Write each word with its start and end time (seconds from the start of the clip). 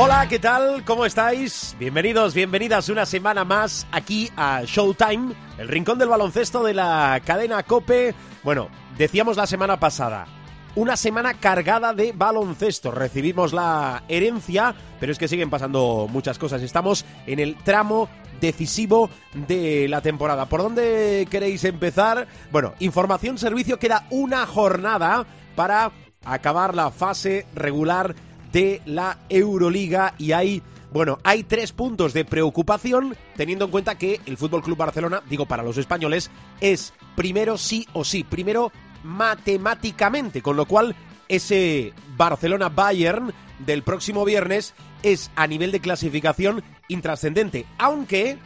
Hola, 0.00 0.28
¿qué 0.28 0.38
tal? 0.38 0.84
¿Cómo 0.84 1.04
estáis? 1.04 1.74
Bienvenidos, 1.76 2.32
bienvenidas 2.32 2.88
una 2.88 3.04
semana 3.04 3.44
más 3.44 3.84
aquí 3.90 4.30
a 4.36 4.62
Showtime, 4.64 5.34
el 5.58 5.66
rincón 5.66 5.98
del 5.98 6.08
baloncesto 6.08 6.62
de 6.62 6.72
la 6.72 7.20
cadena 7.24 7.64
Cope. 7.64 8.14
Bueno, 8.44 8.68
decíamos 8.96 9.36
la 9.36 9.48
semana 9.48 9.80
pasada, 9.80 10.28
una 10.76 10.96
semana 10.96 11.34
cargada 11.34 11.94
de 11.94 12.12
baloncesto. 12.12 12.92
Recibimos 12.92 13.52
la 13.52 14.04
herencia, 14.06 14.72
pero 15.00 15.10
es 15.10 15.18
que 15.18 15.26
siguen 15.26 15.50
pasando 15.50 16.06
muchas 16.08 16.38
cosas. 16.38 16.62
Estamos 16.62 17.04
en 17.26 17.40
el 17.40 17.56
tramo 17.56 18.08
decisivo 18.40 19.10
de 19.48 19.88
la 19.88 20.00
temporada. 20.00 20.46
¿Por 20.46 20.62
dónde 20.62 21.26
queréis 21.28 21.64
empezar? 21.64 22.28
Bueno, 22.52 22.74
información, 22.78 23.36
servicio, 23.36 23.80
queda 23.80 24.06
una 24.10 24.46
jornada 24.46 25.26
para 25.56 25.90
acabar 26.24 26.76
la 26.76 26.92
fase 26.92 27.46
regular 27.52 28.14
de 28.52 28.80
la 28.86 29.18
Euroliga 29.28 30.14
y 30.18 30.32
hay 30.32 30.62
bueno, 30.90 31.18
hay 31.22 31.42
tres 31.42 31.72
puntos 31.72 32.14
de 32.14 32.24
preocupación 32.24 33.14
teniendo 33.36 33.66
en 33.66 33.70
cuenta 33.70 33.98
que 33.98 34.20
el 34.24 34.38
Fútbol 34.38 34.62
Club 34.62 34.78
Barcelona, 34.78 35.22
digo 35.28 35.44
para 35.44 35.62
los 35.62 35.76
españoles, 35.76 36.30
es 36.60 36.94
primero 37.14 37.58
sí 37.58 37.86
o 37.92 38.04
sí, 38.04 38.24
primero 38.24 38.72
matemáticamente, 39.04 40.40
con 40.40 40.56
lo 40.56 40.64
cual 40.64 40.96
ese 41.28 41.92
Barcelona 42.16 42.70
Bayern 42.70 43.34
del 43.58 43.82
próximo 43.82 44.24
viernes 44.24 44.74
es 45.02 45.30
a 45.36 45.46
nivel 45.46 45.72
de 45.72 45.80
clasificación 45.80 46.62
intrascendente, 46.88 47.66
aunque 47.76 48.38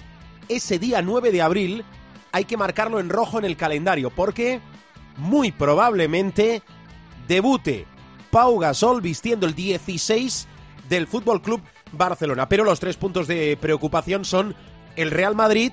ese 0.49 0.81
día 0.81 1.01
9 1.01 1.31
de 1.31 1.43
abril 1.43 1.85
hay 2.33 2.45
que 2.45 2.57
marcarlo 2.57 2.99
en 2.99 3.09
rojo 3.09 3.39
en 3.39 3.45
el 3.45 3.57
calendario 3.57 4.11
porque 4.11 4.61
muy 5.17 5.53
probablemente 5.53 6.63
debute 7.29 7.87
Pau 8.33 8.59
Gasol 8.59 9.03
vistiendo 9.03 9.47
el 9.47 9.55
16 9.55 10.49
del 10.89 11.07
Fútbol 11.07 11.43
Club 11.43 11.61
Barcelona. 11.93 12.49
Pero 12.49 12.65
los 12.65 12.81
tres 12.81 12.97
puntos 12.97 13.29
de 13.29 13.59
preocupación 13.61 14.25
son 14.25 14.55
el 14.97 15.11
Real 15.11 15.35
Madrid, 15.35 15.71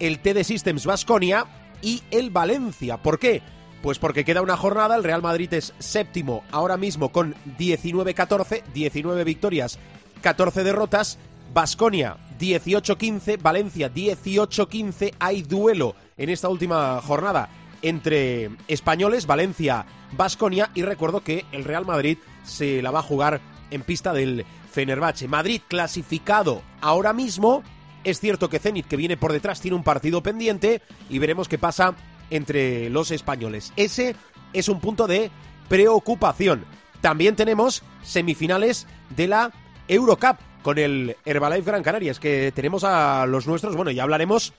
el 0.00 0.18
TD 0.18 0.42
Systems 0.42 0.86
Basconia 0.86 1.46
y 1.82 2.02
el 2.10 2.30
Valencia. 2.30 2.96
¿Por 3.00 3.20
qué? 3.20 3.42
Pues 3.80 4.00
porque 4.00 4.24
queda 4.24 4.42
una 4.42 4.56
jornada, 4.56 4.96
el 4.96 5.04
Real 5.04 5.22
Madrid 5.22 5.54
es 5.54 5.72
séptimo 5.78 6.42
ahora 6.50 6.76
mismo 6.76 7.10
con 7.10 7.36
19-14, 7.58 8.64
19 8.74 9.22
victorias, 9.22 9.78
14 10.20 10.64
derrotas. 10.64 11.16
Basconia 11.52 12.16
18-15, 12.40 13.40
Valencia 13.40 13.94
18-15. 13.94 15.14
Hay 15.20 15.42
duelo 15.42 15.94
en 16.16 16.30
esta 16.30 16.48
última 16.48 17.00
jornada 17.02 17.48
entre 17.84 18.50
españoles, 18.66 19.26
Valencia, 19.26 19.84
Basconia 20.16 20.70
y 20.74 20.82
recuerdo 20.82 21.20
que 21.20 21.44
el 21.52 21.64
Real 21.64 21.84
Madrid 21.84 22.16
se 22.42 22.80
la 22.80 22.90
va 22.90 23.00
a 23.00 23.02
jugar 23.02 23.40
en 23.70 23.82
pista 23.82 24.14
del 24.14 24.46
Fenerbahce. 24.72 25.28
Madrid 25.28 25.60
clasificado 25.68 26.62
ahora 26.80 27.12
mismo. 27.12 27.62
Es 28.02 28.20
cierto 28.20 28.48
que 28.48 28.58
Zenit, 28.58 28.86
que 28.86 28.96
viene 28.96 29.18
por 29.18 29.32
detrás, 29.32 29.60
tiene 29.60 29.76
un 29.76 29.84
partido 29.84 30.22
pendiente 30.22 30.80
y 31.10 31.18
veremos 31.18 31.46
qué 31.46 31.58
pasa 31.58 31.94
entre 32.30 32.88
los 32.88 33.10
españoles. 33.10 33.72
Ese 33.76 34.16
es 34.54 34.68
un 34.68 34.80
punto 34.80 35.06
de 35.06 35.30
preocupación. 35.68 36.64
También 37.02 37.36
tenemos 37.36 37.82
semifinales 38.02 38.86
de 39.14 39.28
la 39.28 39.52
Eurocup 39.88 40.38
con 40.62 40.78
el 40.78 41.16
Herbalife 41.26 41.70
Gran 41.70 41.82
Canaria. 41.82 42.12
Es 42.12 42.18
que 42.18 42.50
tenemos 42.52 42.82
a 42.82 43.26
los 43.26 43.46
nuestros, 43.46 43.76
bueno, 43.76 43.90
ya 43.90 44.04
hablaremos 44.04 44.54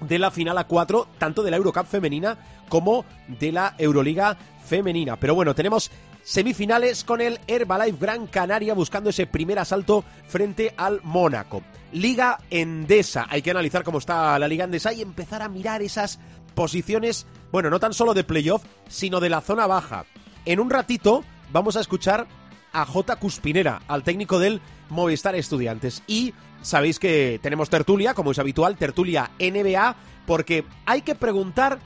de 0.00 0.18
la 0.18 0.30
final 0.30 0.58
a 0.58 0.64
4, 0.64 1.08
tanto 1.18 1.42
de 1.42 1.50
la 1.50 1.56
Eurocup 1.56 1.86
femenina 1.86 2.38
como 2.68 3.04
de 3.28 3.52
la 3.52 3.74
Euroliga 3.78 4.36
femenina. 4.64 5.16
Pero 5.16 5.34
bueno, 5.34 5.54
tenemos 5.54 5.90
semifinales 6.22 7.04
con 7.04 7.20
el 7.20 7.38
Herbalife 7.46 7.98
Gran 8.00 8.26
Canaria 8.26 8.74
buscando 8.74 9.10
ese 9.10 9.26
primer 9.26 9.58
asalto 9.58 10.04
frente 10.26 10.74
al 10.76 11.00
Mónaco. 11.04 11.62
Liga 11.92 12.40
Endesa, 12.50 13.26
hay 13.30 13.42
que 13.42 13.52
analizar 13.52 13.84
cómo 13.84 13.98
está 13.98 14.38
la 14.38 14.48
Liga 14.48 14.64
Endesa 14.64 14.92
y 14.92 15.02
empezar 15.02 15.40
a 15.40 15.48
mirar 15.48 15.82
esas 15.82 16.18
posiciones, 16.54 17.26
bueno, 17.52 17.70
no 17.70 17.78
tan 17.78 17.94
solo 17.94 18.12
de 18.12 18.24
playoff, 18.24 18.64
sino 18.88 19.20
de 19.20 19.30
la 19.30 19.40
zona 19.40 19.66
baja. 19.68 20.04
En 20.44 20.58
un 20.58 20.68
ratito 20.68 21.22
vamos 21.52 21.76
a 21.76 21.80
escuchar 21.80 22.26
a 22.72 22.84
J. 22.84 23.16
Cuspinera, 23.16 23.82
al 23.86 24.02
técnico 24.02 24.38
del 24.38 24.60
Movistar 24.90 25.34
Estudiantes. 25.36 26.02
Y 26.06 26.34
sabéis 26.60 26.98
que 26.98 27.38
tenemos 27.42 27.70
tertulia, 27.70 28.14
como 28.14 28.32
es 28.32 28.38
habitual, 28.38 28.76
tertulia 28.76 29.30
NBA, 29.38 29.96
porque 30.26 30.64
hay 30.84 31.02
que 31.02 31.14
preguntar 31.14 31.78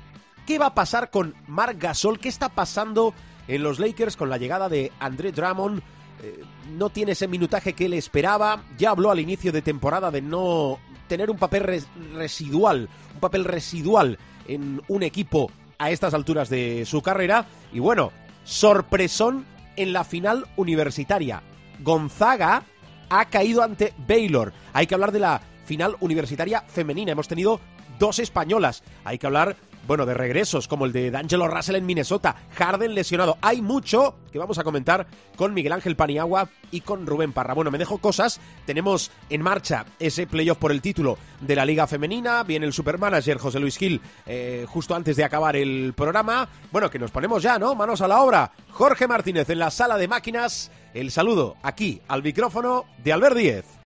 qué 0.51 0.59
va 0.59 0.67
a 0.67 0.75
pasar 0.75 1.11
con 1.11 1.37
Marc 1.47 1.81
Gasol, 1.81 2.19
qué 2.19 2.29
está 2.29 2.49
pasando 2.49 3.15
en 3.47 3.63
los 3.63 3.79
Lakers 3.79 4.17
con 4.17 4.29
la 4.29 4.37
llegada 4.37 4.69
de 4.69 4.91
André 4.99 5.31
Drummond. 5.31 5.81
Eh, 6.25 6.43
no 6.73 6.91
tiene 6.91 7.13
ese 7.13 7.29
minutaje 7.29 7.73
que 7.73 7.85
él 7.87 7.95
esperaba. 7.95 8.65
Ya 8.77 8.91
habló 8.91 9.13
al 9.13 9.21
inicio 9.21 9.53
de 9.53 9.63
temporada 9.63 10.11
de 10.11 10.23
no 10.23 10.81
tener 11.07 11.31
un 11.31 11.37
papel 11.37 11.63
res 11.63 11.87
residual, 12.15 12.89
un 13.15 13.21
papel 13.21 13.45
residual 13.45 14.19
en 14.49 14.83
un 14.89 15.05
equipo 15.05 15.53
a 15.79 15.93
estas 15.93 16.15
alturas 16.15 16.49
de 16.49 16.85
su 16.85 17.01
carrera. 17.01 17.47
Y 17.73 17.79
bueno, 17.79 18.11
sorpresón 18.43 19.47
en 19.77 19.93
la 19.93 20.03
final 20.03 20.49
universitaria. 20.57 21.45
Gonzaga 21.79 22.65
ha 23.09 23.25
caído 23.27 23.63
ante 23.63 23.95
Baylor. 23.99 24.53
Hay 24.73 24.89
que 24.89 24.95
hablar 24.95 25.13
de 25.13 25.21
la 25.21 25.43
final 25.65 25.97
universitaria 26.01 26.63
femenina. 26.63 27.13
Hemos 27.13 27.29
tenido 27.29 27.61
dos 28.01 28.19
españolas. 28.19 28.83
Hay 29.05 29.19
que 29.19 29.29
hablar, 29.29 29.55
bueno, 29.87 30.07
de 30.07 30.15
regresos 30.15 30.69
como 30.69 30.87
el 30.87 30.93
de 30.93 31.11
D'Angelo 31.11 31.49
Russell 31.49 31.77
en 31.77 31.87
Minnesota. 31.87 32.37
Harden 32.55 32.95
lesionado. 32.95 33.39
Hay 33.41 33.63
mucho 33.63 34.17
que 34.33 34.39
vamos 34.39 34.59
a 34.59 34.65
comentar 34.65 35.07
con 35.37 35.55
Miguel 35.55 35.73
Ángel 35.73 35.97
Paniagua 35.97 36.49
y 36.71 36.83
con 36.83 37.07
Rubén 37.07 37.33
Parra. 37.33 37.55
Bueno, 37.55 37.71
me 37.71 37.79
dejo 37.79 37.99
cosas. 37.99 38.41
Tenemos 38.67 39.11
en 39.29 39.43
marcha 39.43 39.87
ese 39.99 40.27
playoff 40.27 40.59
por 40.59 40.73
el 40.73 40.83
título 40.83 41.19
de 41.41 41.57
la 41.57 41.65
Liga 41.65 41.87
Femenina. 41.87 42.43
Viene 42.43 42.67
el 42.67 42.73
supermanager 42.73 43.39
José 43.39 43.59
Luis 43.59 43.77
Gil 43.77 44.01
eh, 44.27 44.67
justo 44.69 44.95
antes 44.95 45.17
de 45.17 45.25
acabar 45.25 45.57
el 45.57 45.93
programa. 45.97 46.49
Bueno, 46.71 46.91
que 46.91 46.99
nos 46.99 47.11
ponemos 47.11 47.43
ya, 47.43 47.59
¿no? 47.59 47.75
Manos 47.75 48.01
a 48.01 48.09
la 48.09 48.21
obra. 48.21 48.53
Jorge 48.71 49.09
Martínez 49.09 49.51
en 49.51 49.59
la 49.59 49.71
sala 49.71 49.97
de 49.97 50.09
máquinas. 50.09 50.71
El 50.95 51.11
saludo 51.11 51.57
aquí 51.63 52.01
al 52.09 52.23
micrófono 52.23 52.85
de 53.03 53.13
Albert 53.13 53.37
Díez. 53.37 53.80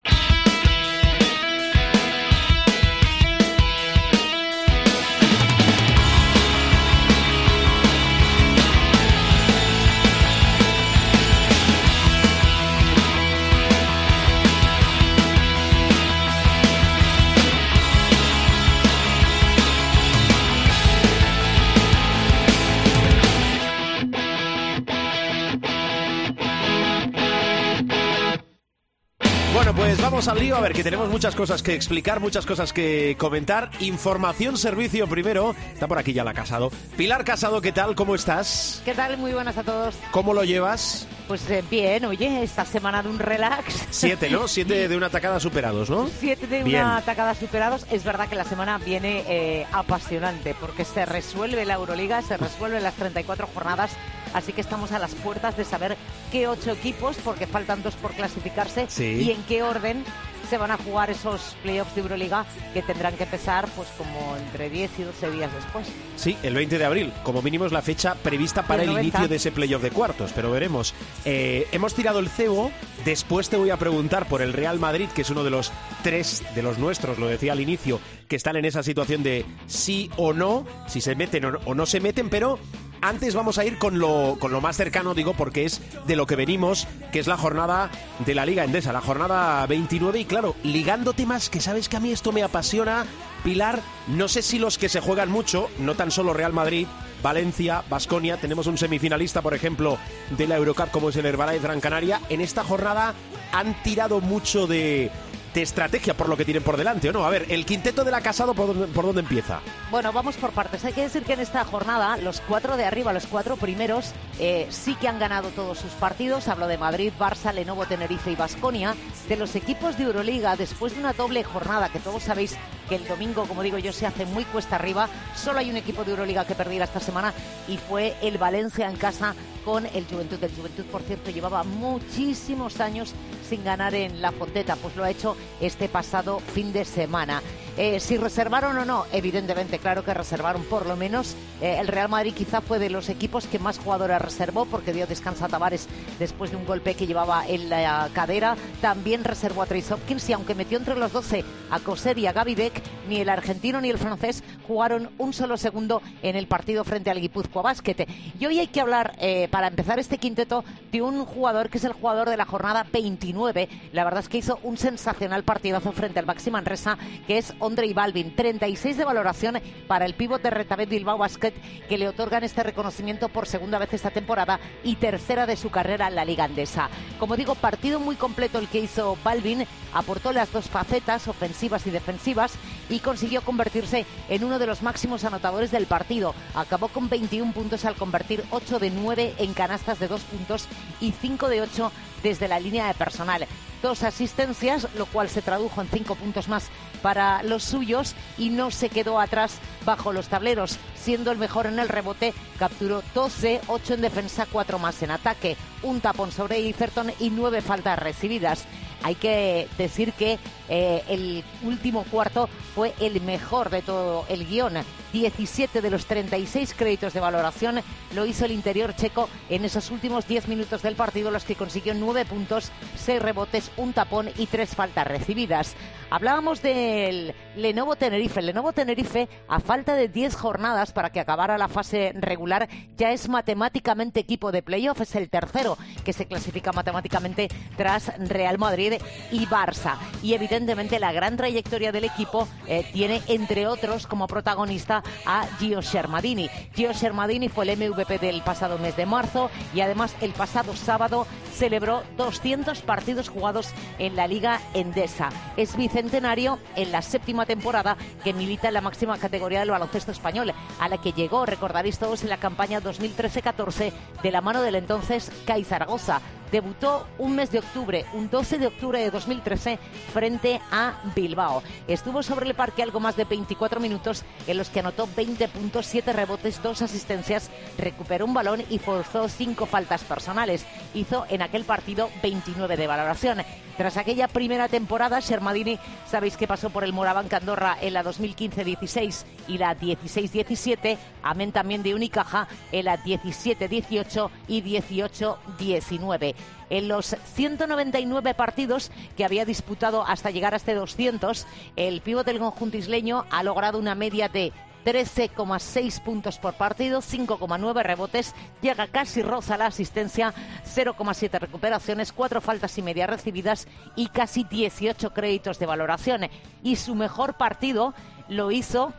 Vamos 30.28 30.40
al 30.40 30.46
lío. 30.46 30.56
A 30.56 30.62
ver, 30.62 30.74
que 30.74 30.84
tenemos 30.84 31.10
muchas 31.10 31.36
cosas 31.36 31.62
que 31.62 31.74
explicar, 31.74 32.20
muchas 32.20 32.46
cosas 32.46 32.72
que 32.72 33.16
comentar. 33.18 33.70
Información, 33.80 34.58
servicio 34.58 35.08
primero. 35.08 35.56
Está 35.74 35.88
por 35.88 35.98
aquí 35.98 36.14
ya 36.14 36.24
la 36.24 36.34
Casado. 36.34 36.72
Pilar 36.96 37.24
Casado, 37.26 37.62
¿qué 37.62 37.72
tal? 37.72 37.96
¿Cómo 37.96 38.16
estás? 38.16 38.82
¿Qué 38.86 38.94
tal? 38.94 39.18
Muy 39.18 39.34
buenas 39.34 39.58
a 39.58 39.64
todos. 39.64 39.96
¿Cómo 40.12 40.34
lo 40.34 40.44
llevas? 40.44 41.08
Pues 41.28 41.50
eh, 41.50 41.64
bien, 41.70 42.06
oye, 42.06 42.44
esta 42.44 42.66
semana 42.66 43.04
de 43.04 43.10
un 43.10 43.20
relax. 43.20 43.86
Siete, 43.92 44.30
¿no? 44.30 44.48
Siete 44.54 44.88
de 44.88 44.98
una 44.98 45.10
tacada 45.10 45.40
superados, 45.40 45.90
¿no? 45.90 46.10
Siete 46.20 46.48
de 46.48 46.64
Bien. 46.64 46.84
una 46.84 47.02
tacada 47.02 47.36
superados. 47.36 47.86
Es 47.92 48.04
verdad 48.04 48.28
que 48.30 48.36
la 48.36 48.46
semana 48.46 48.78
viene 48.78 49.24
eh, 49.28 49.68
apasionante 49.72 50.56
porque 50.60 50.86
se 50.86 51.06
resuelve 51.06 51.66
la 51.66 51.76
Euroliga, 51.76 52.22
se 52.22 52.38
resuelven 52.38 52.84
las 52.84 52.94
34 52.96 53.48
jornadas. 53.54 53.92
Así 54.34 54.54
que 54.54 54.62
estamos 54.62 54.92
a 54.92 55.00
las 55.00 55.14
puertas 55.16 55.58
de 55.58 55.66
saber 55.66 55.98
qué 56.32 56.48
ocho 56.48 56.72
equipos, 56.72 57.18
porque 57.24 57.48
faltan 57.48 57.84
dos 57.84 57.96
por 57.96 58.12
clasificarse, 58.14 58.88
Sí. 58.90 59.24
y 59.24 59.32
en 59.32 59.44
qué 59.44 59.64
orden 59.64 60.04
se 60.50 60.58
van 60.58 60.72
a 60.72 60.78
jugar 60.78 61.10
esos 61.10 61.56
playoffs 61.64 61.96
de 61.96 62.02
Euroliga 62.02 62.46
que 62.74 62.82
tendrán 62.82 63.16
que 63.16 63.24
empezar 63.24 63.68
pues 63.76 63.88
como 63.98 64.36
entre 64.38 64.70
10 64.70 65.00
y 65.00 65.04
12 65.04 65.32
días 65.32 65.52
después. 65.54 65.88
Sí, 66.16 66.38
el 66.44 66.54
20 66.54 66.78
de 66.78 66.86
abril, 66.86 67.14
como 67.24 67.42
mínimo 67.42 67.66
es 67.66 67.72
la 67.72 67.82
fecha 67.82 68.16
prevista 68.16 68.64
para 68.64 68.84
el, 68.84 68.92
inicio 68.92 69.28
de 69.28 69.38
ese 69.38 69.52
playoff 69.52 69.82
de 69.82 69.92
cuartos, 69.92 70.32
pero 70.36 70.52
veremos. 70.52 70.94
Eh, 71.26 71.68
hemos 71.72 71.96
tirado 71.96 72.20
el 72.20 72.30
cebo, 72.30 72.72
después 73.06 73.50
te 73.50 73.58
voy 73.58 73.70
a 73.70 73.78
preguntar 73.78 74.28
por 74.28 74.42
el 74.42 74.54
Real 74.54 74.80
Madrid, 74.80 75.08
que 75.16 75.22
es 75.22 75.30
uno 75.30 75.44
de 75.44 75.50
los 75.50 75.72
tres 76.04 76.44
de 76.54 76.62
los 76.62 76.78
nuestros, 76.78 77.18
lo 77.18 77.28
decía 77.28 77.54
al 77.54 77.62
inicio, 77.62 78.00
que 78.28 78.36
están 78.36 78.56
en 78.56 78.66
esa 78.66 78.84
situación 78.84 79.24
de 79.24 79.46
sí 79.68 80.10
o 80.18 80.34
no, 80.34 80.66
si 80.88 81.02
se 81.02 81.16
meten 81.16 81.46
o 81.46 81.74
no 81.74 81.86
se 81.86 82.00
meten, 82.00 82.30
pero 82.30 82.60
antes 83.04 83.36
vamos 83.36 83.58
a 83.58 83.66
ir 83.66 83.78
con 83.78 84.00
lo, 84.00 84.38
con 84.40 84.54
lo 84.54 84.62
más 84.62 84.78
cercano, 84.78 85.14
digo, 85.14 85.34
porque 85.34 85.66
es 85.66 85.82
de 86.08 86.16
lo 86.16 86.26
que 86.26 86.38
venimos, 86.38 86.88
que 87.12 87.20
es 87.20 87.28
la 87.28 87.36
jornada 87.36 87.92
de 88.26 88.34
la 88.34 88.46
Liga 88.46 88.64
Endesa, 88.64 88.94
la 88.94 89.02
jornada 89.02 89.66
29. 89.68 90.20
Y 90.20 90.26
claro, 90.26 90.56
ligando 90.64 91.12
temas 91.12 91.50
que 91.50 91.60
sabes 91.60 91.90
que 91.90 91.98
a 91.98 92.00
mí 92.00 92.12
esto 92.12 92.32
me 92.32 92.44
apasiona, 92.44 93.06
Pilar, 93.44 93.82
no 94.08 94.30
sé 94.30 94.42
si 94.42 94.58
los 94.58 94.78
que 94.78 94.88
se 94.88 95.02
juegan 95.02 95.30
mucho, 95.30 95.70
no 95.80 95.96
tan 95.96 96.12
solo 96.12 96.34
Real 96.34 96.54
Madrid, 96.54 96.88
Valencia, 97.22 97.84
Basconia, 97.90 98.38
tenemos 98.38 98.68
un 98.68 98.78
semifinalista, 98.78 99.42
por 99.42 99.54
ejemplo, 99.54 99.98
de 100.38 100.48
la 100.48 100.56
Eurocup 100.56 100.92
como 100.92 101.10
es 101.10 101.16
el 101.18 101.26
Herbalife 101.26 101.64
Gran 101.64 101.82
Canaria. 101.82 102.22
En 102.30 102.40
esta 102.40 102.64
jornada 102.64 103.14
han 103.52 103.82
tirado 103.84 104.22
mucho 104.22 104.66
de 104.66 105.12
de 105.54 105.62
estrategia 105.62 106.14
por 106.16 106.30
lo 106.30 106.38
que 106.38 106.46
tienen 106.46 106.64
por 106.64 106.78
delante, 106.78 107.10
¿o 107.10 107.14
no? 107.14 107.26
A 107.26 107.30
ver, 107.30 107.46
el 107.50 107.66
quinteto 107.66 108.04
de 108.04 108.12
la 108.12 108.22
Casado, 108.22 108.54
¿por 108.54 109.06
dónde, 109.06 109.22
empieza? 109.22 109.60
Bueno, 109.92 110.12
vamos 110.12 110.36
por 110.36 110.52
partes. 110.52 110.84
Hay 110.86 110.94
que 110.94 111.02
decir 111.02 111.24
que 111.24 111.34
en 111.34 111.40
esta 111.40 111.64
jornada 111.64 112.18
los 112.18 112.42
cuatro 112.42 112.78
de 112.78 112.86
arriba, 112.86 113.14
los 113.14 113.28
cuatro 113.28 113.58
primeros, 113.58 114.14
eh, 114.40 114.68
sí 114.70 114.96
que 114.96 115.08
han 115.08 115.20
ganado 115.20 115.50
todos 115.50 115.78
sus 115.78 115.92
partidos. 115.92 116.48
Hablo 116.48 116.68
de 116.68 116.78
Madrid, 116.78 117.14
Barça, 117.20 117.54
Lenovo, 117.54 117.86
Tenerife 117.86 118.32
y 118.32 118.36
Basconia. 118.36 118.96
De 119.28 119.36
los 119.38 119.56
equipos 119.56 119.98
de 119.98 120.06
Euroliga, 120.06 120.56
después 120.56 120.94
de 120.94 121.00
una 121.00 121.14
doble 121.14 121.44
jornada, 121.44 121.90
que 121.90 122.00
todos 122.00 122.24
sabéis 122.24 122.58
que 122.88 122.96
el 122.96 123.08
domingo, 123.08 123.46
como 123.46 123.64
digo 123.64 123.78
yo, 123.78 123.94
se 123.94 124.06
hace 124.06 124.26
muy 124.26 124.46
cuesta 124.46 124.76
arriba, 124.76 125.10
solo 125.36 125.60
hay 125.60 125.70
un 125.70 125.78
equipo 125.78 126.04
de 126.04 126.12
Euroliga 126.12 126.46
que 126.46 126.56
perdiera 126.56 126.86
esta 126.86 127.00
semana 127.00 127.34
y 127.68 127.78
fue 127.78 128.16
el 128.22 128.38
Valencia 128.38 128.90
en 128.90 128.96
casa 128.96 129.36
con 129.64 129.86
el 129.86 130.06
Juventud. 130.06 130.44
El 130.44 130.52
Juventud, 130.52 130.86
por 130.86 131.02
cierto, 131.02 131.32
llevaba 131.32 131.64
muchísimos 131.64 132.80
años 132.80 133.14
sin 133.48 133.64
ganar 133.64 133.96
en 133.96 134.22
la 134.22 134.32
Fonteta, 134.32 134.76
pues 134.76 134.96
lo 134.96 135.04
ha 135.04 135.10
hecho 135.10 135.36
este 135.62 135.90
pasado 135.90 136.40
fin 136.40 136.74
de 136.74 136.86
semana. 136.86 137.42
Eh, 137.76 138.00
si 138.00 138.18
reservaron 138.18 138.78
o 138.78 138.86
no, 138.86 139.06
evidentemente, 139.12 139.80
claro 139.80 140.06
que 140.06 140.14
reservaron 140.14 140.64
por 140.66 140.86
lo 140.86 140.96
menos. 140.96 141.36
Eh, 141.60 141.78
el 141.80 141.88
Real 141.88 142.08
Madrid 142.08 142.34
quizá 142.36 142.62
fue 142.62 142.78
de 142.78 142.92
los 142.92 143.10
equipos 143.10 143.48
que 143.48 143.58
más 143.58 143.80
jugadores 143.80 144.22
reservó 144.22 144.66
porque 144.66 144.94
dio 144.94 145.08
descanso 145.08 145.44
a 145.44 145.48
Tavares 145.48 145.88
después 146.20 146.52
de 146.52 146.58
un 146.58 146.66
golpe 146.66 146.94
que 146.94 147.08
llevaba 147.08 147.48
en 147.48 147.70
la 147.70 148.10
cadera. 148.14 148.56
También 148.80 149.24
reservó 149.24 149.64
a 149.64 149.66
Trace 149.66 149.92
Hopkins 149.92 150.30
y 150.30 150.34
aunque 150.34 150.54
metió 150.54 150.78
entre 150.78 150.96
los 150.96 151.12
12 151.12 151.44
a 151.72 151.80
Coser 151.80 152.20
y 152.20 152.28
a 152.28 152.34
Gaby 152.34 152.54
Beck, 152.54 152.84
ni 153.10 153.22
el 153.22 153.30
argentino 153.30 153.82
ni 153.82 153.90
el 153.90 153.98
francés 153.98 154.44
jugaron 154.68 155.10
un 155.18 155.34
solo 155.34 155.58
segundo 155.58 156.04
en 156.22 156.36
el 156.36 156.46
partido 156.46 156.84
frente 156.84 157.10
al 157.10 157.20
Guipúzcoa 157.20 157.64
Basket. 157.64 158.08
Y 158.40 158.46
hoy 158.46 158.60
hay 158.60 158.68
que 158.68 158.82
hablar, 158.82 159.16
eh, 159.20 159.48
para 159.50 159.68
empezar 159.68 159.98
este 159.98 160.20
quinteto, 160.20 160.64
de 160.92 161.02
un 161.02 161.26
jugador 161.26 161.70
que 161.70 161.80
es 161.80 161.84
el 161.86 161.94
jugador 161.94 162.30
de 162.30 162.38
la 162.38 162.46
jornada 162.46 162.86
29. 162.92 163.68
La 163.94 164.04
verdad 164.04 164.20
es 164.20 164.30
que 164.30 164.38
hizo 164.38 164.60
un 164.62 164.78
sensacional 164.78 165.44
partidazo 165.44 165.92
frente 165.92 166.20
al 166.20 166.28
Maxi 166.28 166.52
Manresa, 166.52 167.00
que 167.26 167.40
es 167.40 167.54
y 167.64 167.94
Balvin. 167.94 168.36
36 168.36 168.98
de 168.98 169.06
valoración 169.06 169.62
para 169.88 170.06
el 170.06 170.16
pívot 170.16 170.42
de 170.42 170.50
Retabet 170.50 170.90
Bilbao 170.90 171.18
Basket, 171.18 171.54
que 171.88 171.98
le 171.98 172.10
otorgan 172.10 172.44
este 172.44 172.62
reconocimiento 172.62 173.30
por 173.30 173.48
segunda 173.48 173.80
vez 173.80 173.94
esta 173.94 174.12
temporada 174.12 174.60
y 174.84 174.98
tercera 174.98 175.46
de 175.46 175.56
su 175.56 175.70
carrera 175.70 176.10
en 176.10 176.16
la 176.16 176.26
Liga 176.26 176.44
Andesa. 176.44 176.90
Como 177.20 177.38
digo, 177.38 177.56
partido 177.56 178.02
muy 178.02 178.18
completo 178.18 178.60
el 178.60 178.68
que 178.68 178.80
hizo 178.80 179.18
Balvin, 179.24 179.66
aportó 179.94 180.34
las 180.34 180.52
dos 180.52 180.70
facetas, 180.70 181.30
ofensivas 181.30 181.88
y 181.88 181.92
defensivas, 181.92 182.56
y 182.90 183.00
consiguió 183.00 183.42
convertirse 183.42 184.06
en 184.28 184.44
uno 184.44 184.60
de 184.60 184.68
los 184.68 184.82
máximos 184.82 185.24
anotadores 185.24 185.72
del 185.72 185.86
partido. 185.86 186.36
Acabó 186.56 186.90
con 186.90 187.08
21 187.08 187.54
puntos 187.54 187.86
al 187.86 187.96
convertir 187.96 188.44
8 188.52 188.80
de 188.80 188.90
9 188.90 189.36
en 189.38 189.54
canastas 189.54 190.00
de 190.00 190.10
2 190.10 190.22
puntos 190.22 190.68
y 191.00 191.14
5 191.14 191.48
de 191.48 191.62
8 191.62 191.92
desde 192.24 192.50
la 192.50 192.60
línea 192.60 192.88
de 192.88 192.94
personal. 192.94 193.48
Dos 193.82 194.04
asistencias, 194.04 194.88
lo 194.96 195.06
cual 195.06 195.30
se 195.30 195.42
tradujo 195.42 195.82
en 195.82 195.88
5 195.88 196.16
puntos 196.16 196.48
más 196.48 196.70
para 197.04 197.44
los 197.44 197.64
suyos 197.64 198.16
y 198.40 198.50
no 198.50 198.72
se 198.72 198.90
quedó 198.90 199.20
atrás 199.20 199.60
bajo 199.86 200.14
los 200.14 200.30
tableros, 200.30 200.80
siendo 200.96 201.32
el 201.32 201.38
mejor 201.38 201.68
en 201.68 201.78
el 201.78 201.90
rebote, 201.90 202.34
capturó 202.58 203.04
12, 203.14 203.62
8 203.68 203.94
en 203.94 204.02
defensa, 204.02 204.48
4 204.52 204.80
más 204.80 205.04
en 205.04 205.12
ataque, 205.12 205.58
un 205.84 206.02
tapón 206.02 206.32
sobre 206.32 206.68
Etherton 206.68 207.12
y 207.20 207.30
9 207.30 207.62
faltas 207.62 208.00
recibidas. 208.00 208.66
Hay 209.04 209.16
que 209.16 209.68
decir 209.78 210.14
que 210.14 210.40
eh, 210.76 211.04
el 211.08 211.44
último 211.62 212.04
cuarto 212.10 212.50
fue 212.74 212.96
el 213.00 213.22
mejor 213.22 213.70
de 213.70 213.84
todo 213.84 214.26
el 214.28 214.48
guion. 214.48 214.74
17 215.14 215.82
de 215.82 215.92
los 215.92 216.08
36 216.08 216.74
créditos 216.76 217.14
de 217.14 217.20
valoración 217.20 217.82
lo 218.16 218.26
hizo 218.26 218.46
el 218.46 218.52
interior 218.52 218.96
checo 218.96 219.30
en 219.52 219.66
esos 219.66 219.92
últimos 219.92 220.28
10 220.28 220.48
minutos 220.48 220.82
del 220.82 220.96
partido, 220.96 221.30
los 221.30 221.44
que 221.44 221.54
consiguió 221.54 221.94
9 221.94 222.26
puntos, 222.26 222.72
6 222.96 223.22
rebotes, 223.22 223.70
un 223.78 223.94
tapón 223.94 224.32
y 224.36 224.48
3 224.48 224.76
faltas 224.76 225.06
recibidas. 225.06 225.76
Hablábamos 226.10 226.64
del 226.64 227.36
Lenovo 227.56 227.96
Tenerife. 227.96 228.40
El 228.40 228.48
Lenovo 228.48 228.74
Tenerife, 228.74 229.30
a 229.48 229.60
falta 229.60 229.96
de 229.96 230.08
10 230.08 230.36
jornadas 230.36 230.92
para 230.92 231.12
que 231.12 231.20
acabara 231.20 231.60
la 231.60 231.68
fase 231.68 232.14
regular, 232.16 232.68
ya 232.98 233.12
es 233.12 233.30
matemáticamente 233.30 234.20
equipo 234.20 234.52
de 234.52 234.64
playoff. 234.64 235.02
Es 235.02 235.16
el 235.16 235.30
tercero 235.30 235.78
que 236.04 236.14
se 236.14 236.26
clasifica 236.26 236.72
matemáticamente 236.72 237.48
tras 237.78 238.12
Real 238.18 238.58
Madrid 238.58 238.94
y 239.32 239.46
Barça. 239.46 239.98
Y 240.24 240.34
evidentemente 240.34 240.63
la 241.00 241.12
gran 241.12 241.38
trayectoria 241.38 241.92
del 241.92 242.06
equipo 242.06 242.48
eh, 242.68 242.86
tiene, 242.94 243.22
entre 243.28 243.68
otros, 243.68 244.08
como 244.08 244.28
protagonista 244.28 245.04
a 245.26 245.46
Gio 245.60 245.82
Shermadini. 245.82 246.50
Gio 246.76 246.94
Shermadini 246.94 247.50
fue 247.50 247.70
el 247.70 247.78
MVP 247.78 248.20
del 248.20 248.42
pasado 248.42 248.78
mes 248.78 248.96
de 248.96 249.06
marzo 249.06 249.50
y 249.74 249.82
además 249.82 250.16
el 250.22 250.32
pasado 250.32 250.76
sábado 250.76 251.28
celebró 251.54 252.04
200 252.18 252.82
partidos 252.82 253.30
jugados 253.30 253.72
en 254.00 254.16
la 254.16 254.28
Liga 254.28 254.62
Endesa. 254.74 255.30
Es 255.58 255.76
bicentenario 255.76 256.60
en 256.76 256.92
la 256.92 257.02
séptima 257.02 257.46
temporada 257.46 257.98
que 258.24 258.34
milita 258.34 258.70
en 258.70 258.76
la 258.76 258.82
máxima 258.82 259.18
categoría 259.18 259.60
del 259.60 259.72
baloncesto 259.72 260.12
español, 260.12 260.54
a 260.80 260.90
la 260.90 261.00
que 261.00 261.14
llegó, 261.14 261.46
recordaréis 261.46 262.00
todos, 262.00 262.24
en 262.24 262.30
la 262.30 262.38
campaña 262.38 262.82
2013-14 262.82 263.92
de 264.22 264.32
la 264.32 264.42
mano 264.42 264.62
del 264.62 264.76
entonces 264.76 265.32
CAI 265.46 265.64
Zaragoza 265.64 266.22
debutó 266.54 267.08
un 267.18 267.36
mes 267.36 267.50
de 267.50 267.58
octubre, 267.58 268.06
un 268.14 268.30
12 268.30 268.60
de 268.60 268.68
octubre 268.68 269.00
de 269.00 269.10
2013, 269.10 269.80
frente 270.14 270.62
a 270.72 270.94
Bilbao. 271.16 271.64
Estuvo 271.88 272.22
sobre 272.22 272.48
el 272.48 272.54
parque 272.54 272.84
algo 272.84 273.00
más 273.00 273.18
de 273.18 273.26
24 273.26 273.80
minutos 273.80 274.24
en 274.46 274.58
los 274.60 274.70
que 274.70 274.82
anotó 274.82 275.10
20 275.16 275.48
puntos, 275.48 275.88
7 275.88 276.14
rebotes, 276.14 276.62
2 276.62 276.84
asistencias, 276.84 277.50
recuperó 277.80 278.26
un 278.26 278.36
balón 278.36 278.64
y 278.70 278.78
forzó 278.78 279.28
5 279.28 279.66
faltas 279.66 280.04
personales. 280.04 280.64
Hizo 280.94 281.26
en 281.28 281.42
aquel 281.42 281.64
partido 281.64 282.12
29 282.22 282.78
de 282.78 282.86
valoración. 282.88 283.42
Tras 283.76 283.98
aquella 283.98 284.28
primera 284.28 284.68
temporada, 284.68 285.20
Shermadini, 285.20 285.80
sabéis 286.06 286.38
que 286.38 286.48
pasó 286.48 286.70
por 286.70 286.84
el 286.84 286.94
Moraván 286.94 287.28
Andorra 287.32 287.76
en 287.82 287.94
la 287.94 288.04
2015-16 288.04 289.26
y 289.48 289.58
la 289.58 289.76
16-17, 289.76 291.00
amén 291.24 291.52
también 291.52 291.82
de 291.82 291.96
Unicaja 291.96 292.48
en 292.72 292.86
la 292.86 293.00
17-18 293.00 294.30
y 294.48 294.62
18-19 294.62 296.36
en 296.70 296.88
los 296.88 297.16
199 297.36 298.34
partidos 298.34 298.92
que 299.16 299.26
había 299.26 299.46
disputado 299.46 300.06
hasta 300.06 300.32
llegar 300.32 300.54
a 300.54 300.58
este 300.58 300.74
200, 300.74 301.46
el 301.76 302.02
pívot 302.02 302.26
del 302.26 302.40
conjunto 302.40 302.78
isleño 302.78 303.26
ha 303.30 303.44
logrado 303.44 303.80
una 303.80 303.96
media 303.96 304.30
de 304.30 304.52
13,6 304.84 306.02
puntos 306.02 306.38
por 306.40 306.56
partido, 306.56 307.02
5,9 307.02 307.84
rebotes, 307.84 308.34
llega 308.62 308.88
casi 308.88 309.22
roza 309.22 309.58
la 309.58 309.68
asistencia, 309.68 310.34
0,7 310.66 311.40
recuperaciones, 311.40 312.12
4 312.12 312.42
faltas 312.42 312.78
y 312.78 312.82
media 312.82 313.08
recibidas 313.08 313.68
y 313.96 314.08
casi 314.08 314.44
18 314.44 315.14
créditos 315.14 315.60
de 315.60 315.66
valoración. 315.66 316.30
Y 316.64 316.76
su 316.76 316.96
mejor 316.96 317.36
partido 317.36 317.94
lo 318.28 318.52
hizo 318.52 318.94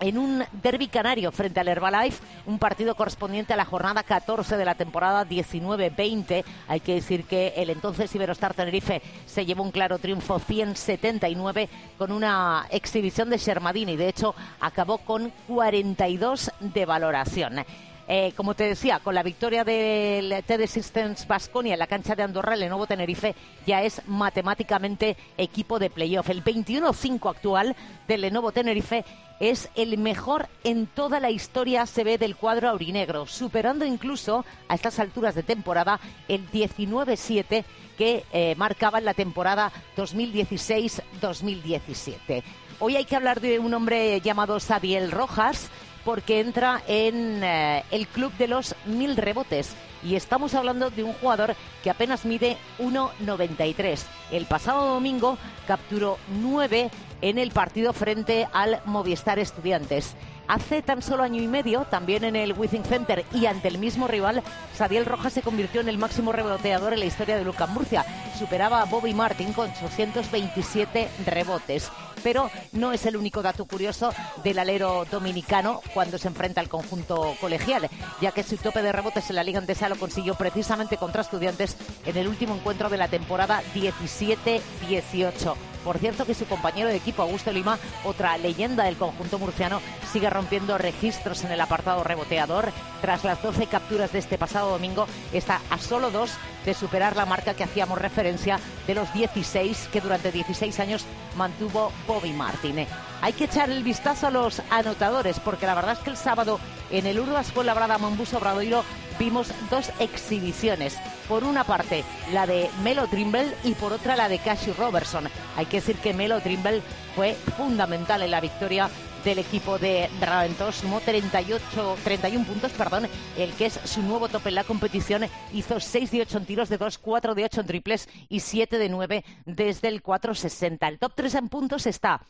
en 0.00 0.18
un 0.18 0.44
derby 0.62 0.88
canario 0.88 1.30
frente 1.30 1.60
al 1.60 1.68
Herbalife, 1.68 2.22
un 2.46 2.58
partido 2.58 2.94
correspondiente 2.94 3.52
a 3.52 3.56
la 3.56 3.64
jornada 3.64 4.02
14 4.02 4.56
de 4.56 4.64
la 4.64 4.74
temporada 4.74 5.26
19-20. 5.26 6.44
Hay 6.68 6.80
que 6.80 6.94
decir 6.94 7.24
que 7.24 7.52
el 7.56 7.70
entonces 7.70 8.14
Iberostar 8.14 8.54
Tenerife 8.54 9.02
se 9.26 9.44
llevó 9.44 9.62
un 9.62 9.70
claro 9.70 9.98
triunfo 9.98 10.38
179 10.38 11.68
con 11.98 12.12
una 12.12 12.66
exhibición 12.70 13.30
de 13.30 13.38
Shermadini. 13.38 13.96
De 13.96 14.08
hecho, 14.08 14.34
acabó 14.60 14.98
con 14.98 15.32
42 15.46 16.50
de 16.60 16.86
valoración. 16.86 17.64
Eh, 18.12 18.32
como 18.34 18.54
te 18.54 18.64
decía, 18.64 18.98
con 18.98 19.14
la 19.14 19.22
victoria 19.22 19.62
del 19.62 20.42
TD 20.44 20.66
Systems 20.66 21.28
Basconia 21.28 21.74
en 21.74 21.78
la 21.78 21.86
cancha 21.86 22.16
de 22.16 22.24
Andorra, 22.24 22.54
el 22.54 22.60
Lenovo 22.60 22.88
Tenerife 22.88 23.36
ya 23.68 23.84
es 23.84 24.02
matemáticamente 24.08 25.16
equipo 25.38 25.78
de 25.78 25.90
playoff. 25.90 26.28
El 26.28 26.42
21-5 26.42 27.30
actual 27.30 27.76
del 28.08 28.22
Lenovo 28.22 28.50
Tenerife 28.50 29.04
es 29.38 29.68
el 29.76 29.96
mejor 29.96 30.48
en 30.64 30.88
toda 30.88 31.20
la 31.20 31.30
historia 31.30 31.86
se 31.86 32.02
ve 32.02 32.18
del 32.18 32.34
cuadro 32.34 32.68
aurinegro, 32.68 33.26
superando 33.26 33.84
incluso 33.84 34.44
a 34.66 34.74
estas 34.74 34.98
alturas 34.98 35.36
de 35.36 35.44
temporada 35.44 36.00
el 36.26 36.50
19-7 36.50 37.64
que 37.96 38.24
eh, 38.32 38.56
marcaba 38.56 38.98
en 38.98 39.04
la 39.04 39.14
temporada 39.14 39.70
2016-2017. 39.96 42.42
Hoy 42.80 42.96
hay 42.96 43.04
que 43.04 43.14
hablar 43.14 43.40
de 43.40 43.60
un 43.60 43.72
hombre 43.72 44.20
llamado 44.20 44.58
Sabiel 44.58 45.12
Rojas 45.12 45.70
porque 46.04 46.40
entra 46.40 46.82
en 46.86 47.42
eh, 47.42 47.84
el 47.90 48.06
club 48.06 48.32
de 48.38 48.48
los 48.48 48.74
mil 48.86 49.16
rebotes 49.16 49.74
y 50.02 50.14
estamos 50.14 50.54
hablando 50.54 50.90
de 50.90 51.04
un 51.04 51.12
jugador 51.14 51.54
que 51.82 51.90
apenas 51.90 52.24
mide 52.24 52.56
1,93. 52.78 54.00
El 54.30 54.46
pasado 54.46 54.94
domingo 54.94 55.36
capturó 55.66 56.18
9 56.40 56.90
en 57.20 57.38
el 57.38 57.50
partido 57.50 57.92
frente 57.92 58.48
al 58.52 58.80
Movistar 58.86 59.38
Estudiantes. 59.38 60.16
Hace 60.50 60.82
tan 60.82 61.00
solo 61.00 61.22
año 61.22 61.40
y 61.40 61.46
medio, 61.46 61.84
también 61.84 62.24
en 62.24 62.34
el 62.34 62.54
Withing 62.54 62.82
Center 62.82 63.24
y 63.32 63.46
ante 63.46 63.68
el 63.68 63.78
mismo 63.78 64.08
rival, 64.08 64.42
Sadiel 64.74 65.06
Rojas 65.06 65.32
se 65.32 65.42
convirtió 65.42 65.80
en 65.80 65.88
el 65.88 65.96
máximo 65.96 66.32
reboteador 66.32 66.92
en 66.92 66.98
la 66.98 67.04
historia 67.04 67.36
de 67.36 67.44
Lucas 67.44 67.68
Murcia. 67.68 68.04
Superaba 68.36 68.82
a 68.82 68.86
Bobby 68.86 69.14
Martin 69.14 69.52
con 69.52 69.70
827 69.70 71.08
rebotes. 71.24 71.92
Pero 72.24 72.50
no 72.72 72.92
es 72.92 73.06
el 73.06 73.16
único 73.16 73.42
dato 73.42 73.64
curioso 73.64 74.12
del 74.42 74.58
alero 74.58 75.06
dominicano 75.08 75.82
cuando 75.94 76.18
se 76.18 76.26
enfrenta 76.26 76.60
al 76.60 76.68
conjunto 76.68 77.36
colegial, 77.40 77.88
ya 78.20 78.32
que 78.32 78.42
su 78.42 78.56
tope 78.56 78.82
de 78.82 78.90
rebotes 78.90 79.30
en 79.30 79.36
la 79.36 79.44
Liga 79.44 79.60
Andesa 79.60 79.88
lo 79.88 80.00
consiguió 80.00 80.34
precisamente 80.34 80.96
contra 80.96 81.22
estudiantes 81.22 81.76
en 82.04 82.16
el 82.16 82.26
último 82.26 82.56
encuentro 82.56 82.88
de 82.88 82.96
la 82.96 83.06
temporada 83.06 83.62
17-18. 83.72 85.69
Por 85.84 85.98
cierto 85.98 86.26
que 86.26 86.34
su 86.34 86.46
compañero 86.46 86.88
de 86.88 86.96
equipo, 86.96 87.22
Augusto 87.22 87.52
Lima, 87.52 87.78
otra 88.04 88.36
leyenda 88.38 88.84
del 88.84 88.96
conjunto 88.96 89.38
murciano, 89.38 89.80
sigue 90.12 90.30
rompiendo 90.30 90.78
registros 90.78 91.44
en 91.44 91.52
el 91.52 91.60
apartado 91.60 92.04
reboteador. 92.04 92.72
Tras 93.00 93.24
las 93.24 93.42
12 93.42 93.66
capturas 93.66 94.12
de 94.12 94.18
este 94.18 94.38
pasado 94.38 94.70
domingo, 94.70 95.06
está 95.32 95.60
a 95.70 95.78
solo 95.78 96.10
dos 96.10 96.32
de 96.64 96.74
superar 96.74 97.16
la 97.16 97.26
marca 97.26 97.54
que 97.54 97.64
hacíamos 97.64 97.98
referencia 97.98 98.60
de 98.86 98.94
los 98.94 99.12
16 99.12 99.88
que 99.92 100.00
durante 100.00 100.32
16 100.32 100.78
años 100.80 101.04
mantuvo 101.36 101.92
Bobby 102.06 102.32
Martin. 102.32 102.86
Hay 103.22 103.32
que 103.32 103.44
echar 103.44 103.70
el 103.70 103.82
vistazo 103.82 104.26
a 104.26 104.30
los 104.30 104.62
anotadores 104.70 105.40
porque 105.40 105.66
la 105.66 105.74
verdad 105.74 105.92
es 105.92 105.98
que 106.00 106.10
el 106.10 106.16
sábado 106.16 106.60
en 106.90 107.06
el 107.06 107.20
Urbas 107.20 107.54
Labrada 107.56 107.98
Mambuso 107.98 108.38
Obradoiro 108.38 108.84
vimos 109.20 109.52
dos 109.70 109.92
exhibiciones. 110.00 110.98
Por 111.28 111.44
una 111.44 111.62
parte, 111.62 112.04
la 112.32 112.46
de 112.46 112.70
Melo 112.82 113.06
Trimble 113.06 113.54
y 113.62 113.74
por 113.74 113.92
otra 113.92 114.16
la 114.16 114.30
de 114.30 114.38
Cassie 114.38 114.72
Robertson. 114.72 115.28
Hay 115.56 115.66
que 115.66 115.76
decir 115.76 115.96
que 115.96 116.14
Melo 116.14 116.40
Trimble 116.40 116.80
fue 117.14 117.34
fundamental 117.56 118.22
en 118.22 118.30
la 118.30 118.40
victoria 118.40 118.88
del 119.22 119.38
equipo 119.38 119.78
de 119.78 120.08
Raventós. 120.22 120.76
Sumó 120.76 121.00
38, 121.00 121.98
31 122.02 122.46
puntos, 122.46 122.72
perdón, 122.72 123.08
el 123.36 123.52
que 123.52 123.66
es 123.66 123.78
su 123.84 124.02
nuevo 124.02 124.28
tope 124.28 124.48
en 124.48 124.54
la 124.54 124.64
competición. 124.64 125.26
Hizo 125.52 125.78
6 125.78 126.10
de 126.10 126.22
8 126.22 126.38
en 126.38 126.46
tiros 126.46 126.68
de 126.70 126.78
2, 126.78 126.96
4 126.96 127.34
de 127.34 127.44
8 127.44 127.60
en 127.60 127.66
triples 127.66 128.08
y 128.30 128.40
7 128.40 128.78
de 128.78 128.88
9 128.88 129.24
desde 129.44 129.88
el 129.88 130.02
4.60. 130.02 130.88
El 130.88 130.98
top 130.98 131.12
3 131.14 131.34
en 131.34 131.48
puntos 131.50 131.86
está 131.86 132.22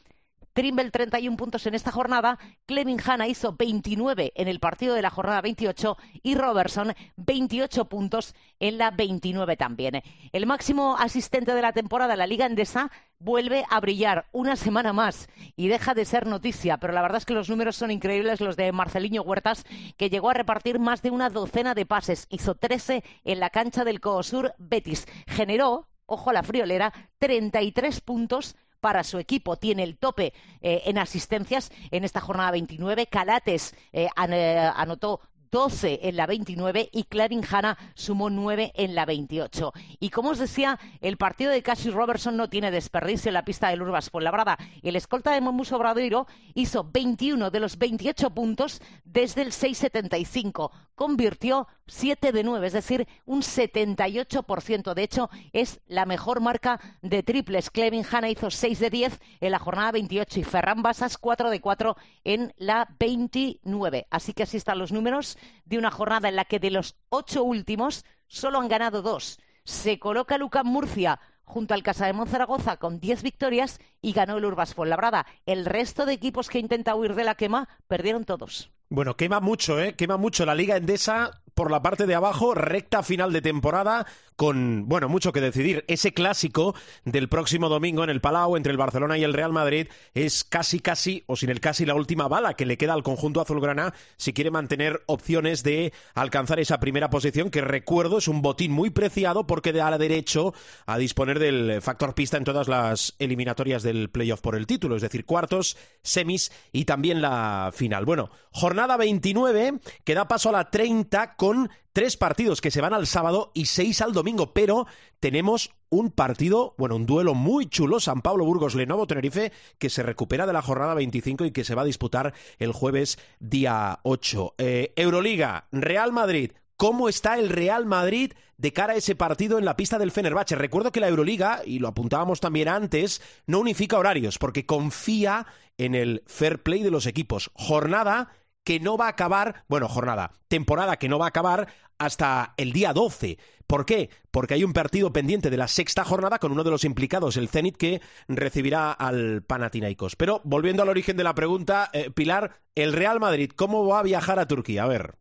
Trimble 0.53 0.91
31 0.91 1.37
puntos 1.37 1.67
en 1.67 1.75
esta 1.75 1.93
jornada, 1.93 2.39
Clevin 2.67 3.01
Hanna 3.05 3.29
hizo 3.29 3.55
29 3.57 4.33
en 4.35 4.49
el 4.49 4.61
partido 4.61 4.95
de 4.95 5.03
la 5.03 5.11
jornada 5.11 5.41
28 5.41 5.97
y 6.23 6.35
Robertson 6.35 6.95
28 7.17 7.85
puntos 7.87 8.35
en 8.59 8.79
la 8.79 8.91
29 8.91 9.57
también. 9.57 10.03
El 10.33 10.47
máximo 10.47 10.97
asistente 10.99 11.55
de 11.55 11.63
la 11.63 11.73
temporada 11.73 12.17
la 12.17 12.27
Liga 12.27 12.47
Endesa 12.47 12.91
vuelve 13.21 13.65
a 13.71 13.79
brillar 13.81 14.27
una 14.33 14.57
semana 14.57 14.93
más 14.93 15.29
y 15.55 15.69
deja 15.69 15.95
de 15.95 16.05
ser 16.05 16.27
noticia, 16.27 16.79
pero 16.79 16.93
la 16.93 17.03
verdad 17.03 17.19
es 17.19 17.27
que 17.27 17.35
los 17.35 17.49
números 17.49 17.77
son 17.77 17.91
increíbles 17.91 18.41
los 18.41 18.57
de 18.57 18.73
Marceliño 18.73 19.23
Huertas, 19.23 19.65
que 19.97 20.11
llegó 20.11 20.31
a 20.31 20.35
repartir 20.35 20.79
más 20.79 21.03
de 21.03 21.11
una 21.11 21.31
docena 21.31 21.75
de 21.75 21.87
pases, 21.87 22.27
hizo 22.31 22.55
13 22.55 23.05
en 23.25 23.41
la 23.41 23.51
cancha 23.51 23.85
del 23.85 24.01
Coosur 24.01 24.55
Betis, 24.59 25.07
generó, 25.27 25.87
ojo 26.07 26.31
a 26.31 26.33
la 26.33 26.43
friolera, 26.43 26.93
33 27.19 28.01
puntos 28.01 28.57
para 28.81 29.05
su 29.05 29.19
equipo. 29.19 29.57
Tiene 29.57 29.83
el 29.83 29.97
tope 29.97 30.33
eh, 30.61 30.83
en 30.87 30.99
asistencias 30.99 31.71
en 31.91 32.05
esta 32.05 32.21
jornada 32.21 32.51
29. 32.53 33.07
Calates 33.07 33.75
eh, 33.93 34.09
eh, 34.29 34.71
anotó 34.75 35.21
12 35.51 36.01
en 36.03 36.17
la 36.17 36.27
29 36.27 36.91
y 36.93 37.05
Clevin 37.05 37.43
Hanna 37.51 37.77
sumó 37.95 38.31
9 38.31 38.73
en 38.75 38.95
la 38.95 39.05
28. 39.05 39.73
Y 39.99 40.11
como 40.11 40.31
os 40.31 40.39
decía, 40.39 40.79
el 41.01 41.17
partido 41.17 41.51
de 41.51 41.63
Cassie 41.63 41.91
Robertson 41.91 42.37
no 42.37 42.49
tiene 42.49 42.71
desperdicio 42.71 43.29
en 43.29 43.35
la 43.35 43.45
pista 43.45 43.69
del 43.69 43.83
Urbas 43.83 44.11
Labrada. 44.13 44.59
El 44.83 44.97
escolta 44.97 45.33
de 45.33 45.41
Momus 45.41 45.73
Obradoiro 45.73 46.27
hizo 46.55 46.85
21 46.85 47.51
de 47.51 47.61
los 47.61 47.79
28 47.79 48.31
puntos 48.31 48.81
desde 49.05 49.43
el 49.43 49.53
6.75. 49.53 50.71
Convirtió 50.95 51.67
7 51.87 52.33
de 52.33 52.45
9, 52.45 52.67
es 52.67 52.73
decir, 52.73 53.09
un 53.25 53.43
78%. 53.43 54.95
De 54.95 55.03
hecho, 55.03 55.31
es 55.53 55.81
la 55.87 56.07
mejor 56.07 56.41
marca 56.41 56.81
de 57.03 57.23
triples. 57.23 57.71
Clevin 57.71 58.05
Hanna 58.11 58.31
hizo 58.31 58.51
6 58.51 58.79
de 58.79 58.91
10 58.91 59.21
en 59.41 59.51
la 59.51 59.59
jornada 59.59 59.93
28 59.93 60.41
y 60.41 60.45
Ferran 60.45 60.83
Basas 60.83 61.19
4 61.19 61.51
de 61.51 61.61
4 61.61 61.97
en 62.25 62.53
la 62.57 62.89
29. 62.99 64.07
Así 64.11 64.33
que 64.33 64.45
así 64.45 64.57
están 64.57 64.79
los 64.79 64.93
números 64.93 65.37
de 65.65 65.79
una 65.79 65.91
jornada 65.91 66.29
en 66.29 66.37
la 66.37 66.45
que 66.45 66.59
de 66.59 66.71
los 66.71 66.97
ocho 67.09 67.43
últimos 67.45 68.05
solo 68.27 68.61
han 68.61 68.69
ganado 68.69 69.03
dos. 69.03 69.39
Se 69.65 69.99
coloca 69.99 70.39
Lucas 70.39 70.65
Murcia 70.65 71.21
junto 71.45 71.75
al 71.75 71.83
Casa 71.83 72.07
de 72.07 72.13
Monzaragoza 72.13 72.77
con 72.77 73.01
diez 73.01 73.23
victorias 73.23 73.81
y 74.01 74.13
ganó 74.13 74.39
el 74.39 74.45
Urbas 74.45 74.75
Labrada. 74.79 75.27
El 75.47 75.67
resto 75.67 76.07
de 76.07 76.13
equipos 76.13 76.49
que 76.49 76.59
intenta 76.59 76.95
huir 76.95 77.15
de 77.15 77.25
la 77.25 77.35
quema 77.35 77.69
perdieron 77.89 78.25
todos. 78.25 78.71
Bueno, 78.89 79.17
quema 79.17 79.41
mucho, 79.41 79.81
¿eh? 79.81 79.95
Quema 79.95 80.17
mucho 80.17 80.45
la 80.45 80.55
Liga 80.55 80.77
Endesa 80.77 81.43
por 81.55 81.71
la 81.71 81.83
parte 81.83 82.07
de 82.07 82.15
abajo, 82.15 82.55
recta 82.55 83.03
final 83.03 83.33
de 83.33 83.43
temporada, 83.43 84.07
con, 84.37 84.89
bueno, 84.89 85.09
mucho 85.09 85.33
que 85.33 85.43
decidir. 85.43 85.85
Ese 85.87 86.15
clásico 86.15 86.75
del 87.05 87.29
próximo 87.29 87.69
domingo 87.69 88.03
en 88.03 88.11
el 88.11 88.23
Palau 88.23 88.57
entre 88.57 88.73
el 88.73 88.79
Barcelona 88.79 89.19
y 89.19 89.25
el 89.25 89.35
Real 89.35 89.53
Madrid 89.53 89.89
es 90.15 90.45
casi, 90.45 90.81
casi, 90.81 91.25
o 91.27 91.37
sin 91.37 91.51
el 91.51 91.61
casi, 91.61 91.85
la 91.85 91.95
última 91.95 92.27
bala 92.27 92.55
que 92.55 92.65
le 92.65 92.79
queda 92.79 92.95
al 92.95 93.03
conjunto 93.03 93.43
azulgrana 93.43 93.93
si 94.17 94.33
quiere 94.33 94.51
mantener 94.51 95.03
opciones 95.07 95.63
de 95.63 95.93
alcanzar 96.15 96.59
esa 96.59 96.81
primera 96.81 97.11
posición, 97.11 97.51
que 97.51 97.61
recuerdo 97.61 98.19
es 98.19 98.29
un 98.29 98.41
botín 98.41 98.73
muy 98.73 98.89
preciado 98.89 99.47
porque 99.47 99.73
da 99.73 99.91
derecho 99.99 100.55
a 100.87 100.99
disponer 100.99 101.39
del 101.39 101.83
factor 101.83 102.15
pista 102.15 102.37
en 102.37 102.45
todas 102.45 102.69
las 102.69 103.15
eliminatorias 103.19 103.83
del 103.83 104.11
playoff 104.11 104.41
por 104.41 104.57
el 104.57 104.67
título, 104.67 104.97
es 104.97 105.03
decir, 105.03 105.25
cuartos, 105.25 105.77
semis 106.03 106.53
y 106.73 106.85
también 106.85 107.21
la 107.21 107.71
final. 107.75 108.05
Bueno, 108.05 108.31
jornada 108.53 108.97
29 108.97 109.81
que 110.05 110.15
da 110.15 110.29
paso 110.29 110.49
a 110.49 110.53
la 110.53 110.71
30 110.71 111.35
con 111.41 111.71
tres 111.95 112.19
partidos 112.19 112.61
que 112.61 112.71
se 112.71 112.83
van 112.83 112.93
al 112.93 113.07
sábado 113.07 113.51
y 113.55 113.65
seis 113.65 114.03
al 114.03 114.13
domingo, 114.13 114.53
pero 114.53 114.87
tenemos 115.21 115.71
un 115.89 116.11
partido, 116.11 116.75
bueno, 116.77 116.97
un 116.97 117.07
duelo 117.07 117.33
muy 117.33 117.65
chulo, 117.65 117.99
San 117.99 118.21
Pablo 118.21 118.45
Burgos 118.45 118.75
Lenovo 118.75 119.07
Tenerife, 119.07 119.51
que 119.79 119.89
se 119.89 120.03
recupera 120.03 120.47
de 120.47 120.53
la 120.53 120.61
jornada 120.61 120.93
25 120.93 121.47
y 121.47 121.51
que 121.51 121.65
se 121.65 121.75
va 121.75 121.81
a 121.81 121.87
disputar 121.87 122.35
el 122.59 122.73
jueves 122.73 123.19
día 123.39 124.01
8. 124.03 124.57
Eh, 124.59 124.93
Euroliga, 124.97 125.67
Real 125.73 126.13
Madrid, 126.13 126.53
¿Cómo 126.77 127.11
está 127.11 127.39
el 127.39 127.51
Real 127.51 127.85
Madrid 127.85 128.33
de 128.57 128.73
cara 128.73 128.95
a 128.95 128.97
ese 128.97 129.15
partido 129.15 129.59
en 129.59 129.67
la 129.67 129.77
pista 129.77 129.99
del 129.99 130.13
Fenerbahce? 130.13 130.57
Recuerdo 130.57 130.93
que 130.93 131.01
la 131.01 131.09
Euroliga, 131.09 131.61
y 131.63 131.79
lo 131.79 131.89
apuntábamos 131.89 132.41
también 132.41 132.69
antes, 132.69 133.21
no 133.47 133.61
unifica 133.61 133.99
horarios 133.99 134.39
porque 134.39 134.65
confía 134.65 135.47
en 135.77 135.95
el 135.95 136.23
fair 136.27 136.63
play 136.63 136.83
de 136.83 136.91
los 136.91 137.05
equipos. 137.05 137.51
Jornada 137.53 138.31
que 138.65 138.81
no 138.81 138.97
va 138.97 139.07
a 139.07 139.11
acabar, 139.11 139.65
bueno, 139.69 139.89
jornada, 139.89 140.33
temporada 140.49 140.97
que 140.97 141.09
no 141.09 141.19
va 141.19 141.27
a 141.27 141.29
acabar 141.29 141.69
hasta 141.99 142.55
el 142.57 142.73
día 142.73 142.93
12. 142.93 143.39
¿Por 143.67 143.87
qué? 143.87 144.11
Porque 144.31 144.55
hay 144.55 144.65
un 144.65 144.73
partido 144.73 145.13
pendiente 145.13 145.51
de 145.51 145.57
la 145.57 145.69
sexta 145.69 146.05
jornada 146.05 146.39
con 146.39 146.51
uno 146.51 146.65
de 146.65 146.71
los 146.71 146.85
implicados, 146.85 147.37
el 147.37 147.49
Zenit, 147.49 147.77
que 147.77 148.01
recibirá 148.27 148.91
al 148.93 149.43
Panathinaikos. 149.43 150.17
Pero 150.17 150.41
volviendo 150.45 150.83
al 150.83 150.89
origen 150.89 151.17
de 151.17 151.25
la 151.25 151.35
pregunta, 151.35 151.91
eh, 151.93 152.11
Pilar, 152.11 152.63
el 152.75 152.93
Real 152.93 153.21
Madrid, 153.21 153.53
¿cómo 153.55 153.87
va 153.87 154.01
a 154.01 154.03
viajar 154.03 154.39
a 154.39 154.49
Turquía? 154.49 154.85
A 154.85 154.89
ver. 154.89 155.20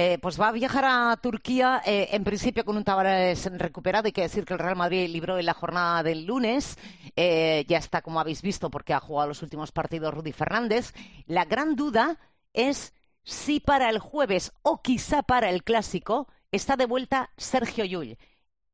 Eh, 0.00 0.16
pues 0.22 0.40
va 0.40 0.46
a 0.46 0.52
viajar 0.52 0.84
a 0.84 1.16
Turquía 1.16 1.82
eh, 1.84 2.10
en 2.12 2.22
principio 2.22 2.64
con 2.64 2.76
un 2.76 2.84
Tavares 2.84 3.46
recuperado. 3.58 4.06
Hay 4.06 4.12
que 4.12 4.22
decir 4.22 4.44
que 4.44 4.52
el 4.52 4.60
Real 4.60 4.76
Madrid 4.76 5.08
libró 5.08 5.38
en 5.38 5.46
la 5.46 5.54
jornada 5.54 6.04
del 6.04 6.24
lunes. 6.24 6.78
Eh, 7.16 7.64
ya 7.66 7.78
está, 7.78 8.00
como 8.00 8.20
habéis 8.20 8.40
visto, 8.40 8.70
porque 8.70 8.94
ha 8.94 9.00
jugado 9.00 9.30
los 9.30 9.42
últimos 9.42 9.72
partidos 9.72 10.14
Rudy 10.14 10.30
Fernández. 10.30 10.94
La 11.26 11.46
gran 11.46 11.74
duda 11.74 12.16
es 12.52 12.94
si 13.24 13.58
para 13.58 13.90
el 13.90 13.98
jueves 13.98 14.52
o 14.62 14.82
quizá 14.82 15.24
para 15.24 15.50
el 15.50 15.64
clásico 15.64 16.28
está 16.52 16.76
de 16.76 16.86
vuelta 16.86 17.30
Sergio 17.36 17.84
Llull. 17.84 18.18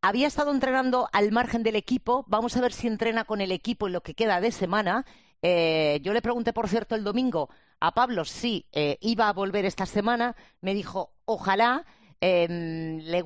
Había 0.03 0.27
estado 0.27 0.53
entrenando 0.53 1.09
al 1.15 1.33
margen 1.33 1.63
del 1.63 1.77
equipo. 1.77 2.27
Vamos 2.29 2.55
a 2.59 2.61
ver 2.61 2.75
si 2.75 2.87
entrena 2.87 3.25
con 3.25 3.41
el 3.41 3.51
equipo 3.51 3.87
en 3.87 3.95
lo 3.95 4.03
que 4.03 4.13
queda 4.13 4.43
de 4.43 4.53
semana. 4.53 5.07
Eh, 5.47 6.01
yo 6.03 6.15
le 6.15 6.23
pregunté, 6.23 6.55
por 6.55 6.69
cierto, 6.71 6.95
el 6.95 7.05
domingo 7.05 7.51
a 7.79 7.93
Pablo 7.93 8.25
si 8.25 8.65
eh, 8.73 8.97
iba 9.03 9.29
a 9.29 9.33
volver 9.35 9.67
esta 9.67 9.85
semana. 9.85 10.35
Me 10.63 10.73
dijo, 10.75 11.13
ojalá. 11.27 11.85
Em, 12.21 12.99
le 13.01 13.23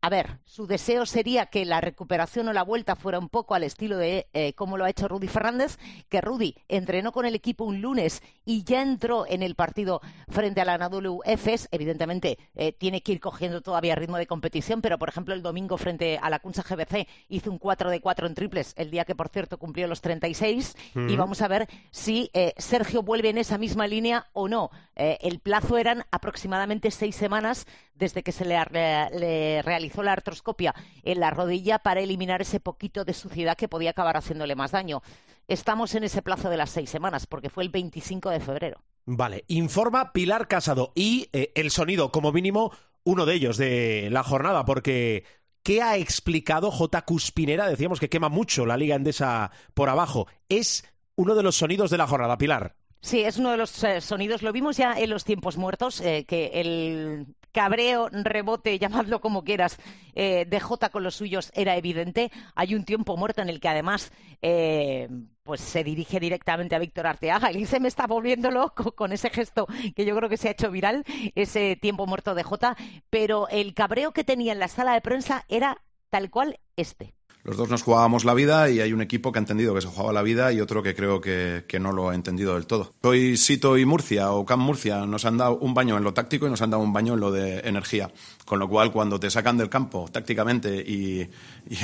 a 0.00 0.08
ver, 0.08 0.38
su 0.44 0.66
deseo 0.66 1.06
sería 1.06 1.46
que 1.46 1.64
la 1.64 1.80
recuperación 1.80 2.48
o 2.48 2.52
la 2.52 2.62
vuelta 2.62 2.96
fuera 2.96 3.18
un 3.18 3.28
poco 3.28 3.54
al 3.54 3.64
estilo 3.64 3.96
de 3.96 4.28
eh, 4.34 4.52
cómo 4.52 4.76
lo 4.76 4.84
ha 4.84 4.90
hecho 4.90 5.08
Rudy 5.08 5.26
Fernández, 5.26 5.78
que 6.08 6.20
Rudy 6.20 6.54
entrenó 6.68 7.12
con 7.12 7.26
el 7.26 7.34
equipo 7.34 7.64
un 7.64 7.80
lunes 7.80 8.22
y 8.44 8.62
ya 8.62 8.82
entró 8.82 9.26
en 9.26 9.42
el 9.42 9.54
partido 9.54 10.00
frente 10.28 10.60
a 10.60 10.64
la 10.64 10.74
Anadolu 10.74 11.20
Efes. 11.24 11.68
Evidentemente, 11.72 12.38
eh, 12.54 12.72
tiene 12.72 13.02
que 13.02 13.12
ir 13.12 13.20
cogiendo 13.20 13.62
todavía 13.62 13.94
ritmo 13.94 14.16
de 14.16 14.26
competición, 14.26 14.80
pero 14.80 14.98
por 14.98 15.08
ejemplo, 15.08 15.34
el 15.34 15.42
domingo 15.42 15.76
frente 15.76 16.18
a 16.22 16.30
la 16.30 16.38
Kunsa 16.38 16.62
GBC 16.62 17.08
hizo 17.28 17.50
un 17.50 17.58
4 17.58 17.90
de 17.90 18.00
4 18.00 18.26
en 18.26 18.34
triples, 18.34 18.74
el 18.76 18.90
día 18.90 19.04
que 19.04 19.14
por 19.14 19.28
cierto 19.28 19.58
cumplió 19.58 19.88
los 19.88 20.02
36. 20.02 20.76
Y 21.08 21.16
vamos 21.16 21.42
a 21.42 21.48
ver 21.48 21.68
si 21.90 22.30
eh, 22.32 22.52
Sergio 22.58 23.02
vuelve 23.02 23.30
en 23.30 23.38
esa 23.38 23.58
misma 23.58 23.86
línea 23.86 24.26
o 24.32 24.48
no. 24.48 24.70
el 24.94 25.40
plazo 25.40 25.76
eran 25.76 26.04
aproximadamente 26.10 26.90
seis 26.90 27.16
semanas 27.16 27.66
desde 27.94 28.22
que 28.22 28.32
se 28.32 28.44
le 28.44 29.62
realizó 29.62 29.85
la 29.94 30.12
artroscopia 30.12 30.74
en 31.02 31.20
la 31.20 31.30
rodilla 31.30 31.78
para 31.78 32.00
eliminar 32.00 32.42
ese 32.42 32.60
poquito 32.60 33.04
de 33.04 33.14
suciedad 33.14 33.56
que 33.56 33.68
podía 33.68 33.90
acabar 33.90 34.16
haciéndole 34.16 34.54
más 34.54 34.72
daño. 34.72 35.02
Estamos 35.48 35.94
en 35.94 36.04
ese 36.04 36.22
plazo 36.22 36.50
de 36.50 36.56
las 36.56 36.70
seis 36.70 36.90
semanas, 36.90 37.26
porque 37.26 37.50
fue 37.50 37.62
el 37.62 37.70
25 37.70 38.30
de 38.30 38.40
febrero. 38.40 38.82
Vale, 39.04 39.44
informa 39.48 40.12
Pilar 40.12 40.48
Casado 40.48 40.92
y 40.94 41.28
eh, 41.32 41.52
el 41.54 41.70
sonido, 41.70 42.10
como 42.10 42.32
mínimo, 42.32 42.72
uno 43.04 43.24
de 43.24 43.34
ellos 43.34 43.56
de 43.56 44.08
la 44.10 44.24
jornada, 44.24 44.64
porque 44.64 45.24
¿qué 45.62 45.82
ha 45.82 45.96
explicado 45.96 46.72
J. 46.72 47.02
Cuspinera? 47.02 47.68
Decíamos 47.68 48.00
que 48.00 48.08
quema 48.08 48.28
mucho 48.28 48.66
la 48.66 48.76
Liga 48.76 48.96
Endesa 48.96 49.52
por 49.74 49.88
abajo. 49.88 50.26
Es 50.48 50.84
uno 51.14 51.36
de 51.36 51.44
los 51.44 51.56
sonidos 51.56 51.90
de 51.90 51.98
la 51.98 52.08
jornada, 52.08 52.36
Pilar. 52.36 52.74
Sí, 53.00 53.20
es 53.20 53.38
uno 53.38 53.52
de 53.52 53.56
los 53.56 53.84
eh, 53.84 54.00
sonidos. 54.00 54.42
Lo 54.42 54.52
vimos 54.52 54.76
ya 54.76 54.94
en 54.94 55.10
los 55.10 55.24
tiempos 55.24 55.56
muertos, 55.56 56.00
eh, 56.00 56.24
que 56.26 56.50
el 56.54 57.26
cabreo, 57.52 58.08
rebote, 58.10 58.78
llamadlo 58.80 59.20
como 59.20 59.44
quieras, 59.44 59.78
eh, 60.14 60.46
de 60.48 60.60
Jota 60.60 60.90
con 60.90 61.02
los 61.02 61.16
suyos 61.16 61.50
era 61.54 61.76
evidente. 61.76 62.30
Hay 62.54 62.74
un 62.74 62.84
tiempo 62.84 63.16
muerto 63.16 63.42
en 63.42 63.48
el 63.48 63.60
que 63.60 63.68
además 63.68 64.12
eh, 64.42 65.08
pues 65.42 65.60
se 65.60 65.84
dirige 65.84 66.20
directamente 66.20 66.74
a 66.74 66.78
Víctor 66.78 67.06
Arteaga. 67.06 67.52
Y 67.52 67.66
se 67.66 67.80
me 67.80 67.88
está 67.88 68.06
volviendo 68.06 68.50
loco 68.50 68.92
con 68.92 69.12
ese 69.12 69.30
gesto 69.30 69.66
que 69.94 70.04
yo 70.04 70.16
creo 70.16 70.28
que 70.28 70.36
se 70.36 70.48
ha 70.48 70.52
hecho 70.52 70.70
viral, 70.70 71.04
ese 71.34 71.76
tiempo 71.76 72.06
muerto 72.06 72.34
de 72.34 72.42
Jota. 72.42 72.76
Pero 73.10 73.48
el 73.48 73.74
cabreo 73.74 74.12
que 74.12 74.24
tenía 74.24 74.52
en 74.52 74.58
la 74.58 74.68
sala 74.68 74.94
de 74.94 75.00
prensa 75.00 75.44
era 75.48 75.82
tal 76.10 76.30
cual 76.30 76.58
este 76.76 77.14
los 77.46 77.56
dos 77.56 77.70
nos 77.70 77.84
jugábamos 77.84 78.24
la 78.24 78.34
vida 78.34 78.68
y 78.70 78.80
hay 78.80 78.92
un 78.92 79.00
equipo 79.00 79.30
que 79.30 79.38
ha 79.38 79.40
entendido 79.40 79.72
que 79.72 79.80
se 79.80 79.86
jugaba 79.86 80.12
la 80.12 80.22
vida 80.22 80.52
y 80.52 80.60
otro 80.60 80.82
que 80.82 80.96
creo 80.96 81.20
que, 81.20 81.64
no 81.78 81.92
lo 81.92 82.10
ha 82.10 82.14
entendido 82.16 82.54
del 82.54 82.66
todo. 82.66 82.92
Hoy 83.02 83.36
Sito 83.36 83.78
y 83.78 83.84
Murcia 83.84 84.32
o 84.32 84.44
Camp 84.44 84.64
Murcia 84.64 85.06
nos 85.06 85.24
han 85.24 85.36
dado 85.36 85.56
un 85.58 85.72
baño 85.72 85.96
en 85.96 86.02
lo 86.02 86.12
táctico 86.12 86.48
y 86.48 86.50
nos 86.50 86.60
han 86.60 86.70
dado 86.70 86.82
un 86.82 86.92
baño 86.92 87.14
en 87.14 87.20
lo 87.20 87.30
de 87.30 87.60
energía. 87.60 88.10
Con 88.44 88.58
lo 88.58 88.68
cual, 88.68 88.90
cuando 88.90 89.20
te 89.20 89.30
sacan 89.30 89.56
del 89.56 89.68
campo 89.68 90.08
tácticamente 90.10 90.74
y, 90.76 91.30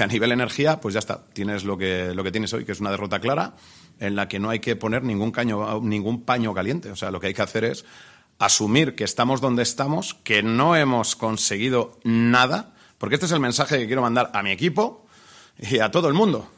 a 0.01 0.07
nivel 0.09 0.33
energía, 0.33 0.81
pues 0.81 0.95
ya 0.95 0.99
está. 0.99 1.25
Tienes 1.33 1.63
lo 1.63 1.79
que, 1.79 2.13
lo 2.13 2.25
que 2.25 2.33
tienes 2.33 2.53
hoy, 2.55 2.65
que 2.65 2.73
es 2.73 2.81
una 2.81 2.91
derrota 2.91 3.21
clara 3.21 3.55
en 4.01 4.17
la 4.17 4.27
que 4.27 4.41
no 4.41 4.51
hay 4.51 4.59
que 4.59 4.75
poner 4.75 5.05
ningún, 5.05 5.31
caño, 5.31 5.81
ningún 5.81 6.25
paño 6.25 6.53
caliente. 6.55 6.91
O 6.91 6.97
sea, 6.97 7.13
lo 7.13 7.21
que 7.21 7.29
hay 7.29 7.35
que 7.35 7.43
hacer 7.43 7.65
es 7.65 7.85
asumir 8.41 8.97
que 8.97 9.05
estamos 9.05 9.41
donde 9.41 9.63
estamos, 9.63 10.15
que 10.25 10.43
no 10.43 10.75
hemos 10.75 11.15
conseguido 11.15 12.01
nada, 12.03 12.75
porque 12.99 13.15
este 13.15 13.27
es 13.27 13.33
el 13.33 13.39
mensaje 13.39 13.79
que 13.79 13.87
quiero 13.87 14.03
mandar 14.03 14.33
a 14.35 14.43
mi 14.43 14.51
equipo 14.51 15.03
y 15.59 15.79
a 15.79 15.91
todo 15.91 16.09
el 16.09 16.15
mundo. 16.15 16.49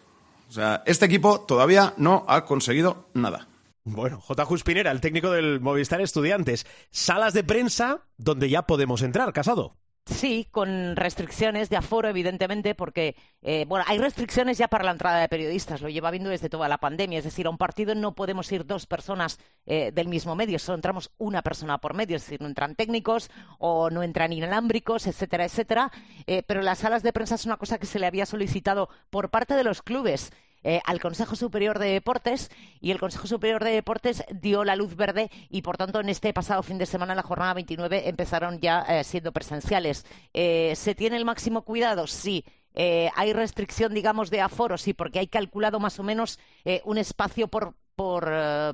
O 0.48 0.52
sea, 0.52 0.82
este 0.86 1.06
equipo 1.06 1.40
todavía 1.40 1.94
no 1.96 2.24
ha 2.28 2.44
conseguido 2.44 3.08
nada. 3.14 3.48
Bueno, 3.84 4.20
J. 4.20 4.44
Juspinera, 4.46 4.90
el 4.90 5.00
técnico 5.00 5.30
del 5.30 5.60
Movistar 5.60 6.00
Estudiantes. 6.00 6.66
Salas 6.90 7.34
de 7.34 7.44
prensa 7.44 8.06
donde 8.16 8.48
ya 8.48 8.62
podemos 8.62 9.02
entrar, 9.02 9.32
casado. 9.32 9.76
Sí, 10.06 10.46
con 10.50 10.96
restricciones 10.96 11.70
de 11.70 11.78
aforo, 11.78 12.08
evidentemente, 12.08 12.74
porque 12.74 13.16
eh, 13.40 13.64
bueno, 13.66 13.86
hay 13.88 13.96
restricciones 13.96 14.58
ya 14.58 14.68
para 14.68 14.84
la 14.84 14.90
entrada 14.90 15.18
de 15.18 15.30
periodistas, 15.30 15.80
lo 15.80 15.88
lleva 15.88 16.10
viendo 16.10 16.28
desde 16.28 16.50
toda 16.50 16.68
la 16.68 16.76
pandemia. 16.76 17.18
Es 17.18 17.24
decir, 17.24 17.46
a 17.46 17.50
un 17.50 17.56
partido 17.56 17.94
no 17.94 18.14
podemos 18.14 18.52
ir 18.52 18.66
dos 18.66 18.84
personas 18.84 19.38
eh, 19.64 19.92
del 19.94 20.08
mismo 20.08 20.34
medio, 20.36 20.58
solo 20.58 20.76
entramos 20.76 21.10
una 21.16 21.40
persona 21.40 21.78
por 21.78 21.94
medio, 21.94 22.16
es 22.16 22.22
decir, 22.22 22.42
no 22.42 22.48
entran 22.48 22.74
técnicos 22.74 23.30
o 23.58 23.88
no 23.88 24.02
entran 24.02 24.34
inalámbricos, 24.34 25.06
etcétera, 25.06 25.46
etcétera. 25.46 25.90
Eh, 26.26 26.42
pero 26.42 26.60
las 26.60 26.80
salas 26.80 27.02
de 27.02 27.14
prensa 27.14 27.36
es 27.36 27.46
una 27.46 27.56
cosa 27.56 27.78
que 27.78 27.86
se 27.86 27.98
le 27.98 28.06
había 28.06 28.26
solicitado 28.26 28.90
por 29.08 29.30
parte 29.30 29.54
de 29.54 29.64
los 29.64 29.80
clubes. 29.80 30.32
Eh, 30.64 30.80
al 30.86 30.98
Consejo 30.98 31.36
Superior 31.36 31.78
de 31.78 31.90
Deportes 31.90 32.50
y 32.80 32.90
el 32.90 32.98
Consejo 32.98 33.26
Superior 33.26 33.62
de 33.62 33.70
Deportes 33.70 34.24
dio 34.30 34.64
la 34.64 34.76
luz 34.76 34.96
verde 34.96 35.30
y, 35.50 35.60
por 35.60 35.76
tanto, 35.76 36.00
en 36.00 36.08
este 36.08 36.32
pasado 36.32 36.62
fin 36.62 36.78
de 36.78 36.86
semana, 36.86 37.14
la 37.14 37.22
jornada 37.22 37.52
29, 37.52 38.08
empezaron 38.08 38.58
ya 38.60 38.80
eh, 38.88 39.04
siendo 39.04 39.30
presenciales. 39.30 40.06
Eh, 40.32 40.72
¿Se 40.74 40.94
tiene 40.94 41.18
el 41.18 41.26
máximo 41.26 41.62
cuidado? 41.62 42.06
Sí. 42.06 42.44
hay 42.74 43.32
restricción, 43.32 43.94
digamos, 43.94 44.30
de 44.30 44.40
aforo, 44.40 44.78
sí, 44.78 44.94
porque 44.94 45.18
hay 45.18 45.28
calculado 45.28 45.78
más 45.78 46.00
o 46.00 46.02
menos 46.02 46.40
un 46.84 46.98
espacio 46.98 47.46
por, 47.46 47.76
por 47.94 48.24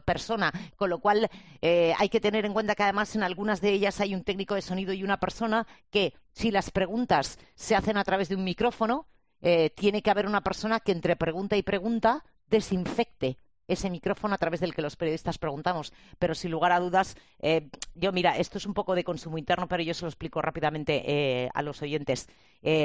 persona, 0.06 0.50
con 0.76 0.88
lo 0.88 1.00
cual 1.00 1.28
hay 1.60 2.08
que 2.08 2.20
tener 2.20 2.46
en 2.46 2.54
cuenta 2.54 2.74
que 2.74 2.84
además 2.84 3.14
en 3.14 3.22
algunas 3.22 3.60
de 3.60 3.72
ellas 3.72 4.00
hay 4.00 4.14
un 4.14 4.24
técnico 4.24 4.54
de 4.54 4.62
sonido 4.62 4.94
y 4.94 5.04
una 5.04 5.20
persona 5.20 5.66
que 5.90 6.14
si 6.32 6.50
las 6.50 6.70
preguntas 6.70 7.38
se 7.54 7.76
hacen 7.76 7.98
a 7.98 8.04
través 8.04 8.30
de 8.30 8.36
un 8.36 8.44
micrófono, 8.44 9.06
eh, 9.42 9.70
tiene 9.70 10.02
que 10.02 10.10
haber 10.10 10.26
una 10.26 10.42
persona 10.42 10.80
que 10.80 10.92
entre 10.92 11.16
pregunta 11.16 11.56
y 11.56 11.62
pregunta 11.62 12.24
desinfecte 12.48 13.38
ese 13.68 13.88
micrófono 13.88 14.34
a 14.34 14.38
través 14.38 14.58
del 14.58 14.74
que 14.74 14.82
los 14.82 14.96
periodistas 14.96 15.38
preguntamos. 15.38 15.92
Pero 16.18 16.34
sin 16.34 16.50
lugar 16.50 16.72
a 16.72 16.80
dudas, 16.80 17.16
eh, 17.38 17.70
yo 17.94 18.10
mira, 18.10 18.36
esto 18.36 18.58
es 18.58 18.66
un 18.66 18.74
poco 18.74 18.96
de 18.96 19.04
consumo 19.04 19.38
interno, 19.38 19.68
pero 19.68 19.82
yo 19.84 19.94
se 19.94 20.04
lo 20.04 20.08
explico 20.08 20.42
rápidamente 20.42 21.04
eh, 21.06 21.48
a 21.54 21.62
los 21.62 21.80
oyentes. 21.82 22.28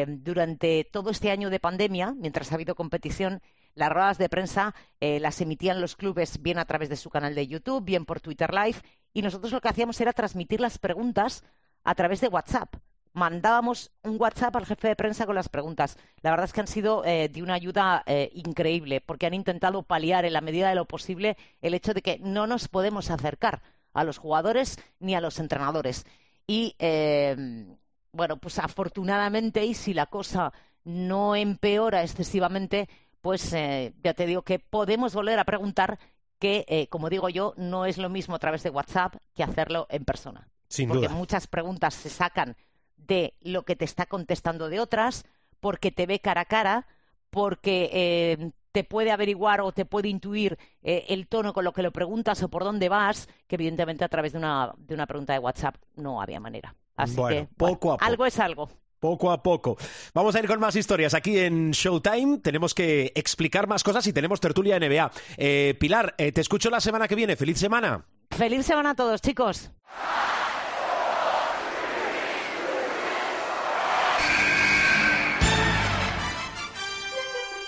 durante 0.07 0.85
todo 0.85 1.09
este 1.09 1.31
año 1.31 1.49
de 1.49 1.59
pandemia, 1.59 2.13
mientras 2.15 2.51
ha 2.51 2.55
habido 2.55 2.75
competición, 2.75 3.41
las 3.73 3.91
ruedas 3.91 4.17
de 4.17 4.29
prensa 4.29 4.73
las 5.01 5.41
emitían 5.41 5.81
los 5.81 5.97
clubes 5.97 6.41
bien 6.41 6.59
a 6.59 6.65
través 6.65 6.87
de 6.87 6.95
su 6.95 7.09
canal 7.09 7.35
de 7.35 7.47
YouTube, 7.47 7.83
bien 7.83 8.05
por 8.05 8.21
Twitter 8.21 8.53
Live, 8.53 8.77
y 9.11 9.21
nosotros 9.21 9.51
lo 9.51 9.59
que 9.59 9.67
hacíamos 9.67 9.99
era 9.99 10.13
transmitir 10.13 10.61
las 10.61 10.77
preguntas 10.77 11.43
a 11.83 11.93
través 11.95 12.21
de 12.21 12.29
WhatsApp 12.29 12.75
mandábamos 13.15 13.91
un 14.03 14.17
WhatsApp 14.19 14.57
al 14.57 14.65
jefe 14.65 14.89
de 14.89 14.95
prensa 14.95 15.25
con 15.25 15.35
las 15.35 15.47
preguntas. 15.47 15.97
La 16.21 16.31
verdad 16.31 16.45
es 16.45 16.53
que 16.53 16.59
han 16.59 16.67
sido 16.67 17.03
eh, 17.05 17.29
de 17.29 17.41
una 17.41 17.53
ayuda 17.53 18.03
eh, 18.05 18.29
increíble, 18.33 18.99
porque 18.99 19.25
han 19.25 19.33
intentado 19.33 19.83
paliar 19.83 20.25
en 20.25 20.33
la 20.33 20.41
medida 20.41 20.67
de 20.67 20.75
lo 20.75 20.85
posible 20.85 21.37
el 21.61 21.73
hecho 21.73 21.93
de 21.93 22.01
que 22.01 22.19
no 22.19 22.45
nos 22.45 22.67
podemos 22.67 23.09
acercar 23.09 23.61
a 23.93 24.03
los 24.03 24.17
jugadores 24.17 24.77
ni 24.99 25.15
a 25.15 25.21
los 25.21 25.39
entrenadores. 25.39 26.05
Y 26.45 26.75
eh, 26.77 27.65
bueno, 28.11 28.35
pues 28.37 28.59
afortunadamente, 28.59 29.63
y 29.63 29.75
si 29.75 29.93
la 29.93 30.07
cosa 30.07 30.51
no 30.83 31.37
empeora 31.37 32.03
excesivamente, 32.03 32.89
pues 33.21 33.51
ya 33.51 34.13
te 34.13 34.27
digo 34.27 34.43
que 34.43 34.59
podemos 34.59 35.15
volver 35.15 35.39
a 35.39 35.45
preguntar 35.45 35.97
que, 36.37 36.87
como 36.91 37.09
digo 37.09 37.29
yo, 37.29 37.53
no 37.57 37.85
es 37.85 37.97
lo 37.97 38.09
mismo 38.09 38.35
a 38.35 38.39
través 38.39 38.61
de 38.61 38.69
WhatsApp 38.69 39.15
que 39.33 39.41
hacerlo 39.41 39.87
en 39.89 40.05
persona. 40.05 40.47
Sin 40.67 40.89
porque 40.89 41.09
muchas 41.09 41.47
preguntas 41.47 41.95
se 41.95 42.09
sacan 42.09 42.55
de 42.97 43.33
lo 43.41 43.63
que 43.63 43.75
te 43.75 43.85
está 43.85 44.05
contestando 44.05 44.69
de 44.69 44.79
otras, 44.79 45.25
porque 45.59 45.91
te 45.91 46.05
ve 46.05 46.19
cara 46.19 46.41
a 46.41 46.45
cara, 46.45 46.87
porque 47.29 47.89
eh, 47.91 48.51
te 48.71 48.83
puede 48.83 49.11
averiguar 49.11 49.61
o 49.61 49.71
te 49.71 49.85
puede 49.85 50.09
intuir 50.09 50.57
eh, 50.81 51.05
el 51.09 51.27
tono 51.27 51.53
con 51.53 51.63
lo 51.63 51.73
que 51.73 51.83
lo 51.83 51.91
preguntas 51.91 52.41
o 52.43 52.49
por 52.49 52.63
dónde 52.63 52.89
vas, 52.89 53.27
que 53.47 53.55
evidentemente 53.55 54.03
a 54.03 54.09
través 54.09 54.33
de 54.33 54.39
una, 54.39 54.73
de 54.77 54.93
una 54.93 55.07
pregunta 55.07 55.33
de 55.33 55.39
WhatsApp 55.39 55.75
no 55.95 56.21
había 56.21 56.39
manera. 56.39 56.75
Así 56.95 57.15
que, 57.15 57.47
poco 57.57 57.93
a 57.93 57.97
poco. 57.97 58.05
algo 58.05 58.25
es 58.25 58.39
algo. 58.39 58.69
Poco 58.99 59.31
a 59.31 59.43
poco. 59.43 59.77
Vamos 60.13 60.35
a 60.35 60.39
ir 60.39 60.47
con 60.47 60.59
más 60.59 60.75
historias 60.75 61.13
aquí 61.13 61.37
en 61.37 61.71
Showtime. 61.71 62.39
Tenemos 62.39 62.73
que 62.73 63.11
explicar 63.15 63.67
más 63.67 63.83
cosas 63.83 64.07
y 64.07 64.13
tenemos 64.13 64.39
tertulia 64.39 64.79
NBA. 64.79 65.11
Eh, 65.37 65.75
Pilar, 65.79 66.15
te 66.17 66.41
escucho 66.41 66.69
la 66.69 66.79
semana 66.79 67.07
que 67.07 67.15
viene. 67.15 67.35
¡Feliz 67.35 67.59
semana! 67.59 68.05
¡Feliz 68.31 68.65
semana 68.65 68.91
a 68.91 68.95
todos, 68.95 69.21
chicos! 69.21 69.71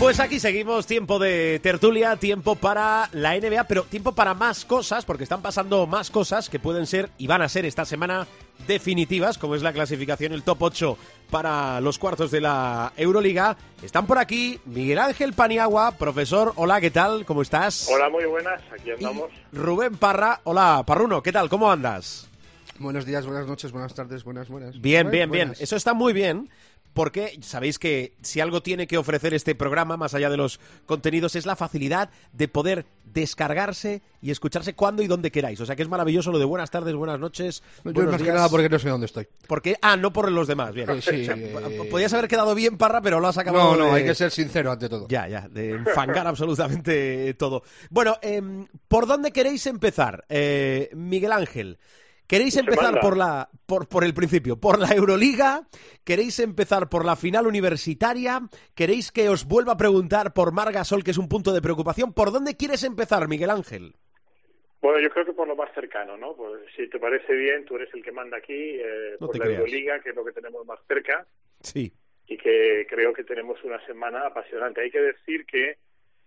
Pues 0.00 0.18
aquí 0.18 0.40
seguimos, 0.40 0.86
tiempo 0.86 1.18
de 1.18 1.60
tertulia, 1.62 2.16
tiempo 2.16 2.56
para 2.56 3.10
la 3.12 3.38
NBA, 3.38 3.64
pero 3.64 3.82
tiempo 3.82 4.12
para 4.12 4.32
más 4.32 4.64
cosas, 4.64 5.04
porque 5.04 5.24
están 5.24 5.42
pasando 5.42 5.86
más 5.86 6.10
cosas 6.10 6.48
que 6.48 6.58
pueden 6.58 6.86
ser 6.86 7.10
y 7.18 7.26
van 7.26 7.42
a 7.42 7.50
ser 7.50 7.66
esta 7.66 7.84
semana 7.84 8.26
definitivas, 8.66 9.36
como 9.36 9.54
es 9.56 9.62
la 9.62 9.74
clasificación, 9.74 10.32
el 10.32 10.42
top 10.42 10.62
8 10.62 10.96
para 11.30 11.82
los 11.82 11.98
cuartos 11.98 12.30
de 12.30 12.40
la 12.40 12.94
Euroliga. 12.96 13.58
Están 13.82 14.06
por 14.06 14.16
aquí 14.16 14.58
Miguel 14.64 15.00
Ángel 15.00 15.34
Paniagua, 15.34 15.90
profesor, 15.92 16.54
hola, 16.56 16.80
¿qué 16.80 16.90
tal? 16.90 17.26
¿Cómo 17.26 17.42
estás? 17.42 17.86
Hola, 17.92 18.08
muy 18.08 18.24
buenas, 18.24 18.62
aquí 18.72 18.92
andamos. 18.92 19.30
Y 19.52 19.56
Rubén 19.56 19.96
Parra, 19.98 20.40
hola, 20.44 20.82
Parruno, 20.86 21.22
¿qué 21.22 21.30
tal? 21.30 21.50
¿Cómo 21.50 21.70
andas? 21.70 22.26
Buenos 22.80 23.04
días, 23.04 23.26
buenas 23.26 23.46
noches, 23.46 23.70
buenas 23.70 23.92
tardes, 23.94 24.24
buenas, 24.24 24.48
buenas. 24.48 24.80
Bien, 24.80 25.10
bien, 25.10 25.28
Buenas. 25.28 25.58
bien. 25.58 25.62
Eso 25.62 25.76
está 25.76 25.92
muy 25.92 26.14
bien. 26.14 26.48
Porque 26.92 27.38
sabéis 27.42 27.78
que 27.78 28.14
si 28.22 28.40
algo 28.40 28.62
tiene 28.62 28.86
que 28.86 28.98
ofrecer 28.98 29.32
este 29.32 29.54
programa, 29.54 29.96
más 29.96 30.14
allá 30.14 30.28
de 30.28 30.36
los 30.36 30.58
contenidos, 30.86 31.36
es 31.36 31.46
la 31.46 31.54
facilidad 31.56 32.10
de 32.32 32.48
poder 32.48 32.86
descargarse 33.04 34.02
y 34.20 34.30
escucharse 34.30 34.74
cuando 34.74 35.02
y 35.02 35.06
donde 35.06 35.30
queráis. 35.30 35.60
O 35.60 35.66
sea 35.66 35.76
que 35.76 35.82
es 35.82 35.88
maravilloso 35.88 36.32
lo 36.32 36.38
de 36.38 36.44
buenas 36.44 36.70
tardes, 36.70 36.94
buenas 36.94 37.18
noches. 37.20 37.62
Yo 37.84 37.92
buenos 37.92 38.12
más 38.12 38.22
que 38.22 38.32
nada 38.32 38.48
porque 38.48 38.68
no 38.68 38.78
sé 38.78 38.88
dónde 38.88 39.06
estoy. 39.06 39.26
Porque- 39.46 39.76
ah, 39.82 39.96
no 39.96 40.12
por 40.12 40.30
los 40.30 40.48
demás. 40.48 40.74
Bien. 40.74 40.90
Eh, 40.90 41.00
sí, 41.00 41.22
O 41.22 41.24
sea, 41.24 41.36
eh, 41.36 41.88
Podías 41.90 42.12
haber 42.12 42.28
quedado 42.28 42.54
bien, 42.54 42.76
Parra, 42.76 43.00
pero 43.00 43.20
lo 43.20 43.28
has 43.28 43.38
acabado 43.38 43.72
No, 43.72 43.76
no, 43.76 43.84
de- 43.94 44.00
hay 44.00 44.04
que 44.04 44.14
ser 44.14 44.30
sincero 44.30 44.72
ante 44.72 44.88
todo. 44.88 45.06
Ya, 45.08 45.28
ya, 45.28 45.48
de 45.48 45.70
enfangar 45.70 46.26
absolutamente 46.26 47.34
todo. 47.34 47.62
Bueno, 47.88 48.16
em, 48.22 48.66
¿por 48.88 49.06
dónde 49.06 49.30
queréis 49.32 49.66
empezar? 49.66 50.24
Eh, 50.28 50.90
Miguel 50.94 51.32
Ángel, 51.32 51.78
¿queréis 52.30 52.56
empezar 52.56 53.00
por, 53.00 53.16
la, 53.16 53.48
por, 53.66 53.88
por 53.88 54.04
el 54.04 54.14
principio? 54.14 54.56
¿Por 54.58 54.78
la 54.78 54.88
Euroliga? 54.94 55.66
¿Queréis 56.04 56.38
empezar 56.38 56.88
por 56.88 57.04
la 57.04 57.16
final 57.16 57.46
universitaria? 57.46 58.40
¿Queréis 58.74 59.10
que 59.12 59.28
os 59.28 59.44
vuelva 59.46 59.72
a 59.72 59.76
preguntar 59.76 60.32
por 60.32 60.52
Margasol, 60.52 61.02
que 61.04 61.10
es 61.10 61.18
un 61.18 61.28
punto 61.28 61.52
de 61.52 61.60
preocupación? 61.60 62.14
¿Por 62.14 62.30
dónde 62.32 62.56
quieres 62.56 62.84
empezar, 62.84 63.26
Miguel 63.28 63.50
Ángel? 63.50 63.94
Bueno, 64.80 64.98
yo 65.00 65.10
creo 65.10 65.26
que 65.26 65.32
por 65.34 65.46
lo 65.46 65.56
más 65.56 65.70
cercano, 65.74 66.16
¿no? 66.16 66.34
Pues 66.34 66.62
si 66.74 66.88
te 66.88 66.98
parece 66.98 67.34
bien, 67.34 67.66
tú 67.66 67.76
eres 67.76 67.92
el 67.92 68.02
que 68.02 68.12
manda 68.12 68.38
aquí, 68.38 68.54
eh, 68.54 69.16
No 69.20 69.26
por 69.26 69.36
la 69.38 69.44
creas. 69.44 69.58
Euroliga, 69.60 70.00
que 70.00 70.10
es 70.10 70.16
lo 70.16 70.24
que 70.24 70.32
tenemos 70.32 70.64
más 70.64 70.78
cerca, 70.88 71.26
Sí. 71.60 71.92
y 72.26 72.38
que 72.38 72.86
creo 72.88 73.12
que 73.12 73.24
tenemos 73.24 73.62
una 73.64 73.84
semana 73.86 74.26
apasionante. 74.26 74.80
Hay 74.80 74.90
que 74.90 75.00
decir 75.02 75.44
que 75.44 75.76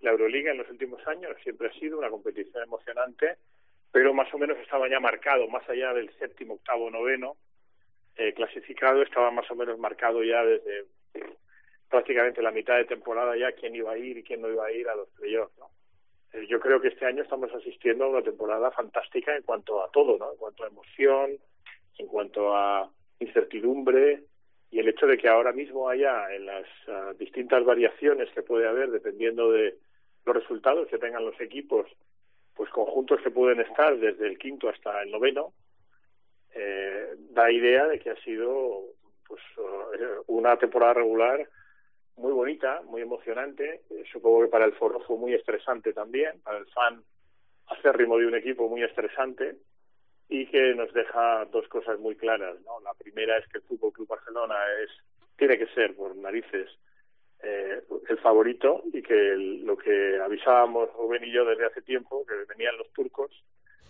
la 0.02 0.12
Euroliga 0.12 0.52
en 0.52 0.58
los 0.60 0.70
últimos 0.70 1.02
años 1.08 1.32
siempre 1.44 1.70
ha 1.70 1.80
sido 1.80 1.98
una 1.98 2.10
competición 2.10 2.62
emocionante, 2.62 3.38
pero 3.94 4.12
más 4.12 4.34
o 4.34 4.40
menos 4.40 4.58
estaba 4.58 4.90
ya 4.90 5.00
marcado, 5.00 5.48
más 5.48 5.70
allá 5.70 5.94
del 5.94 6.12
séptimo, 6.18 6.56
octavo, 6.56 6.90
noveno 6.90 7.38
eh, 8.16 8.34
clasificado, 8.34 9.04
estaba 9.04 9.30
más 9.30 9.50
o 9.52 9.56
menos 9.56 9.78
marcado 9.78 10.24
ya 10.24 10.44
desde 10.44 10.86
prácticamente 11.90 12.42
la 12.42 12.50
mitad 12.50 12.76
de 12.78 12.86
temporada 12.86 13.38
ya 13.38 13.52
quién 13.52 13.76
iba 13.76 13.92
a 13.92 13.98
ir 13.98 14.18
y 14.18 14.24
quién 14.24 14.42
no 14.42 14.50
iba 14.50 14.66
a 14.66 14.72
ir 14.72 14.90
a 14.90 14.96
los 14.96 15.10
playoffs, 15.10 15.56
¿no? 15.60 15.70
Eh, 16.34 16.48
Yo 16.50 16.60
creo 16.60 16.82
que 16.82 16.88
este 16.88 17.06
año 17.06 17.22
estamos 17.22 17.54
asistiendo 17.54 18.06
a 18.06 18.10
una 18.10 18.24
temporada 18.24 18.72
fantástica 18.72 19.36
en 19.36 19.44
cuanto 19.44 19.84
a 19.84 19.92
todo, 19.92 20.18
¿no? 20.18 20.32
En 20.32 20.38
cuanto 20.38 20.64
a 20.64 20.70
emoción, 20.70 21.38
en 22.00 22.08
cuanto 22.08 22.56
a 22.56 22.90
incertidumbre 23.20 24.24
y 24.72 24.80
el 24.80 24.90
hecho 24.90 25.06
de 25.06 25.20
que 25.20 25.30
ahora 25.30 25.52
mismo 25.52 25.88
haya 25.88 26.34
en 26.34 26.48
las 26.48 26.66
ah, 26.88 27.14
distintas 27.20 27.64
variaciones 27.64 28.28
que 28.32 28.42
puede 28.42 28.68
haber 28.68 28.90
dependiendo 28.90 29.52
de 29.52 29.78
los 30.26 30.36
resultados 30.36 30.88
que 30.88 30.98
tengan 30.98 31.24
los 31.24 31.40
equipos, 31.40 31.86
pues 32.56 32.70
conjuntos 32.70 33.22
que 33.22 33.32
pueden 33.32 33.62
estar 33.62 33.98
desde 33.98 34.28
el 34.28 34.38
quinto 34.38 34.70
hasta 34.70 35.02
el 35.02 35.12
noveno, 35.12 35.54
eh, 36.54 37.16
da 37.32 37.52
idea 37.52 37.88
de 37.88 38.00
que 38.00 38.12
ha 38.12 38.16
sido 38.24 38.84
pues 39.28 39.42
eh, 39.58 40.08
una 40.28 40.58
temporada 40.58 40.96
regular 40.96 41.48
muy 42.18 42.32
bonita, 42.32 42.82
muy 42.84 43.02
emocionante. 43.02 43.82
Eh, 43.90 44.04
supongo 44.12 44.42
que 44.42 44.50
para 44.50 44.66
el 44.66 44.74
foro 44.74 45.00
fue 45.00 45.18
muy 45.18 45.34
estresante 45.34 45.94
también, 45.94 46.42
para 46.42 46.60
el 46.60 46.68
fan 46.68 47.04
acérrimo 47.68 48.18
de 48.18 48.28
un 48.28 48.36
equipo 48.36 48.70
muy 48.70 48.84
estresante 48.84 49.58
y 50.30 50.46
que 50.48 50.76
nos 50.76 50.94
deja 50.94 51.46
dos 51.46 51.68
cosas 51.68 52.00
muy 52.00 52.16
claras. 52.16 52.60
¿no? 52.62 52.80
La 52.82 52.94
primera 52.94 53.38
es 53.38 53.48
que 53.48 53.58
el 53.58 53.64
Fútbol 53.64 53.94
Club 53.94 54.08
Barcelona 54.08 54.56
es 54.84 54.90
tiene 55.38 55.58
que 55.58 55.68
ser 55.74 55.96
por 55.96 56.16
narices 56.16 56.70
eh, 57.44 57.82
el 58.10 58.18
favorito 58.20 58.84
y 58.94 59.02
que 59.02 59.14
el- 59.14 59.66
lo 59.66 59.78
que 59.78 60.20
avisábamos 60.20 60.92
Rubén 60.94 61.24
y 61.26 61.32
yo 61.32 61.46
desde 61.46 61.66
hace 61.66 61.82
tiempo, 61.82 62.26
que 62.26 62.36
venían 62.50 62.78
los 62.78 62.92
turcos, 62.94 63.32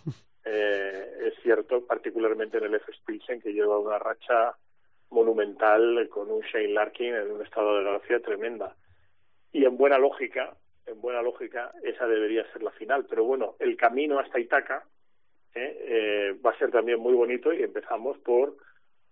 eh, 0.44 1.12
es 1.26 1.34
cierto, 1.42 1.86
particularmente 1.86 2.58
en 2.58 2.64
el 2.64 2.74
F. 2.74 2.92
Pilsen, 3.06 3.40
que 3.40 3.52
lleva 3.52 3.78
una 3.78 3.98
racha 3.98 4.56
monumental 5.10 6.08
con 6.08 6.30
un 6.30 6.40
Shane 6.42 6.68
Larkin 6.68 7.14
en 7.14 7.30
un 7.30 7.42
estado 7.42 7.78
de 7.78 7.84
gracia 7.84 8.20
tremenda. 8.20 8.74
Y 9.52 9.64
en 9.64 9.76
buena 9.76 9.98
lógica, 9.98 10.56
en 10.86 11.00
buena 11.00 11.22
lógica, 11.22 11.72
esa 11.82 12.06
debería 12.06 12.50
ser 12.52 12.62
la 12.62 12.72
final. 12.72 13.06
Pero 13.08 13.24
bueno, 13.24 13.54
el 13.60 13.76
camino 13.76 14.18
hasta 14.18 14.40
Itaca 14.40 14.84
¿eh? 15.54 15.76
Eh, 15.80 16.36
va 16.44 16.50
a 16.50 16.58
ser 16.58 16.70
también 16.72 16.98
muy 16.98 17.14
bonito 17.14 17.52
y 17.52 17.62
empezamos 17.62 18.18
por 18.18 18.56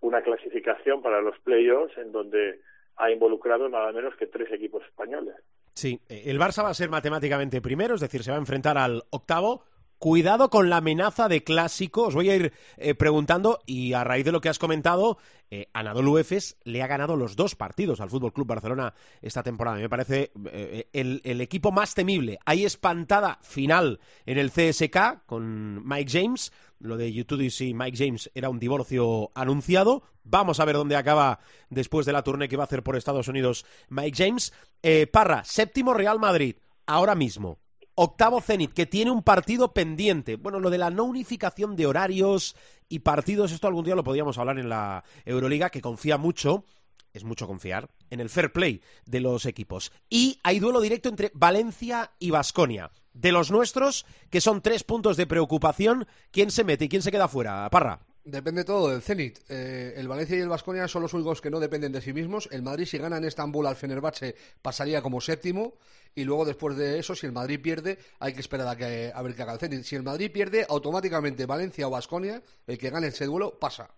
una 0.01 0.21
clasificación 0.21 1.01
para 1.01 1.21
los 1.21 1.39
playoffs 1.39 1.97
en 1.97 2.11
donde 2.11 2.59
ha 2.97 3.11
involucrado 3.11 3.69
nada 3.69 3.91
menos 3.91 4.15
que 4.15 4.27
tres 4.27 4.51
equipos 4.51 4.83
españoles. 4.85 5.35
Sí, 5.73 5.99
eh, 6.09 6.23
el 6.25 6.39
Barça 6.39 6.63
va 6.63 6.69
a 6.69 6.73
ser 6.73 6.89
matemáticamente 6.89 7.61
primero, 7.61 7.95
es 7.95 8.01
decir, 8.01 8.23
se 8.23 8.31
va 8.31 8.37
a 8.37 8.39
enfrentar 8.39 8.77
al 8.77 9.03
octavo. 9.09 9.63
Cuidado 10.03 10.49
con 10.49 10.69
la 10.69 10.75
amenaza 10.75 11.29
de 11.29 11.45
clásico. 11.45 12.07
Os 12.07 12.13
voy 12.13 12.29
a 12.29 12.35
ir 12.35 12.51
eh, 12.75 12.93
preguntando 12.93 13.61
y 13.65 13.93
a 13.93 14.03
raíz 14.03 14.25
de 14.25 14.33
lo 14.33 14.41
que 14.41 14.49
has 14.49 14.59
comentado, 14.59 15.17
eh, 15.49 15.69
Anadolu 15.71 16.17
Efes 16.17 16.57
le 16.65 16.83
ha 16.83 16.87
ganado 16.87 17.15
los 17.15 17.37
dos 17.37 17.55
partidos 17.55 18.01
al 18.01 18.09
Fútbol 18.09 18.33
Club 18.33 18.47
Barcelona 18.47 18.93
esta 19.21 19.43
temporada. 19.43 19.77
Me 19.77 19.87
parece 19.87 20.33
eh, 20.51 20.89
el, 20.91 21.21
el 21.23 21.39
equipo 21.39 21.71
más 21.71 21.95
temible. 21.95 22.37
Hay 22.45 22.65
espantada 22.65 23.39
final 23.43 24.01
en 24.25 24.39
el 24.39 24.51
CSK 24.51 25.25
con 25.25 25.87
Mike 25.87 26.11
James. 26.11 26.51
Lo 26.79 26.97
de 26.97 27.13
YouTube 27.13 27.49
y 27.61 27.73
Mike 27.73 27.97
James 27.97 28.29
era 28.35 28.49
un 28.49 28.59
divorcio 28.59 29.31
anunciado. 29.35 30.03
Vamos 30.25 30.59
a 30.59 30.65
ver 30.65 30.75
dónde 30.75 30.97
acaba 30.97 31.39
después 31.69 32.05
de 32.05 32.11
la 32.11 32.23
tournée 32.23 32.49
que 32.49 32.57
va 32.57 32.63
a 32.63 32.65
hacer 32.65 32.83
por 32.83 32.97
Estados 32.97 33.29
Unidos 33.29 33.65
Mike 33.87 34.21
James. 34.21 34.51
Eh, 34.81 35.07
Parra, 35.07 35.45
séptimo 35.45 35.93
Real 35.93 36.19
Madrid, 36.19 36.57
ahora 36.87 37.15
mismo. 37.15 37.62
Octavo 37.95 38.41
Zenit, 38.41 38.73
que 38.73 38.85
tiene 38.85 39.11
un 39.11 39.23
partido 39.23 39.73
pendiente. 39.73 40.35
Bueno, 40.35 40.59
lo 40.59 40.69
de 40.69 40.77
la 40.77 40.89
no 40.89 41.03
unificación 41.03 41.75
de 41.75 41.85
horarios 41.85 42.55
y 42.89 42.99
partidos, 42.99 43.51
esto 43.51 43.67
algún 43.67 43.85
día 43.85 43.95
lo 43.95 44.03
podríamos 44.03 44.37
hablar 44.37 44.57
en 44.59 44.69
la 44.69 45.03
Euroliga, 45.25 45.69
que 45.69 45.81
confía 45.81 46.17
mucho, 46.17 46.65
es 47.13 47.23
mucho 47.23 47.47
confiar, 47.47 47.89
en 48.09 48.19
el 48.19 48.29
fair 48.29 48.51
play 48.51 48.81
de 49.05 49.19
los 49.19 49.45
equipos. 49.45 49.91
Y 50.09 50.39
hay 50.43 50.59
duelo 50.59 50.81
directo 50.81 51.09
entre 51.09 51.31
Valencia 51.35 52.11
y 52.19 52.31
Basconia. 52.31 52.91
De 53.13 53.31
los 53.31 53.51
nuestros, 53.51 54.05
que 54.31 54.41
son 54.41 54.61
tres 54.61 54.83
puntos 54.83 55.17
de 55.17 55.27
preocupación, 55.27 56.07
¿quién 56.31 56.49
se 56.49 56.63
mete 56.63 56.85
y 56.85 56.89
quién 56.89 57.03
se 57.03 57.11
queda 57.11 57.27
fuera? 57.27 57.69
Parra. 57.69 57.99
Depende 58.25 58.63
todo 58.63 58.89
del 58.89 59.01
Zenit. 59.01 59.39
Eh, 59.49 59.95
el 59.97 60.07
Valencia 60.07 60.37
y 60.37 60.39
el 60.39 60.47
Vasconia 60.47 60.87
son 60.87 61.01
los 61.01 61.13
únicos 61.13 61.41
que 61.41 61.49
no 61.49 61.59
dependen 61.59 61.91
de 61.91 61.99
sí 61.99 62.13
mismos. 62.13 62.47
El 62.51 62.61
Madrid, 62.61 62.85
si 62.85 62.97
gana 62.97 63.17
en 63.17 63.25
Estambul 63.25 63.67
al 63.67 63.75
Fenerbahce, 63.75 64.35
pasaría 64.61 65.01
como 65.01 65.19
séptimo. 65.19 65.73
Y 66.15 66.23
luego, 66.23 66.45
después 66.45 66.77
de 66.77 66.99
eso, 66.99 67.15
si 67.15 67.25
el 67.25 67.33
Madrid 67.33 67.59
pierde, 67.61 67.97
hay 68.19 68.33
que 68.33 68.39
esperar 68.39 68.67
a, 68.69 68.77
que, 68.77 69.11
a 69.13 69.21
ver 69.21 69.35
qué 69.35 69.41
haga 69.41 69.53
el 69.53 69.59
Zenit. 69.59 69.83
Si 69.83 69.97
el 69.97 70.03
Madrid 70.03 70.31
pierde, 70.31 70.65
automáticamente 70.69 71.45
Valencia 71.45 71.85
o 71.85 71.89
Vasconia, 71.89 72.41
el 72.65 72.77
que 72.77 72.89
gane 72.89 73.07
ese 73.07 73.25
duelo, 73.25 73.59
pasa. 73.59 73.89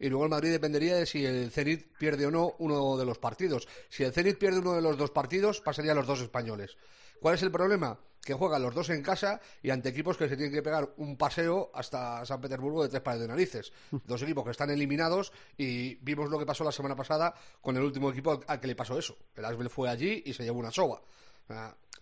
Y 0.00 0.08
luego 0.08 0.24
el 0.24 0.30
Madrid 0.30 0.50
dependería 0.50 0.96
de 0.96 1.06
si 1.06 1.24
el 1.24 1.52
Zenit 1.52 1.96
pierde 1.98 2.26
o 2.26 2.32
no 2.32 2.56
uno 2.58 2.96
de 2.96 3.04
los 3.04 3.18
partidos. 3.18 3.68
Si 3.90 4.02
el 4.02 4.12
Zenit 4.12 4.38
pierde 4.38 4.58
uno 4.58 4.74
de 4.74 4.82
los 4.82 4.98
dos 4.98 5.12
partidos, 5.12 5.60
pasarían 5.60 5.96
los 5.96 6.06
dos 6.06 6.20
españoles. 6.20 6.76
¿Cuál 7.20 7.36
es 7.36 7.42
el 7.42 7.52
problema? 7.52 7.96
Que 8.22 8.34
juegan 8.34 8.62
los 8.62 8.74
dos 8.74 8.90
en 8.90 9.02
casa 9.02 9.40
y 9.62 9.70
ante 9.70 9.88
equipos 9.88 10.16
que 10.16 10.28
se 10.28 10.36
tienen 10.36 10.54
que 10.54 10.62
pegar 10.62 10.92
un 10.98 11.16
paseo 11.16 11.70
hasta 11.74 12.24
San 12.26 12.40
Petersburgo 12.40 12.82
de 12.82 12.88
tres 12.88 13.02
pares 13.02 13.20
de 13.20 13.28
narices. 13.28 13.72
Dos 14.04 14.22
equipos 14.22 14.44
que 14.44 14.50
están 14.50 14.70
eliminados 14.70 15.32
y 15.56 15.94
vimos 15.96 16.30
lo 16.30 16.38
que 16.38 16.46
pasó 16.46 16.62
la 16.64 16.72
semana 16.72 16.94
pasada 16.94 17.34
con 17.60 17.76
el 17.76 17.82
último 17.82 18.10
equipo 18.10 18.40
al 18.46 18.60
que 18.60 18.66
le 18.66 18.76
pasó 18.76 18.98
eso. 18.98 19.16
El 19.34 19.44
Asbel 19.44 19.70
fue 19.70 19.88
allí 19.88 20.22
y 20.26 20.34
se 20.34 20.44
llevó 20.44 20.58
una 20.58 20.70
soga. 20.70 21.00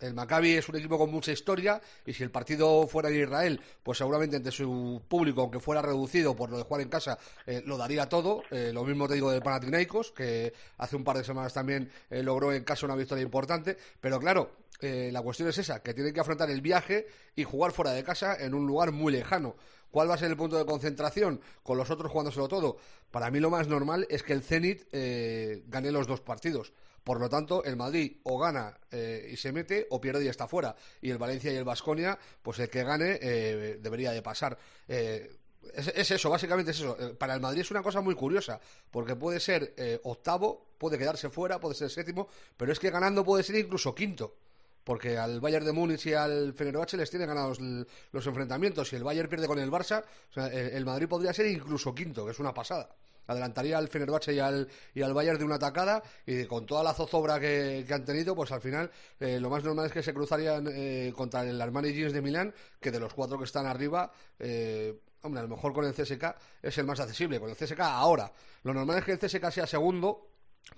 El 0.01 0.15
Maccabi 0.15 0.53
es 0.53 0.69
un 0.69 0.77
equipo 0.77 0.97
con 0.97 1.11
mucha 1.11 1.33
historia 1.33 1.81
y 2.07 2.13
si 2.13 2.23
el 2.23 2.31
partido 2.31 2.87
fuera 2.87 3.09
en 3.09 3.21
Israel, 3.21 3.61
pues 3.83 3.99
seguramente 3.99 4.37
entre 4.37 4.53
su 4.53 5.03
público, 5.09 5.41
aunque 5.41 5.59
fuera 5.59 5.83
reducido 5.83 6.37
por 6.37 6.51
lo 6.51 6.59
de 6.59 6.63
jugar 6.63 6.83
en 6.83 6.89
casa, 6.89 7.19
eh, 7.47 7.63
lo 7.67 7.77
daría 7.77 8.09
todo. 8.09 8.43
Eh, 8.51 8.71
lo 8.73 8.85
mismo 8.85 9.09
te 9.09 9.15
digo 9.15 9.33
del 9.33 9.43
Panathinaikos, 9.43 10.13
que 10.13 10.53
hace 10.77 10.95
un 10.95 11.03
par 11.03 11.17
de 11.17 11.25
semanas 11.25 11.53
también 11.53 11.91
eh, 12.11 12.23
logró 12.23 12.53
en 12.53 12.63
casa 12.63 12.87
una 12.87 12.95
victoria 12.95 13.25
importante. 13.25 13.77
Pero 14.01 14.21
claro, 14.21 14.53
eh, 14.81 15.11
la 15.13 15.21
cuestión 15.21 15.49
es 15.49 15.59
esa, 15.59 15.83
que 15.83 15.95
tienen 15.95 16.15
que 16.15 16.21
afrontar 16.21 16.49
el 16.49 16.61
viaje 16.61 17.09
y 17.35 17.43
jugar 17.43 17.73
fuera 17.73 17.91
de 17.91 18.05
casa 18.05 18.37
en 18.39 18.55
un 18.55 18.69
lugar 18.69 18.93
muy 18.93 19.13
lejano. 19.13 19.57
¿Cuál 19.91 20.09
va 20.09 20.15
a 20.15 20.19
ser 20.19 20.31
el 20.31 20.37
punto 20.37 20.57
de 20.59 20.67
concentración? 20.67 21.41
Con 21.65 21.77
los 21.77 21.91
otros 21.91 22.13
jugándoselo 22.13 22.47
todo. 22.47 22.77
Para 23.11 23.31
mí 23.33 23.41
lo 23.41 23.51
más 23.51 23.67
normal 23.67 24.07
es 24.11 24.23
que 24.23 24.35
el 24.35 24.43
Zenit 24.43 24.87
gane 24.93 25.91
los 25.91 26.07
dos 26.07 26.21
partidos. 26.21 26.75
Por 27.09 27.21
lo 27.21 27.31
tanto, 27.31 27.65
el 27.65 27.75
Madrid 27.75 28.19
o 28.25 28.39
gana 28.39 28.77
eh, 28.91 29.31
y 29.33 29.37
se 29.39 29.51
mete 29.51 29.87
o 29.89 29.99
pierde 29.99 30.27
y 30.27 30.29
está 30.29 30.47
fuera. 30.47 30.77
Y 31.01 31.09
el 31.09 31.17
Valencia 31.17 31.51
y 31.51 31.57
el 31.57 31.65
Vasconia, 31.65 32.19
pues 32.43 32.59
el 32.59 32.69
que 32.69 32.85
gane 32.85 33.19
eh, 33.23 33.79
debería 33.81 34.13
de 34.13 34.21
pasar. 34.21 34.59
Eh, 34.87 35.31
Es, 35.73 36.11
eso, 36.11 36.29
básicamente 36.29 36.73
es 36.73 36.81
eso. 36.81 36.97
Eh, 37.01 37.15
para 37.15 37.33
el 37.33 37.41
Madrid 37.41 37.63
es 37.63 37.71
una 37.71 37.83
cosa 37.83 38.03
muy 38.03 38.15
curiosa, 38.15 38.61
porque 38.91 39.17
puede 39.17 39.41
ser 39.41 39.73
eh, 39.79 39.99
octavo, 40.05 40.67
puede 40.77 40.99
quedarse 40.99 41.31
fuera, 41.31 41.59
puede 41.59 41.75
ser 41.77 41.89
séptimo, 41.89 42.29
pero 42.59 42.73
es 42.73 42.79
que 42.79 42.91
ganando 42.91 43.25
puede 43.25 43.43
ser 43.43 43.57
incluso 43.57 43.95
quinto. 43.95 44.35
Porque 44.85 45.17
al 45.17 45.41
Bayern 45.41 45.65
de 45.65 45.73
Múnich 45.73 46.05
y 46.09 46.13
al 46.13 46.53
Fenerbahce 46.53 46.99
les 46.99 47.09
tiene 47.09 47.25
ganados 47.25 47.59
los 48.13 48.27
enfrentamientos. 48.27 48.91
Si 48.91 48.97
el 48.97 49.03
Bayern 49.03 49.31
pierde 49.31 49.47
con 49.47 49.59
el 49.59 49.71
Barça, 49.71 50.05
el 50.37 50.85
Madrid 50.85 51.09
podría 51.09 51.33
ser 51.33 51.47
incluso 51.47 51.95
quinto, 51.95 52.27
que 52.27 52.33
es 52.33 52.39
una 52.39 52.53
pasada 52.53 52.91
adelantaría 53.29 53.79
al 53.79 53.89
Fenerbahce 53.89 54.35
y 54.35 54.41
al, 54.41 54.69
y 54.95 55.03
al 55.03 55.15
Bayern 55.15 55.39
de 55.39 55.45
una 55.45 55.57
atacada 55.57 56.03
y 56.27 56.45
con 56.47 56.67
toda 56.67 56.83
la 56.83 56.95
zozobra 56.95 57.39
que, 57.39 57.87
han 57.89 58.05
tenido, 58.05 58.35
pues 58.35 58.51
al 58.51 58.61
final 58.61 58.91
eh, 59.21 59.39
lo 59.39 59.51
más 59.51 59.63
normal 59.63 59.87
es 59.87 59.93
que 59.93 60.03
se 60.03 60.13
cruzarían 60.13 60.67
eh, 60.73 61.13
contra 61.15 61.43
el 61.43 61.61
Armani 61.61 61.93
Jeans 61.93 62.13
de 62.13 62.23
Milán, 62.23 62.55
que 62.81 62.91
de 62.91 62.99
los 62.99 63.15
cuatro 63.15 63.39
que 63.39 63.45
están 63.45 63.67
arriba, 63.67 64.11
eh, 64.39 64.99
hombre, 65.23 65.41
a 65.41 65.43
lo 65.45 65.51
mejor 65.51 65.73
con 65.73 65.85
el 65.85 65.95
CSK 65.95 66.25
es 66.63 66.77
el 66.79 66.87
más 66.87 66.99
accesible, 66.99 67.39
con 67.39 67.51
el 67.51 67.57
CSK 67.57 67.81
ahora. 67.81 68.33
Lo 68.63 68.75
normal 68.75 68.99
es 68.99 69.05
que 69.05 69.13
el 69.13 69.19
CSK 69.19 69.51
sea 69.51 69.67
segundo, 69.67 70.27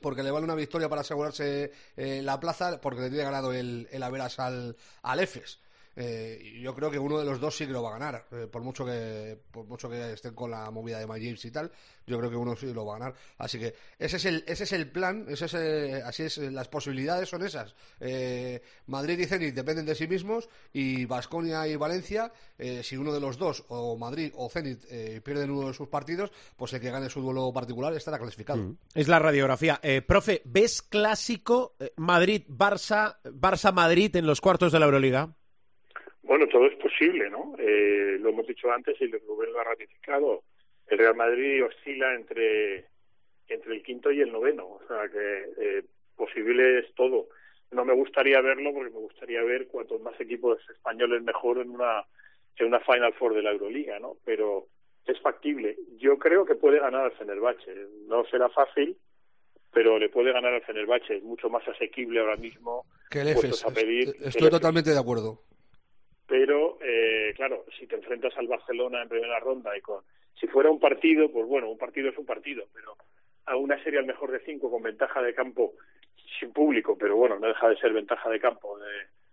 porque 0.01 0.23
le 0.23 0.31
vale 0.31 0.45
una 0.45 0.55
victoria 0.55 0.89
para 0.89 1.01
asegurarse 1.01 1.73
la 1.97 2.39
plaza, 2.39 2.81
porque 2.81 3.01
le 3.01 3.09
tiene 3.09 3.25
ganado 3.25 3.53
el, 3.53 3.89
el 3.91 4.03
Averas 4.03 4.39
al, 4.39 4.77
al 5.03 5.21
EFES. 5.21 5.59
Eh, 6.03 6.59
yo 6.63 6.75
creo 6.75 6.91
que 6.91 6.99
uno 6.99 7.19
de 7.19 7.27
los 7.27 7.39
dos 7.39 7.55
sí 7.55 7.67
que 7.67 7.73
lo 7.73 7.83
va 7.83 7.91
a 7.91 7.99
ganar, 7.99 8.27
eh, 8.33 8.47
por 8.51 8.63
mucho 8.63 8.87
que 8.87 9.39
por 9.51 9.67
mucho 9.67 9.91
que 9.91 10.15
estén 10.15 10.35
con 10.35 10.51
la 10.51 10.71
movida 10.71 10.99
de 10.99 11.07
My 11.07 11.21
y 11.21 11.51
tal, 11.51 11.71
yo 12.07 12.19
creo 12.19 12.31
que 12.31 12.37
uno 12.37 12.57
sí 12.57 12.73
lo 12.73 12.87
va 12.87 12.97
a 12.97 12.99
ganar. 12.99 13.15
Así 13.37 13.59
que 13.59 13.75
ese 13.99 14.17
es 14.17 14.25
el 14.25 14.45
ese 14.47 14.65
es 14.65 14.73
el 14.73 14.91
plan, 14.91 15.27
ese 15.29 15.45
es 15.45 15.55
eh, 15.55 16.03
así 16.03 16.23
es 16.23 16.39
las 16.39 16.69
posibilidades 16.69 17.29
son 17.29 17.43
esas. 17.43 17.75
Madrid 18.87 19.19
y 19.19 19.27
Zenit 19.27 19.55
dependen 19.55 19.85
de 19.85 19.95
sí 19.95 20.09
mismos 20.09 20.49
y 20.73 21.05
Vasconia 21.05 21.69
y 21.69 21.77
Valencia, 21.77 22.33
si 22.83 22.97
uno 22.97 23.13
de 23.13 23.21
los 23.21 23.37
dos 23.37 23.65
o 23.69 23.97
Madrid 23.97 24.33
o 24.37 24.49
Zenit 24.49 24.81
pierden 25.23 25.51
uno 25.51 25.69
de 25.69 25.75
sus 25.75 25.89
partidos, 25.89 26.33
pues 26.57 26.73
el 26.73 26.81
que 26.81 26.91
gane 26.91 27.11
su 27.11 27.21
duelo 27.21 27.53
particular 27.53 27.93
estará 27.93 28.19
clasificado. 28.19 28.63
Mm. 28.63 28.77
Es 28.95 29.09
la 29.09 29.19
radiografía. 29.19 29.81
profe, 30.07 30.41
¿ves 30.47 30.81
clásico 30.81 31.75
Madrid 31.97 32.43
Barça 32.49 33.21
Barça 33.25 33.73
Madrid 33.73 34.17
en 34.17 34.27
los 34.27 34.41
cuartos 34.41 34.73
de 34.73 34.79
la 34.79 34.87
Euroliga? 34.87 35.35
Bueno, 36.31 36.47
todo 36.47 36.67
es 36.67 36.77
posible, 36.77 37.29
¿no? 37.29 37.57
Eh, 37.59 38.17
lo 38.21 38.29
hemos 38.29 38.47
dicho 38.47 38.71
antes 38.71 38.95
y 39.01 39.07
Rubén 39.09 39.53
lo 39.53 39.59
ha 39.59 39.65
ratificado. 39.65 40.45
El 40.87 40.99
Real 40.99 41.17
Madrid 41.17 41.65
oscila 41.65 42.15
entre, 42.15 42.87
entre 43.49 43.75
el 43.75 43.83
quinto 43.83 44.13
y 44.13 44.21
el 44.21 44.31
noveno, 44.31 44.65
o 44.65 44.81
sea 44.87 45.09
que 45.09 45.47
eh, 45.59 45.83
posible 46.15 46.79
es 46.79 46.95
todo. 46.95 47.31
No 47.73 47.85
me 47.85 47.95
gustaría 47.95 48.41
verlo 48.43 48.73
porque 48.73 48.93
me 48.93 49.01
gustaría 49.01 49.43
ver 49.43 49.67
cuantos 49.67 50.01
más 50.03 50.21
equipos 50.21 50.61
españoles 50.71 51.21
mejor 51.25 51.59
en 51.59 51.71
una, 51.71 52.05
en 52.59 52.67
una 52.69 52.79
Final 52.79 53.13
Four 53.15 53.35
de 53.35 53.43
la 53.43 53.51
Euroliga, 53.51 53.99
¿no? 53.99 54.17
Pero 54.25 54.69
es 55.07 55.21
factible. 55.21 55.79
Yo 55.99 56.17
creo 56.17 56.45
que 56.45 56.55
puede 56.55 56.79
ganar 56.79 57.07
al 57.07 57.13
Fenerbahce. 57.17 57.75
No 58.07 58.25
será 58.27 58.49
fácil, 58.51 58.97
pero 59.73 59.99
le 59.99 60.09
puede 60.09 60.33
ganar 60.33 60.55
al 60.55 60.63
Fenerbahce. 60.63 61.17
Es 61.17 61.25
mucho 61.25 61.51
más 61.51 61.67
asequible 61.67 62.21
ahora 62.21 62.37
mismo. 62.37 62.85
Que 63.11 63.23
el 63.23 63.31
EFES. 63.31 63.67
Estoy 64.21 64.49
totalmente 64.49 64.91
de 64.91 64.99
acuerdo 65.01 65.50
pero 66.31 66.79
eh, 66.81 67.33
claro, 67.35 67.65
si 67.77 67.89
te 67.89 67.97
enfrentas 67.97 68.33
al 68.39 68.47
Barcelona 68.47 69.03
en 69.03 69.09
primera 69.09 69.41
ronda 69.41 69.77
y 69.77 69.81
con 69.81 70.05
si 70.39 70.47
fuera 70.47 70.71
un 70.71 70.79
partido, 70.79 71.29
pues 71.29 71.45
bueno, 71.45 71.69
un 71.69 71.77
partido 71.77 72.09
es 72.09 72.17
un 72.17 72.25
partido, 72.25 72.67
pero 72.73 72.95
a 73.47 73.57
una 73.57 73.83
serie 73.83 73.99
al 73.99 74.07
mejor 74.07 74.31
de 74.31 74.39
cinco 74.45 74.71
con 74.71 74.81
ventaja 74.81 75.21
de 75.23 75.35
campo 75.35 75.73
sin 76.39 76.53
público, 76.53 76.97
pero 76.97 77.17
bueno, 77.17 77.37
no 77.41 77.49
deja 77.49 77.69
de 77.69 77.77
ser 77.79 77.93
ventaja 77.93 78.31
de 78.31 78.39
campo 78.39 78.79
de, 78.79 78.87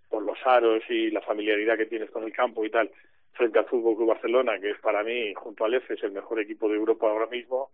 por 0.09 0.23
los 0.23 0.39
aros 0.43 0.81
y 0.89 1.11
la 1.11 1.21
familiaridad 1.21 1.77
que 1.77 1.85
tienes 1.85 2.09
con 2.09 2.23
el 2.23 2.33
campo 2.33 2.65
y 2.65 2.71
tal, 2.71 2.89
frente 3.33 3.59
al 3.59 3.65
Fútbol 3.65 3.95
Club 3.95 4.09
Barcelona, 4.09 4.59
que 4.59 4.71
es 4.71 4.79
para 4.79 5.03
mí, 5.03 5.35
junto 5.35 5.65
al 5.65 5.75
EFES, 5.75 6.01
el 6.03 6.13
mejor 6.13 6.39
equipo 6.39 6.67
de 6.67 6.77
Europa 6.77 7.07
ahora 7.07 7.27
mismo, 7.27 7.69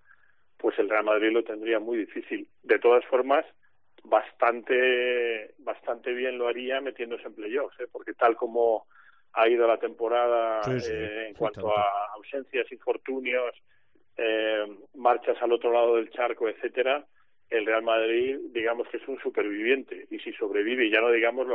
pues 0.57 0.77
el 0.79 0.89
Real 0.89 1.05
Madrid 1.05 1.31
lo 1.31 1.45
tendría 1.45 1.79
muy 1.79 1.97
difícil. 1.97 2.45
De 2.62 2.77
todas 2.77 3.05
formas, 3.05 3.45
bastante 4.03 5.53
bastante 5.59 6.12
bien 6.12 6.38
lo 6.38 6.49
haría 6.49 6.81
metiéndose 6.81 7.25
en 7.25 7.36
playoffs, 7.36 7.79
¿eh? 7.79 7.88
porque 7.89 8.13
tal 8.13 8.36
como 8.36 8.86
ha 9.33 9.47
ido 9.47 9.67
la 9.67 9.77
temporada 9.77 10.61
eh, 10.71 11.27
en 11.29 11.35
cuanto 11.35 11.75
a 11.75 12.13
ausencias, 12.15 12.71
infortunios, 12.71 13.55
eh, 14.17 14.65
marchas 14.95 15.37
al 15.41 15.51
otro 15.51 15.71
lado 15.71 15.95
del 15.95 16.11
charco, 16.11 16.47
etcétera, 16.47 17.05
el 17.49 17.65
Real 17.65 17.83
Madrid, 17.83 18.37
digamos 18.51 18.87
que 18.89 18.97
es 18.97 19.07
un 19.07 19.19
superviviente. 19.19 20.07
Y 20.09 20.19
si 20.19 20.33
sobrevive, 20.33 20.85
y 20.85 20.91
ya 20.91 21.01
no 21.01 21.11
digamos 21.11 21.47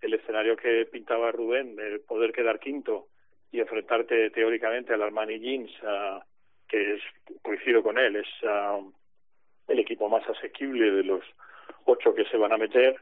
el 0.00 0.14
escenario 0.14 0.56
que 0.56 0.86
pintaba 0.86 1.32
Rubén, 1.32 1.76
el 1.78 2.00
poder 2.00 2.32
quedar 2.32 2.58
quinto 2.58 3.08
y 3.50 3.60
enfrentarte 3.60 4.30
teóricamente 4.30 4.92
al 4.92 5.02
Armani 5.02 5.38
Jeans, 5.38 5.70
que 6.68 6.94
es, 6.94 7.02
coincido 7.42 7.82
con 7.82 7.98
él, 7.98 8.16
es 8.16 8.28
el 9.68 9.78
equipo 9.78 10.08
más 10.08 10.28
asequible 10.28 10.90
de 10.90 11.04
los 11.04 11.24
ocho 11.86 12.14
que 12.14 12.24
se 12.26 12.36
van 12.36 12.52
a 12.52 12.58
meter, 12.58 12.96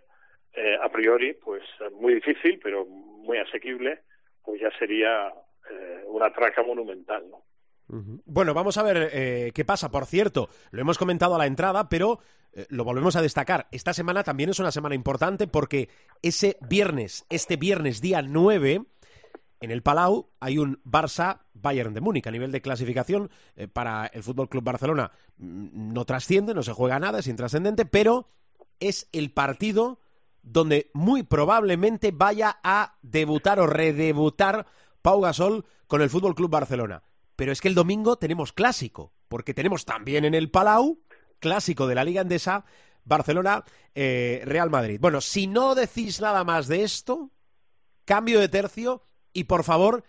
eh, 0.54 0.76
a 0.80 0.88
priori, 0.90 1.32
pues 1.34 1.62
muy 1.92 2.14
difícil, 2.14 2.60
pero 2.62 2.84
muy 2.84 3.38
asequible 3.38 4.00
pues 4.44 4.60
ya 4.60 4.68
sería 4.78 5.28
eh, 5.70 6.04
una 6.06 6.32
traca 6.32 6.62
monumental, 6.62 7.24
¿no? 7.30 7.42
Bueno, 8.24 8.54
vamos 8.54 8.78
a 8.78 8.82
ver 8.82 9.10
eh, 9.12 9.52
qué 9.54 9.66
pasa. 9.66 9.90
Por 9.90 10.06
cierto, 10.06 10.48
lo 10.70 10.80
hemos 10.80 10.96
comentado 10.96 11.34
a 11.34 11.38
la 11.38 11.46
entrada, 11.46 11.90
pero 11.90 12.20
eh, 12.54 12.64
lo 12.70 12.84
volvemos 12.84 13.16
a 13.16 13.22
destacar. 13.22 13.66
Esta 13.70 13.92
semana 13.92 14.24
también 14.24 14.48
es 14.48 14.58
una 14.60 14.72
semana 14.72 14.94
importante 14.94 15.46
porque 15.46 15.90
ese 16.22 16.56
viernes, 16.62 17.26
este 17.28 17.56
viernes 17.56 18.00
día 18.00 18.22
9, 18.22 18.86
en 19.60 19.70
el 19.70 19.82
Palau 19.82 20.30
hay 20.40 20.56
un 20.56 20.80
Barça-Bayern 20.84 21.92
de 21.92 22.00
Múnich. 22.00 22.26
A 22.26 22.30
nivel 22.30 22.50
de 22.50 22.62
clasificación 22.62 23.30
para 23.74 24.06
el 24.06 24.22
Fútbol 24.22 24.48
Club 24.48 24.64
Barcelona 24.64 25.10
mm, 25.36 25.92
no 25.92 26.06
trasciende, 26.06 26.54
no 26.54 26.62
se 26.62 26.72
juega 26.72 26.98
nada, 26.98 27.18
es 27.18 27.26
intrascendente, 27.26 27.84
pero 27.84 28.30
es 28.80 29.06
el 29.12 29.32
partido 29.32 29.98
donde 30.42 30.90
muy 30.92 31.22
probablemente 31.22 32.10
vaya 32.12 32.58
a 32.62 32.98
debutar 33.02 33.60
o 33.60 33.66
redebutar 33.66 34.66
Pau 35.00 35.20
Gasol 35.20 35.64
con 35.86 36.02
el 36.02 36.10
Fútbol 36.10 36.34
Club 36.34 36.50
Barcelona. 36.50 37.02
Pero 37.36 37.52
es 37.52 37.60
que 37.60 37.68
el 37.68 37.74
domingo 37.74 38.16
tenemos 38.16 38.52
clásico, 38.52 39.12
porque 39.28 39.54
tenemos 39.54 39.84
también 39.84 40.24
en 40.24 40.34
el 40.34 40.50
Palau 40.50 41.00
clásico 41.38 41.86
de 41.86 41.94
la 41.94 42.04
Liga 42.04 42.22
Endesa 42.22 42.64
Barcelona 43.04 43.64
eh, 43.94 44.42
Real 44.44 44.70
Madrid. 44.70 44.98
Bueno, 45.00 45.20
si 45.20 45.46
no 45.46 45.74
decís 45.74 46.20
nada 46.20 46.44
más 46.44 46.68
de 46.68 46.84
esto, 46.84 47.30
cambio 48.04 48.40
de 48.40 48.48
tercio 48.48 49.04
y 49.32 49.44
por 49.44 49.64
favor 49.64 50.04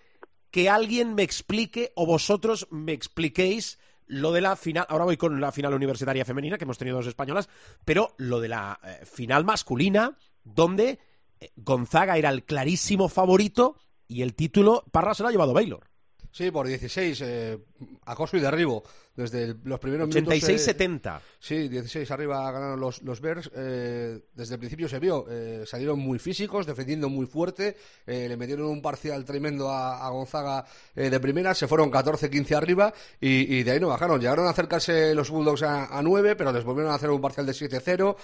que 0.51 0.69
alguien 0.69 1.15
me 1.15 1.23
explique 1.23 1.91
o 1.95 2.05
vosotros 2.05 2.67
me 2.69 2.93
expliquéis 2.93 3.79
lo 4.13 4.31
de 4.31 4.41
la 4.41 4.55
final, 4.55 4.85
ahora 4.89 5.05
voy 5.05 5.17
con 5.17 5.41
la 5.41 5.51
final 5.51 5.73
universitaria 5.73 6.23
femenina, 6.23 6.57
que 6.57 6.65
hemos 6.65 6.77
tenido 6.77 6.97
dos 6.97 7.07
españolas, 7.07 7.49
pero 7.83 8.13
lo 8.17 8.39
de 8.39 8.47
la 8.47 8.79
eh, 8.83 9.05
final 9.05 9.43
masculina, 9.43 10.17
donde 10.43 10.99
eh, 11.39 11.51
Gonzaga 11.55 12.17
era 12.17 12.29
el 12.29 12.43
clarísimo 12.43 13.09
favorito 13.09 13.75
y 14.07 14.21
el 14.21 14.35
título 14.35 14.85
Parra 14.91 15.15
se 15.15 15.23
lo 15.23 15.29
ha 15.29 15.31
llevado 15.31 15.53
Baylor. 15.53 15.89
Sí, 16.31 16.51
por 16.51 16.67
16, 16.67 17.21
eh, 17.21 17.59
acoso 18.05 18.37
y 18.37 18.39
derribo 18.39 18.83
desde 19.15 19.55
los 19.63 19.79
primeros 19.79 20.09
86-70. 20.09 21.19
sí, 21.39 21.67
16 21.67 22.09
arriba 22.11 22.51
ganaron 22.51 22.79
los, 22.79 23.03
los 23.03 23.21
Bears. 23.21 23.51
Eh, 23.55 24.19
desde 24.33 24.55
el 24.55 24.59
principio 24.59 24.89
se 24.89 24.99
vio, 24.99 25.25
eh, 25.29 25.63
salieron 25.67 25.99
muy 25.99 26.17
físicos, 26.17 26.65
defendiendo 26.65 27.09
muy 27.09 27.27
fuerte, 27.27 27.77
eh, 28.07 28.27
le 28.27 28.37
metieron 28.37 28.65
un 28.65 28.81
parcial 28.81 29.23
tremendo 29.23 29.69
a, 29.71 30.09
Gonzaga 30.13 30.65
de 30.93 31.19
primera, 31.19 31.55
se 31.55 31.67
fueron 31.67 31.91
14-15 31.91 32.55
arriba 32.55 32.93
y, 33.19 33.63
de 33.63 33.71
ahí 33.71 33.79
no 33.79 33.87
bajaron. 33.87 34.19
Llegaron 34.19 34.45
a 34.45 34.51
acercarse 34.51 35.15
los 35.15 35.31
Bulldogs 35.31 35.63
a, 35.63 35.99
9, 36.03 36.35
pero 36.35 36.51
les 36.51 36.63
volvieron 36.63 36.91
a 36.91 36.95
hacer 36.95 37.09
un 37.09 37.19
parcial 37.19 37.47
de 37.47 37.53
7-0 37.53 38.15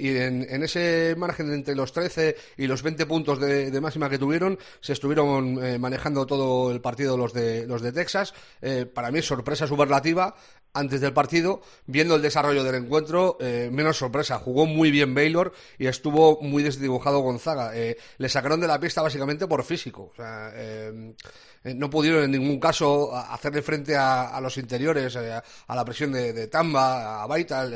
y 0.00 0.16
en, 0.16 0.62
ese 0.62 1.14
margen 1.18 1.52
entre 1.52 1.74
los 1.74 1.92
13 1.92 2.34
y 2.56 2.66
los 2.66 2.82
20 2.82 3.04
puntos 3.04 3.38
de, 3.40 3.78
máxima 3.80 4.08
que 4.08 4.18
tuvieron, 4.18 4.58
se 4.80 4.94
estuvieron 4.94 5.78
manejando 5.78 6.26
todo 6.26 6.70
el 6.70 6.80
partido 6.80 7.18
los 7.18 7.34
de, 7.34 7.66
los 7.66 7.82
de 7.82 7.92
Texas. 7.92 8.32
Para 8.92 9.10
mí, 9.10 9.22
sorpresa 9.22 9.66
superlativa 9.66 10.34
antes 10.74 11.00
del 11.00 11.12
partido, 11.12 11.60
viendo 11.86 12.14
el 12.14 12.22
desarrollo 12.22 12.62
del 12.62 12.76
encuentro, 12.76 13.36
eh, 13.40 13.68
menos 13.72 13.96
sorpresa. 13.96 14.38
Jugó 14.38 14.66
muy 14.66 14.90
bien 14.90 15.14
Baylor 15.14 15.52
y 15.78 15.86
estuvo 15.86 16.40
muy 16.40 16.62
desdibujado 16.62 17.20
Gonzaga. 17.20 17.76
Eh, 17.76 17.96
le 18.18 18.28
sacaron 18.28 18.60
de 18.60 18.66
la 18.66 18.78
pista 18.78 19.02
básicamente 19.02 19.46
por 19.46 19.64
físico. 19.64 20.12
Eh, 20.54 21.14
no 21.64 21.90
pudieron 21.90 22.24
en 22.24 22.30
ningún 22.30 22.60
caso 22.60 23.14
hacerle 23.14 23.62
frente 23.62 23.96
a, 23.96 24.38
los 24.40 24.56
interiores, 24.58 25.16
a 25.16 25.74
la 25.74 25.84
presión 25.84 26.12
de, 26.12 26.46
Tamba, 26.46 27.22
a 27.22 27.26
Baital. 27.26 27.74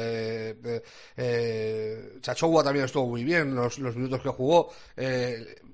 Chachowa 2.21 2.63
también 2.63 2.85
estuvo 2.85 3.09
muy 3.09 3.25
bien 3.25 3.55
los, 3.55 3.79
los 3.79 3.97
minutos 3.97 4.23
que 4.23 4.29
jugó 4.29 4.73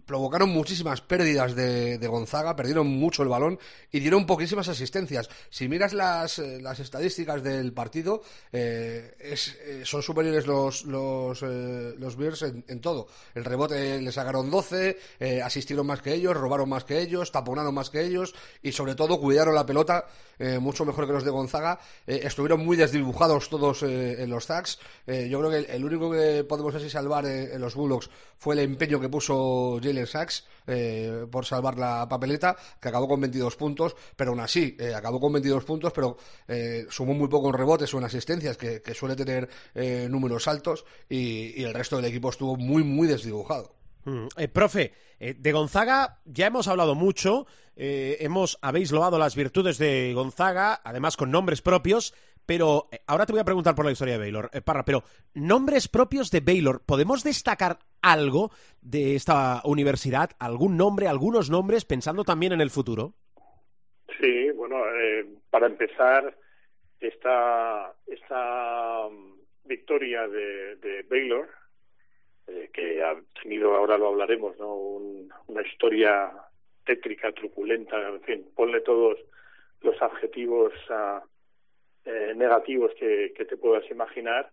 provocaron 0.08 0.48
muchísimas 0.48 1.02
pérdidas 1.02 1.54
de, 1.54 2.08
Gonzaga, 2.08 2.56
perdieron 2.56 2.86
mucho 2.86 3.22
el 3.22 3.28
balón 3.28 3.58
y 3.92 4.00
dieron 4.00 4.26
poquísimas 4.26 4.66
asistencias. 4.68 5.28
Si 5.50 5.68
miras 5.68 5.92
las, 5.92 6.38
eh, 6.38 6.60
las 6.62 6.80
estadísticas 6.80 7.42
del 7.42 7.74
partido, 7.74 8.22
eh, 8.50 9.14
eh, 9.20 9.82
son 9.84 10.02
superiores 10.02 10.46
los, 10.46 10.86
los, 10.86 12.16
Bears 12.16 12.42
en, 12.42 12.80
todo. 12.80 13.08
El 13.34 13.44
rebote 13.44 14.00
le 14.00 14.10
sacaron 14.10 14.50
12, 14.50 14.98
asistieron 15.44 15.86
más 15.86 16.00
que 16.00 16.14
ellos, 16.14 16.34
robaron 16.34 16.70
más 16.70 16.84
que 16.84 17.00
ellos, 17.00 17.30
taponaron 17.30 17.74
más 17.74 17.90
que 17.90 18.02
ellos 18.02 18.34
y 18.62 18.72
sobre 18.72 18.94
todo 18.94 19.20
cuidaron 19.20 19.54
la 19.54 19.66
pelota 19.66 20.06
mucho 20.60 20.84
mejor 20.84 21.06
que 21.06 21.12
los 21.12 21.24
de 21.24 21.30
Gonzaga. 21.30 21.80
estuvieron 22.06 22.64
muy 22.64 22.76
desdibujados 22.76 23.50
todos 23.50 23.82
en 23.82 24.30
los 24.30 24.44
sacks. 24.44 24.78
yo 25.06 25.40
creo 25.40 25.50
que 25.50 25.72
el, 25.72 25.84
único 25.84 26.10
que 26.10 26.44
podemos 26.48 26.74
así 26.74 26.88
salvar 26.88 27.26
en 27.26 27.60
los 27.60 27.74
Bulldogs 27.74 28.08
fue 28.38 28.54
el 28.54 28.60
empeño 28.60 29.00
que 29.00 29.08
puso 29.08 29.80
Jalen 29.82 29.97
Sachs 30.06 30.44
eh, 30.70 31.26
por 31.30 31.46
salvar 31.46 31.78
la 31.78 32.06
papeleta, 32.06 32.54
que 32.78 32.88
acabó 32.88 33.08
con 33.08 33.20
22 33.22 33.56
puntos, 33.56 33.96
pero 34.14 34.32
aún 34.32 34.40
así, 34.40 34.76
eh, 34.78 34.94
acabó 34.94 35.18
con 35.18 35.32
22 35.32 35.64
puntos, 35.64 35.92
pero 35.94 36.18
eh, 36.46 36.86
sumó 36.90 37.14
muy 37.14 37.28
poco 37.28 37.50
rebotes 37.50 37.92
o 37.94 37.98
en 37.98 38.04
asistencias, 38.04 38.58
que, 38.58 38.82
suele 38.94 39.16
tener 39.16 39.48
números 40.10 40.46
altos, 40.46 40.84
y, 41.08 41.62
el 41.62 41.72
resto 41.72 41.96
del 41.96 42.04
equipo 42.06 42.28
estuvo 42.28 42.56
muy, 42.56 42.84
muy 42.84 43.08
desdibujado. 43.08 43.74
Mm, 44.04 44.26
profe, 44.52 44.92
de 45.18 45.52
Gonzaga 45.52 46.18
ya 46.26 46.48
hemos 46.48 46.68
hablado 46.68 46.94
mucho, 46.94 47.46
hemos, 47.76 48.58
habéis 48.60 48.92
loado 48.92 49.18
las 49.18 49.36
virtudes 49.36 49.78
de 49.78 50.12
Gonzaga, 50.14 50.80
además 50.84 51.16
con 51.16 51.30
nombres 51.30 51.62
propios, 51.62 52.12
pero 52.48 52.88
ahora 53.06 53.26
te 53.26 53.32
voy 53.32 53.42
a 53.42 53.44
preguntar 53.44 53.74
por 53.74 53.84
la 53.84 53.92
historia 53.92 54.14
de 54.14 54.20
Baylor, 54.20 54.48
Parra, 54.64 54.82
pero 54.82 55.02
nombres 55.34 55.86
propios 55.86 56.30
de 56.30 56.40
Baylor, 56.40 56.80
¿podemos 56.86 57.22
destacar 57.22 57.76
algo 58.00 58.50
de 58.80 59.16
esta 59.16 59.60
universidad? 59.66 60.30
¿Algún 60.40 60.78
nombre, 60.78 61.08
algunos 61.08 61.50
nombres, 61.50 61.84
pensando 61.84 62.24
también 62.24 62.54
en 62.54 62.62
el 62.62 62.70
futuro? 62.70 63.12
Sí, 64.18 64.50
bueno, 64.52 64.76
eh, 64.96 65.26
para 65.50 65.66
empezar, 65.66 66.34
esta, 67.00 67.92
esta 68.06 69.06
um, 69.06 69.36
victoria 69.64 70.26
de, 70.26 71.04
Baylor, 71.06 71.50
eh, 72.46 72.70
que 72.72 73.02
ha 73.02 73.14
tenido, 73.42 73.76
ahora 73.76 73.98
lo 73.98 74.08
hablaremos, 74.08 74.58
¿no? 74.58 74.74
una 74.74 75.62
historia 75.66 76.32
tétrica, 76.86 77.30
truculenta, 77.32 78.08
en 78.08 78.22
fin, 78.22 78.50
ponle 78.56 78.80
todos 78.80 79.18
los 79.82 80.00
adjetivos 80.00 80.72
eh, 82.10 82.32
negativos 82.34 82.90
que, 82.94 83.34
te 83.36 83.56
puedas 83.58 83.84
imaginar, 83.90 84.50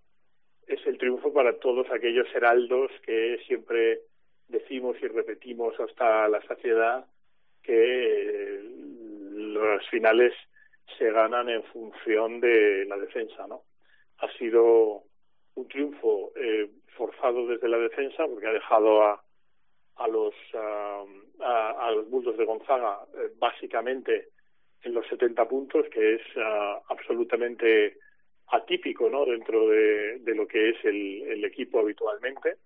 es 0.68 0.86
el 0.86 0.98
triunfo 0.98 1.32
para 1.32 1.58
todos 1.58 1.89
aquellos 1.89 2.28
heraldos 2.36 2.91
que 3.06 3.39
siempre 3.48 4.02
decimos 4.50 4.98
y 5.02 5.08
repetimos 5.08 5.80
hasta 5.80 6.28
la 6.28 6.41
saciedad 6.41 7.06
que 7.63 8.60
los 8.62 9.88
finales 9.88 10.34
se 10.98 11.10
ganan 11.12 11.48
en 11.48 11.63
función 11.63 12.41
de 12.41 12.84
la 12.89 12.98
defensa, 12.98 13.48
¿no? 13.48 13.62
Ha 14.18 14.30
sido 14.34 15.04
un 15.56 15.68
triunfo 15.70 16.34
eh, 16.36 16.70
forzado 16.98 17.48
desde 17.48 17.70
la 17.70 17.78
defensa 17.78 18.26
porque 18.28 18.48
ha 18.48 18.52
dejado 18.52 19.02
a, 19.02 19.24
a 19.96 20.08
los 20.10 20.36
a, 20.54 21.06
a, 21.88 21.91
los 21.91 22.10
Bulls 22.10 22.38
de 22.38 22.44
Gonzaga 22.44 23.00
eh, 23.13 23.32
básicamente 23.38 24.35
en 24.86 24.93
los 24.93 25.08
70 25.08 25.48
puntos, 25.48 25.86
que 25.91 26.15
es 26.15 26.21
ah, 26.38 26.82
absolutamente 26.89 27.98
atípico 28.48 29.10
¿no? 29.10 29.26
dentro 29.26 29.69
de, 29.69 30.21
lo 30.26 30.48
que 30.48 30.69
es 30.69 30.86
el, 30.86 31.24
el, 31.24 31.45
equipo 31.45 31.80
habitualmente. 31.80 32.58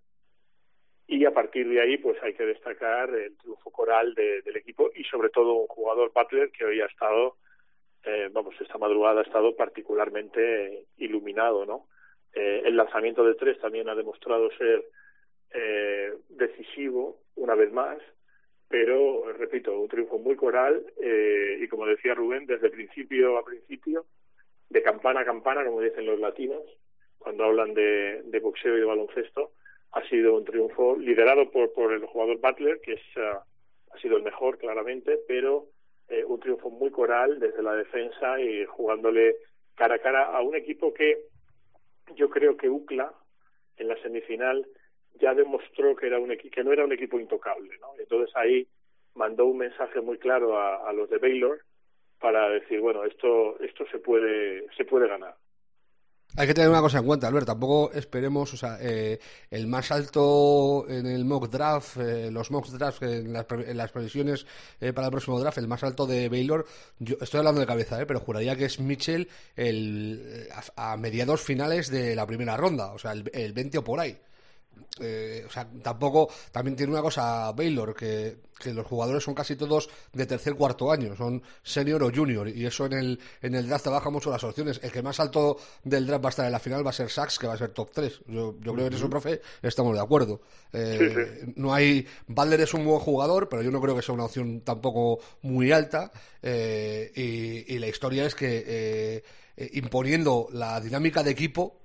Y 1.07 1.25
a 1.25 1.33
partir 1.33 1.67
de 1.67 1.81
ahí, 1.81 1.97
pues 1.97 2.21
hay 2.21 2.33
que 2.33 2.45
destacar 2.45 3.09
el 3.09 3.35
triunfo 3.37 3.71
coral 3.71 4.13
del 4.13 4.55
equipo 4.55 4.91
y 4.95 5.03
sobre 5.05 5.29
todo 5.29 5.53
un 5.53 5.67
jugador 5.67 6.11
Butler 6.13 6.51
que 6.51 6.65
hoy 6.65 6.81
ha 6.81 6.85
estado, 6.85 7.37
eh, 8.03 8.29
vamos, 8.31 8.53
esta 8.61 8.77
madrugada 8.77 9.21
ha 9.21 9.23
estado 9.23 9.55
particularmente 9.55 10.85
iluminado, 10.97 11.65
¿no? 11.65 11.87
Eh, 12.33 12.61
el 12.65 12.77
lanzamiento 12.77 13.23
de 13.23 13.33
tres 13.33 13.59
también 13.59 13.89
ha 13.89 13.95
demostrado 13.95 14.51
ser 14.51 14.85
eh, 15.51 16.13
decisivo 16.29 17.21
una 17.35 17.55
vez 17.55 17.71
más, 17.71 17.97
pero 18.69 19.33
repito, 19.33 19.77
un 19.77 19.87
triunfo 19.89 20.19
muy 20.19 20.35
coral 20.35 20.85
eh, 21.01 21.57
y 21.59 21.67
como 21.67 21.87
decía 21.87 22.13
Rubén, 22.13 22.45
desde 22.45 22.69
principio 22.69 23.37
a 23.37 23.43
principio 23.43 24.05
de 24.69 24.83
campana 24.83 25.21
a 25.21 25.25
campana, 25.25 25.65
como 25.65 25.81
dicen 25.81 26.05
los 26.05 26.19
latinos, 26.19 26.61
cuando 27.17 27.43
hablan 27.43 27.73
de, 27.73 28.39
boxeo 28.41 28.77
y 28.77 28.79
de 28.79 28.85
baloncesto, 28.85 29.51
ha 29.91 30.07
sido 30.07 30.37
un 30.37 30.45
triunfo 30.45 30.95
liderado 30.95 31.49
por, 31.49 31.73
por 31.73 31.91
el 31.91 32.05
jugador 32.05 32.37
Butler, 32.39 32.79
que 32.81 32.93
es, 32.93 33.01
uh, 33.17 33.39
ha 33.91 33.99
sido 33.99 34.17
el 34.17 34.23
mejor 34.23 34.59
claramente, 34.59 35.19
pero 35.27 35.65
eh, 36.07 36.23
un 36.23 36.39
triunfo 36.39 36.69
muy 36.69 36.91
coral 36.91 37.39
desde 37.39 37.63
la 37.63 37.73
defensa 37.73 38.39
y 38.39 38.65
jugándole 38.65 39.35
cara 39.75 39.95
a 39.95 39.99
cara 39.99 40.23
a 40.25 40.41
un 40.41 40.55
equipo 40.55 40.93
que 40.93 41.17
yo 42.15 42.29
creo 42.29 42.55
que 42.55 42.69
UCLA 42.69 43.11
en 43.77 43.87
la 43.87 43.99
semifinal 44.03 44.67
ya 45.19 45.33
demostró 45.33 45.95
que 45.95 46.07
era 46.07 46.19
un 46.19 46.29
que 46.29 46.63
no 46.63 46.73
era 46.73 46.85
un 46.85 46.93
equipo 46.93 47.19
intocable, 47.19 47.77
¿no? 47.79 47.89
Entonces 47.99 48.35
ahí 48.35 48.67
mandó 49.15 49.45
un 49.45 49.57
mensaje 49.57 50.01
muy 50.01 50.17
claro 50.17 50.57
a, 50.57 50.91
los 50.93 51.09
de 51.09 51.17
Baylor 51.17 51.59
para 52.19 52.49
decir, 52.49 52.79
bueno, 52.79 53.03
esto, 53.05 53.59
esto 53.59 53.85
se 53.91 53.99
puede, 53.99 54.65
se 54.75 54.85
puede 54.85 55.07
ganar. 55.07 55.35
Hay 56.37 56.45
que 56.45 56.53
tener 56.53 56.69
una 56.69 56.81
cosa 56.81 56.99
en 56.99 57.05
cuenta, 57.05 57.27
Albert. 57.27 57.47
Tampoco 57.47 57.91
esperemos, 57.91 58.53
o 58.53 58.57
sea, 58.57 58.77
eh, 58.79 59.19
el 59.49 59.65
más 59.65 59.91
alto 59.91 60.85
en 60.87 61.07
el 61.07 61.25
mock 61.25 61.49
draft, 61.49 61.97
eh, 61.97 62.29
los 62.29 62.51
mock 62.51 62.67
drafts 62.67 63.01
en 63.01 63.33
las, 63.33 63.45
en 63.49 63.75
las 63.75 63.91
previsiones 63.91 64.45
eh, 64.79 64.93
para 64.93 65.07
el 65.07 65.11
próximo 65.11 65.39
draft, 65.39 65.57
el 65.57 65.67
más 65.67 65.83
alto 65.83 66.05
de 66.05 66.29
Baylor, 66.29 66.65
yo 66.99 67.15
estoy 67.19 67.39
hablando 67.39 67.61
de 67.61 67.67
cabeza, 67.67 67.97
pero 68.07 68.19
juraría 68.19 68.55
que 68.55 68.65
es 68.65 68.79
Mitchell 68.79 69.27
el, 69.55 70.47
a, 70.75 70.95
mediados 70.97 71.41
finales 71.41 71.89
de 71.89 72.15
la 72.15 72.27
primera 72.27 72.55
ronda, 72.55 72.93
o 72.93 72.99
sea, 72.99 73.13
el, 73.13 73.29
el 73.33 73.53
20 73.53 73.79
o 73.79 73.83
por 73.83 73.99
ahí. 73.99 74.15
Eh, 74.99 75.43
o 75.47 75.49
sea, 75.49 75.67
tampoco, 75.81 76.29
también 76.51 76.75
tiene 76.75 76.91
una 76.91 77.01
cosa 77.01 77.51
Baylor, 77.53 77.95
que, 77.95 78.37
que, 78.59 78.73
los 78.73 78.85
jugadores 78.85 79.23
son 79.23 79.33
casi 79.33 79.55
todos 79.55 79.89
de 80.11 80.25
tercer 80.25 80.55
cuarto 80.55 80.91
año, 80.91 81.15
son 81.15 81.41
senior 81.63 82.03
o 82.03 82.11
junior, 82.13 82.49
y 82.49 82.65
eso 82.65 82.85
en 82.85 82.93
el, 82.93 83.19
en 83.41 83.55
el 83.55 83.67
draft 83.67 83.87
baja 83.87 84.09
mucho 84.09 84.29
las 84.29 84.43
opciones. 84.43 84.79
El 84.83 84.91
que 84.91 85.01
más 85.01 85.19
alto 85.19 85.57
del 85.83 86.05
draft 86.05 86.23
va 86.23 86.29
a 86.29 86.31
estar 86.31 86.45
en 86.45 86.51
la 86.51 86.59
final 86.59 86.85
va 86.85 86.89
a 86.89 86.93
ser 86.93 87.09
Sachs, 87.09 87.39
que 87.39 87.47
va 87.47 87.53
a 87.53 87.57
ser 87.57 87.69
top 87.69 87.91
3. 87.93 88.21
Yo, 88.27 88.55
yo 88.59 88.73
creo 88.73 88.75
que 88.75 88.87
en 88.87 88.93
eso, 88.93 89.09
profe, 89.09 89.41
estamos 89.61 89.93
de 89.93 90.01
acuerdo. 90.01 90.41
Eh, 90.73 91.53
no 91.55 91.73
hay, 91.73 92.05
Balder 92.27 92.61
es 92.61 92.73
un 92.73 92.85
buen 92.85 92.99
jugador, 92.99 93.47
pero 93.47 93.61
yo 93.61 93.71
no 93.71 93.81
creo 93.81 93.95
que 93.95 94.01
sea 94.01 94.15
una 94.15 94.25
opción 94.25 94.61
tampoco 94.61 95.19
muy 95.43 95.71
alta, 95.71 96.11
eh, 96.41 97.11
y, 97.15 97.73
y, 97.73 97.79
la 97.79 97.87
historia 97.87 98.25
es 98.25 98.35
que 98.35 99.23
imponiendo 99.73 100.47
la 100.53 100.79
dinámica 100.79 101.21
de 101.21 101.31
equipo, 101.31 101.79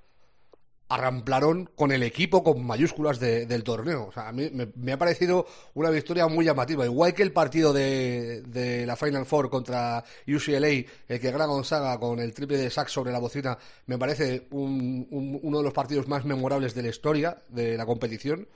arramplaron 0.95 1.69
con 1.75 1.91
el 1.91 2.05
equipo 2.05 2.45
con 2.45 2.65
mayúsculas 2.65 3.19
del 3.19 3.65
torneo. 3.65 4.07
O 4.07 4.13
sea, 4.13 4.29
a 4.29 4.33
mí 4.33 4.49
me, 4.53 4.93
ha 4.93 4.97
parecido 4.97 5.45
una 5.75 5.91
victoria 5.91 6.29
muy 6.29 6.45
llamativa. 6.45 6.85
Igual 6.85 7.15
que 7.15 7.25
el 7.25 7.33
partido 7.33 7.73
de, 7.73 8.85
la 8.87 8.95
Final 8.95 9.27
Four 9.27 9.51
contra 9.51 10.05
UCLA, 10.29 10.69
el 11.09 11.21
que 11.21 11.31
gana 11.33 11.47
Gonzaga 11.47 11.99
con 11.99 12.21
el 12.21 12.33
triple 12.33 12.59
de 12.59 12.71
sax 12.71 12.93
sobre 12.93 13.11
la 13.11 13.19
bocina, 13.19 13.59
me 13.87 13.99
parece 13.99 14.47
uno 14.51 15.59
de 15.59 15.65
los 15.65 15.73
partidos 15.73 16.07
más 16.07 16.25
memorables 16.25 16.75
de 16.75 16.83
la 16.83 16.89
historia 16.91 17.43
de 17.49 17.77
la 17.77 17.87
competición. 17.87 18.47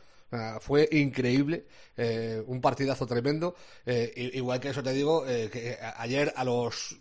fue 0.60 0.88
increíble, 0.92 1.66
eh, 1.96 2.40
un 2.46 2.60
partidazo 2.60 3.04
tremendo. 3.04 3.56
Eh, 3.84 4.30
igual 4.34 4.60
que 4.60 4.68
eso 4.68 4.82
te 4.82 4.92
digo, 4.92 5.26
eh, 5.26 5.48
que 5.50 5.76
ayer 5.96 6.32
a 6.36 6.44
los 6.44 7.00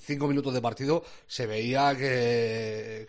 cinco 0.00 0.26
minutos 0.26 0.52
de 0.54 0.60
partido 0.60 1.04
se 1.26 1.46
veía 1.46 1.94
que, 1.96 3.06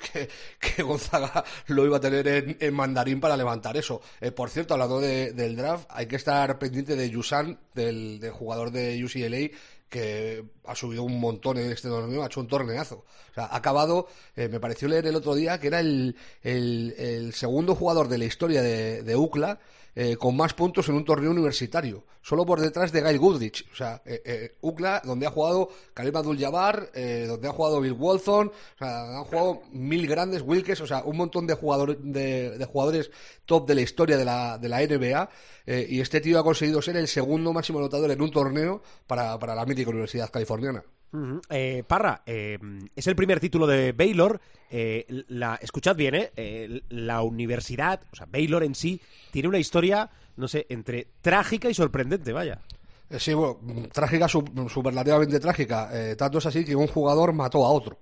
que, 0.59 0.83
Gonzaga 0.83 1.43
lo 1.67 1.85
iba 1.85 1.97
a 1.97 2.01
tener 2.01 2.57
en, 2.59 2.73
mandarín 2.73 3.19
para 3.19 3.37
levantar 3.37 3.77
eso. 3.77 4.01
Eh, 4.21 4.31
por 4.31 4.49
cierto, 4.49 4.73
hablando 4.73 4.99
de, 4.99 5.33
del 5.33 5.55
draft, 5.55 5.85
hay 5.89 6.07
que 6.07 6.15
estar 6.15 6.59
pendiente 6.59 6.95
de 6.95 7.09
Yusan, 7.09 7.59
del, 7.73 8.19
jugador 8.31 8.71
de 8.71 9.03
UCLA, 9.03 9.57
que 9.89 10.43
ha 10.65 10.75
subido 10.75 11.03
un 11.03 11.19
montón 11.19 11.57
en 11.57 11.71
este 11.71 11.87
torneo, 11.87 12.21
ha 12.21 12.27
hecho 12.27 12.41
un 12.41 12.47
torneazo. 12.47 13.05
O 13.31 13.33
sea, 13.33 13.45
ha 13.45 13.55
acabado, 13.55 14.07
eh, 14.35 14.49
me 14.49 14.59
pareció 14.59 14.87
leer 14.87 15.07
el 15.07 15.15
otro 15.15 15.33
día 15.33 15.59
que 15.59 15.67
era 15.67 15.79
el, 15.79 16.15
el, 16.43 17.33
segundo 17.33 17.73
jugador 17.73 18.09
de 18.09 18.17
la 18.17 18.25
historia 18.25 18.61
de 18.61 19.15
UCLA 19.15 19.59
eh, 19.99 20.15
con 20.15 20.37
más 20.37 20.53
puntos 20.53 20.87
en 20.89 20.93
un 20.93 21.03
torneo 21.03 21.31
universitario, 21.31 22.03
solo 22.21 22.45
por 22.45 22.61
detrás 22.61 22.91
de 22.91 23.01
Gail 23.01 23.17
Goodrich. 23.17 23.67
O 23.73 23.75
sea, 23.75 23.99
eh, 24.05 24.21
eh 24.23 24.57
UCLA, 24.61 25.01
donde 25.03 25.25
ha 25.25 25.31
jugado 25.31 25.69
Karim 25.95 26.15
Abdul-Jabbar, 26.15 26.91
eh, 26.93 27.25
donde 27.27 27.47
ha 27.47 27.51
jugado 27.51 27.81
Bill 27.81 27.93
Walton, 27.93 28.49
o 28.49 28.77
sea, 28.77 29.17
han 29.17 29.23
jugado 29.23 29.63
mil 29.71 30.05
grandes, 30.05 30.43
Wilkes, 30.43 30.81
o 30.81 30.85
sea, 30.85 31.01
un 31.03 31.17
montón 31.17 31.47
de 31.47 31.55
jugadores, 31.55 31.97
de, 31.99 32.63
jugadores 32.71 33.09
top 33.47 33.67
de 33.67 33.73
la 33.73 33.81
historia 33.81 34.17
de 34.17 34.25
la, 34.25 34.59
de 34.59 34.69
la 34.69 34.81
NBA. 34.85 35.29
y 35.89 35.99
este 35.99 36.21
tío 36.21 36.37
ha 36.37 36.43
conseguido 36.43 36.79
ser 36.79 36.95
el 36.95 37.07
segundo 37.07 37.51
máximo 37.51 37.79
anotador 37.79 38.11
en 38.11 38.21
un 38.21 38.29
torneo 38.29 38.83
para, 39.07 39.39
para 39.39 39.55
la 39.55 39.65
mítica 39.65 39.89
Universidad 39.89 40.29
Californiana. 40.29 40.83
Ujú. 41.13 41.41
Eh, 41.49 41.83
Parra, 41.87 42.21
eh, 42.25 42.59
es 42.95 43.07
el 43.07 43.15
primer 43.15 43.39
título 43.39 43.65
de 43.65 43.91
Baylor. 43.93 44.39
Eh, 44.69 45.05
la, 45.29 45.55
escuchad 45.61 45.95
bien, 45.95 46.15
¿eh? 46.15 46.31
Eh, 46.35 46.81
La 46.89 47.21
universidad, 47.21 48.01
o 48.11 48.15
sea, 48.15 48.27
Baylor 48.29 48.63
en 48.63 48.75
sí, 48.75 49.01
tiene 49.31 49.47
una 49.47 49.59
historia, 49.59 50.09
no 50.35 50.47
sé, 50.47 50.65
entre 50.69 51.07
trágica 51.21 51.69
y 51.69 51.73
sorprendente, 51.73 52.33
vaya. 52.33 52.59
Eh, 53.09 53.19
Sí, 53.19 53.33
bueno, 53.33 53.57
trágica, 53.93 54.27
su- 54.27 54.43
superlativamente 54.69 55.39
trágica. 55.39 55.89
Eh, 55.93 56.15
tanto 56.17 56.39
es 56.39 56.45
así 56.45 56.65
que 56.65 56.75
un 56.75 56.87
jugador 56.87 57.31
mató 57.33 57.65
a 57.65 57.69
otro. 57.69 57.97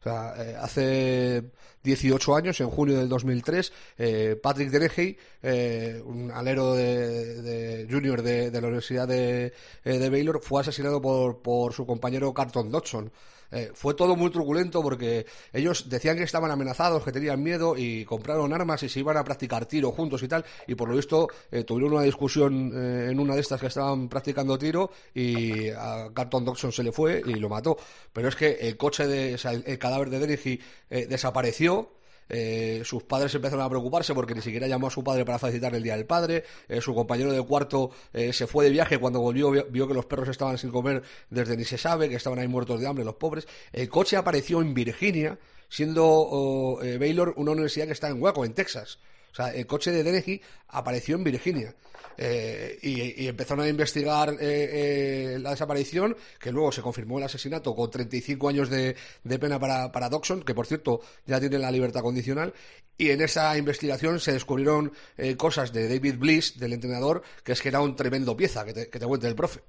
O 0.00 0.02
sea, 0.02 0.34
eh, 0.38 0.56
hace 0.60 1.50
18 1.82 2.36
años, 2.36 2.60
en 2.60 2.70
junio 2.70 2.98
del 2.98 3.08
2003, 3.08 3.72
eh, 3.98 4.38
Patrick 4.40 4.70
Dennehy, 4.70 5.16
eh, 5.42 6.02
un 6.04 6.30
alero 6.30 6.74
de, 6.74 7.42
de 7.42 7.86
junior 7.90 8.22
de, 8.22 8.50
la 8.50 8.66
Universidad 8.66 9.08
de, 9.08 9.52
eh, 9.84 9.98
de 9.98 10.10
Baylor, 10.10 10.40
fue 10.42 10.60
asesinado 10.60 11.00
por, 11.00 11.40
por 11.40 11.72
su 11.72 11.86
compañero 11.86 12.32
Carlton 12.34 12.70
Dodson. 12.70 13.10
Eh, 13.50 13.70
fue 13.74 13.94
todo 13.94 14.14
muy 14.16 14.30
truculento 14.30 14.82
porque 14.82 15.26
ellos 15.52 15.88
decían 15.88 16.16
que 16.16 16.22
estaban 16.22 16.50
amenazados, 16.50 17.02
que 17.02 17.12
tenían 17.12 17.42
miedo 17.42 17.76
y 17.76 18.04
compraron 18.04 18.52
armas 18.52 18.82
y 18.82 18.88
se 18.88 19.00
iban 19.00 19.16
a 19.16 19.24
practicar 19.24 19.66
tiro 19.66 19.90
juntos 19.92 20.22
y 20.22 20.28
tal. 20.28 20.44
Y 20.66 20.74
por 20.74 20.88
lo 20.88 20.96
visto 20.96 21.28
eh, 21.50 21.64
tuvieron 21.64 21.94
una 21.94 22.02
discusión 22.02 22.72
eh, 22.74 23.08
en 23.10 23.20
una 23.20 23.34
de 23.34 23.40
estas 23.40 23.60
que 23.60 23.68
estaban 23.68 24.08
practicando 24.08 24.58
tiro 24.58 24.90
y 25.14 25.68
a 25.70 26.10
Carlton 26.14 26.44
Dodson 26.44 26.72
se 26.72 26.82
le 26.82 26.92
fue 26.92 27.22
y 27.24 27.34
lo 27.34 27.48
mató. 27.48 27.76
Pero 28.12 28.28
es 28.28 28.36
que 28.36 28.52
el 28.60 28.76
coche 28.76 29.06
de, 29.06 29.34
el, 29.34 29.78
cadáver 29.78 30.10
de 30.10 30.18
Dennehy 30.18 30.60
eh, 30.90 31.06
desapareció. 31.06 31.97
Eh, 32.28 32.82
sus 32.84 33.02
padres 33.02 33.34
empezaron 33.34 33.64
a 33.64 33.68
preocuparse 33.68 34.14
porque 34.14 34.34
ni 34.34 34.42
siquiera 34.42 34.66
llamó 34.66 34.88
a 34.88 34.90
su 34.90 35.02
padre 35.02 35.24
para 35.24 35.38
felicitar 35.38 35.74
el 35.74 35.82
día 35.82 35.96
del 35.96 36.06
padre. 36.06 36.44
Eh, 36.68 36.80
su 36.80 36.94
compañero 36.94 37.32
de 37.32 37.42
cuarto 37.42 37.90
eh, 38.12 38.32
se 38.32 38.46
fue 38.46 38.64
de 38.64 38.70
viaje. 38.70 38.98
Cuando 38.98 39.20
volvió, 39.20 39.50
vio, 39.50 39.88
que 39.88 39.94
los 39.94 40.06
perros 40.06 40.28
estaban 40.28 40.58
sin 40.58 40.70
comer 40.70 41.02
desde 41.30 41.56
ni 41.56 41.64
se 41.64 41.78
sabe, 41.78 42.08
que 42.08 42.16
estaban 42.16 42.38
ahí 42.38 42.48
muertos 42.48 42.80
de 42.80 42.86
hambre, 42.86 43.04
los 43.04 43.14
pobres. 43.14 43.46
El 43.72 43.88
coche 43.88 44.16
apareció 44.16 44.60
en 44.60 44.74
Virginia, 44.74 45.38
siendo 45.68 46.06
oh, 46.06 46.82
eh, 46.82 46.98
Baylor 46.98 47.34
una 47.36 47.52
universidad 47.52 47.86
que 47.86 47.92
está 47.92 48.08
en 48.08 48.22
Waco, 48.22 48.44
en 48.44 48.54
Texas. 48.54 48.98
O 49.38 49.42
sea, 49.44 49.54
el 49.54 49.66
coche 49.66 49.92
de 49.92 50.02
Dennehy 50.02 50.40
apareció 50.68 51.14
en 51.14 51.22
Virginia. 51.22 51.72
Eh, 52.20 52.76
y, 52.82 53.22
y 53.22 53.28
empezaron 53.28 53.64
a 53.64 53.68
investigar 53.68 54.30
eh, 54.30 54.36
eh, 54.40 55.38
la 55.40 55.50
desaparición, 55.50 56.16
que 56.40 56.50
luego 56.50 56.72
se 56.72 56.82
confirmó 56.82 57.18
el 57.18 57.24
asesinato 57.24 57.76
con 57.76 57.88
35 57.88 58.48
años 58.48 58.68
de, 58.68 58.96
de 59.22 59.38
pena 59.38 59.60
para, 59.60 59.92
para 59.92 60.08
Doxon, 60.08 60.42
que 60.42 60.54
por 60.54 60.66
cierto 60.66 61.00
ya 61.24 61.38
tiene 61.38 61.60
la 61.60 61.70
libertad 61.70 62.00
condicional. 62.00 62.52
Y 62.96 63.10
en 63.10 63.20
esa 63.20 63.56
investigación 63.56 64.18
se 64.18 64.32
descubrieron 64.32 64.90
eh, 65.16 65.36
cosas 65.36 65.72
de 65.72 65.88
David 65.88 66.16
Bliss, 66.18 66.58
del 66.58 66.72
entrenador, 66.72 67.22
que 67.44 67.52
es 67.52 67.62
que 67.62 67.68
era 67.68 67.80
un 67.80 67.94
tremendo 67.94 68.36
pieza, 68.36 68.64
que 68.64 68.72
te, 68.72 68.90
que 68.90 68.98
te 68.98 69.06
cuente 69.06 69.28
el 69.28 69.36
profe. 69.36 69.60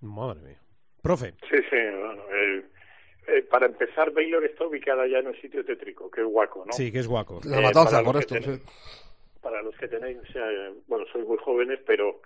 Madre 0.00 0.42
mía. 0.42 0.58
Profe. 1.00 1.34
Sí, 1.50 1.56
sí, 1.70 1.76
bueno, 1.98 2.21
eh, 2.21 2.21
eh, 3.26 3.42
para 3.42 3.66
empezar, 3.66 4.10
Baylor 4.12 4.44
está 4.44 4.66
ubicada 4.66 5.06
ya 5.06 5.18
en 5.18 5.28
un 5.28 5.36
sitio 5.40 5.64
tétrico, 5.64 6.10
que 6.10 6.20
es 6.22 6.26
Waco, 6.28 6.64
¿no? 6.66 6.72
Sí, 6.72 6.90
que 6.92 6.98
es 6.98 7.06
guaco. 7.08 7.40
La 7.44 7.58
Eh, 7.58 7.62
matanza, 7.62 8.02
tenéis- 8.02 8.44
sí. 8.44 8.62
Para 9.40 9.60
los 9.62 9.76
que 9.76 9.88
tenéis, 9.88 10.18
o 10.18 10.32
sea, 10.32 10.44
bueno, 10.86 11.04
sois 11.12 11.26
muy 11.26 11.38
jóvenes, 11.38 11.80
pero 11.86 12.20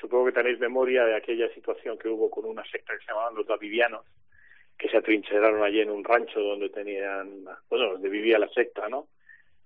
supongo 0.00 0.26
que 0.26 0.32
tenéis 0.32 0.58
memoria 0.60 1.04
de 1.04 1.16
aquella 1.16 1.48
situación 1.54 1.98
que 1.98 2.08
hubo 2.08 2.30
con 2.30 2.44
una 2.44 2.64
secta 2.70 2.92
que 2.94 3.00
se 3.04 3.10
llamaban 3.10 3.34
los 3.34 3.46
Davidianos, 3.46 4.04
que 4.78 4.88
se 4.88 4.96
atrincheraron 4.98 5.62
allí 5.62 5.80
en 5.80 5.90
un 5.90 6.04
rancho 6.04 6.40
donde 6.40 6.68
tenían, 6.68 7.44
bueno, 7.68 7.92
donde 7.92 8.08
vivía 8.08 8.38
la 8.38 8.48
secta, 8.50 8.88
¿no? 8.88 9.08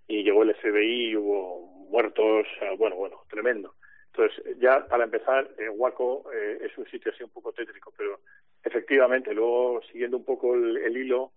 Y 0.09 0.23
llegó 0.23 0.43
el 0.43 0.55
FBI 0.55 1.11
y 1.11 1.17
hubo 1.17 1.67
muertos, 1.91 2.47
bueno, 2.79 2.97
bueno, 2.97 3.23
tremendo. 3.29 3.75
Entonces, 4.15 4.59
ya 4.59 4.87
para 4.87 5.05
empezar, 5.05 5.49
eh, 5.59 5.69
Waco 5.69 6.25
eh, 6.33 6.59
es 6.63 6.77
un 6.79 6.87
sitio 6.87 7.13
así 7.13 7.23
un 7.25 7.31
poco 7.31 7.53
tétrico, 7.53 7.93
pero 7.97 8.21
efectivamente, 8.65 9.35
luego 9.35 9.81
siguiendo 9.91 10.17
un 10.17 10.25
poco 10.25 10.55
el, 10.55 10.77
el 10.79 10.97
hilo, 10.97 11.33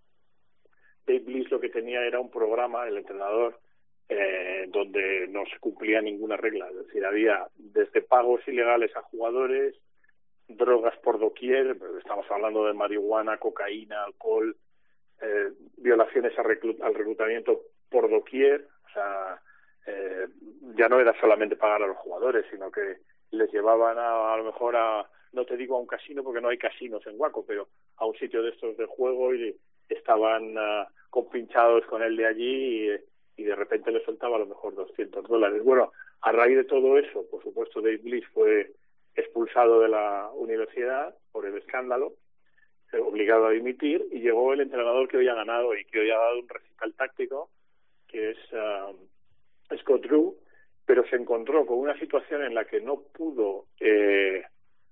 Dave 1.05 1.19
Bliss 1.19 1.51
lo 1.51 1.59
que 1.59 1.69
tenía 1.69 2.03
era 2.03 2.19
un 2.19 2.31
programa, 2.31 2.87
el 2.87 2.97
entrenador, 2.97 3.59
eh, 4.09 4.65
donde 4.69 5.27
no 5.29 5.45
se 5.45 5.59
cumplía 5.59 6.01
ninguna 6.01 6.37
regla. 6.37 6.69
Es 6.69 6.87
decir, 6.87 7.05
había 7.05 7.47
desde 7.55 8.01
pagos 8.01 8.47
ilegales 8.47 8.95
a 8.95 9.01
jugadores, 9.01 9.75
drogas 10.47 10.95
por 10.99 11.19
doquier, 11.19 11.77
estamos 11.97 12.29
hablando 12.29 12.65
de 12.65 12.73
marihuana, 12.73 13.37
cocaína, 13.37 14.03
alcohol, 14.03 14.55
eh, 15.21 15.51
violaciones 15.77 16.37
a 16.37 16.43
reclu- 16.43 16.81
al 16.81 16.93
reclutamiento 16.93 17.61
por 17.89 18.09
doquier, 18.09 18.67
o 18.85 18.89
sea, 18.93 19.41
eh, 19.87 20.27
ya 20.75 20.87
no 20.89 20.99
era 20.99 21.19
solamente 21.19 21.55
pagar 21.55 21.83
a 21.83 21.87
los 21.87 21.97
jugadores, 21.97 22.45
sino 22.51 22.71
que 22.71 22.97
les 23.31 23.51
llevaban 23.51 23.97
a, 23.97 24.33
a 24.33 24.37
lo 24.37 24.43
mejor 24.43 24.75
a, 24.75 25.07
no 25.35 25.45
te 25.45 25.57
digo 25.57 25.75
a 25.75 25.79
un 25.79 25.87
casino 25.87 26.23
porque 26.23 26.41
no 26.41 26.49
hay 26.49 26.57
casinos 26.57 27.05
en 27.05 27.19
Waco, 27.19 27.45
pero 27.45 27.67
a 27.97 28.05
un 28.05 28.15
sitio 28.15 28.41
de 28.41 28.49
estos 28.49 28.77
de 28.77 28.85
juego 28.85 29.35
y 29.35 29.55
estaban 29.89 30.55
ah, 30.57 30.87
compinchados 31.09 31.85
con 31.85 32.01
él 32.01 32.15
de 32.15 32.25
allí 32.25 32.91
y, 33.37 33.43
de 33.43 33.55
repente 33.55 33.91
le 33.91 34.03
soltaba 34.03 34.37
a 34.37 34.39
lo 34.39 34.47
mejor 34.47 34.75
200 34.75 35.27
dólares. 35.27 35.61
Bueno, 35.63 35.91
a 36.21 36.31
raíz 36.31 36.55
de 36.55 36.63
todo 36.63 36.97
eso, 36.97 37.29
por 37.29 37.43
supuesto, 37.43 37.81
Dave 37.81 37.97
Bliss 37.97 38.25
fue 38.33 38.71
expulsado 39.13 39.81
de 39.81 39.89
la 39.89 40.31
universidad 40.33 41.13
por 41.31 41.45
el 41.45 41.57
escándalo, 41.57 42.13
eh, 42.93 42.97
obligado 42.97 43.47
a 43.47 43.51
dimitir, 43.51 44.07
y 44.11 44.19
llegó 44.21 44.53
el 44.53 44.61
entrenador 44.61 45.07
que 45.07 45.17
hoy 45.17 45.27
ha 45.27 45.35
ganado 45.35 45.75
y 45.75 45.85
que 45.85 45.99
hoy 45.99 46.11
ha 46.11 46.17
dado 46.17 46.39
un 46.39 46.49
recital 46.49 46.93
táctico, 46.95 47.49
que 48.07 48.31
es 48.31 48.37
ah, 48.53 48.91
Scott 49.77 50.03
Drew, 50.03 50.37
pero 50.85 51.05
se 51.07 51.15
encontró 51.15 51.65
con 51.65 51.79
una 51.79 51.97
situación 51.99 52.43
en 52.43 52.53
la 52.53 52.65
que 52.65 52.79
no 52.79 53.01
pudo, 53.01 53.65
eh, 53.79 54.43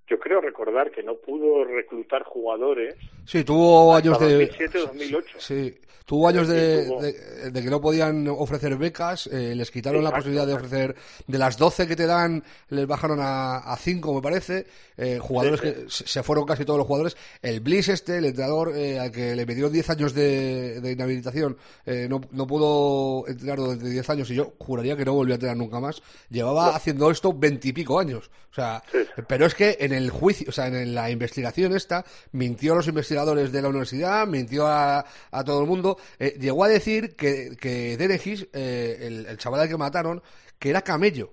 yo 0.10 0.20
creo 0.20 0.42
recordar 0.42 0.92
que 0.92 1.02
no 1.04 1.16
pudo 1.16 1.64
reclutar 1.66 2.24
jugadores 2.24 2.96
Sí, 3.26 3.44
tuvo 3.44 3.96
hasta 3.96 4.10
años 4.10 4.20
de. 4.20 4.52
2007-2008. 4.52 5.24
Sí, 5.40 5.78
tuvo 6.06 6.28
años 6.28 6.48
de, 6.50 6.86
tuvo- 6.88 7.02
de- 7.02 7.52
de 7.52 7.62
que 7.64 7.70
no 7.70 7.80
podían 7.80 8.28
ofrecer 8.28 8.76
becas, 8.76 9.28
eh, 9.28 9.56
les 9.56 9.72
quitaron 9.72 10.04
la 10.04 10.12
posibilidad 10.12 10.46
de 10.46 10.54
ofrecer, 10.56 10.94
de 11.26 11.38
las 11.38 11.58
12 11.58 11.88
que 11.88 11.96
te 11.96 12.06
dan, 12.06 12.44
les 12.70 12.86
bajaron 12.86 13.20
a, 13.22 13.74
5, 13.78 14.14
me 14.16 14.22
parece, 14.22 14.66
eh, 14.98 15.20
jugadores 15.22 15.62
Sí, 15.62 15.68
sí. 15.88 16.04
que 16.04 16.10
se 16.10 16.22
fueron 16.24 16.46
casi 16.46 16.66
todos 16.66 16.78
los 16.78 16.86
jugadores. 16.88 17.16
El 17.42 17.62
Bliss 17.62 17.88
este, 17.88 18.18
el 18.18 18.26
entrenador 18.26 18.76
eh, 18.76 19.00
al 19.00 19.10
que 19.12 19.34
le 19.36 19.46
metieron 19.46 19.72
10 19.72 19.90
años 19.92 20.14
de, 20.14 20.82
de 20.82 20.92
inhabilitación, 20.92 21.56
eh, 21.86 22.08
no, 22.10 22.20
no 22.32 22.46
pudo 22.46 23.26
entrenar 23.28 23.58
durante 23.60 23.90
10 23.90 24.10
años 24.10 24.30
y 24.32 24.36
yo 24.36 24.52
juraría 24.60 24.98
que 24.98 25.06
no 25.06 25.14
volvió 25.14 25.34
a 25.34 25.38
entrenar 25.38 25.56
nunca 25.56 25.80
más. 25.80 26.02
Llevaba 26.30 26.76
haciendo 26.76 27.10
esto 27.10 27.32
20 27.34 27.70
y 27.70 27.72
pico 27.74 27.98
años. 28.00 28.30
O 28.52 28.56
sea, 28.56 28.84
Sí. 28.92 29.00
pero 29.28 29.48
es 29.48 29.56
que 29.56 29.78
en 29.80 29.94
el 29.94 30.03
juicio, 30.10 30.48
o 30.50 30.52
sea, 30.52 30.68
en 30.68 30.96
la 30.96 31.10
investigación 31.10 31.76
esta, 31.76 32.06
mintió 32.32 32.74
a 32.74 32.76
los 32.78 32.88
investigadores 32.88 33.52
de 33.52 33.62
la 33.62 33.70
universidad, 33.70 34.28
mintió 34.28 34.68
a, 34.68 35.06
a 35.32 35.44
todo 35.44 35.62
el 35.62 35.68
mundo. 35.68 35.98
Eh, 36.20 36.38
llegó 36.40 36.64
a 36.64 36.68
decir 36.68 37.16
que, 37.16 37.58
que 37.60 37.98
Denegis, 37.98 38.48
eh, 38.54 38.98
el, 39.02 39.26
el 39.26 39.38
chaval 39.38 39.62
al 39.62 39.70
que 39.70 39.78
mataron, 39.78 40.22
que 40.60 40.70
era 40.70 40.82
camello. 40.82 41.32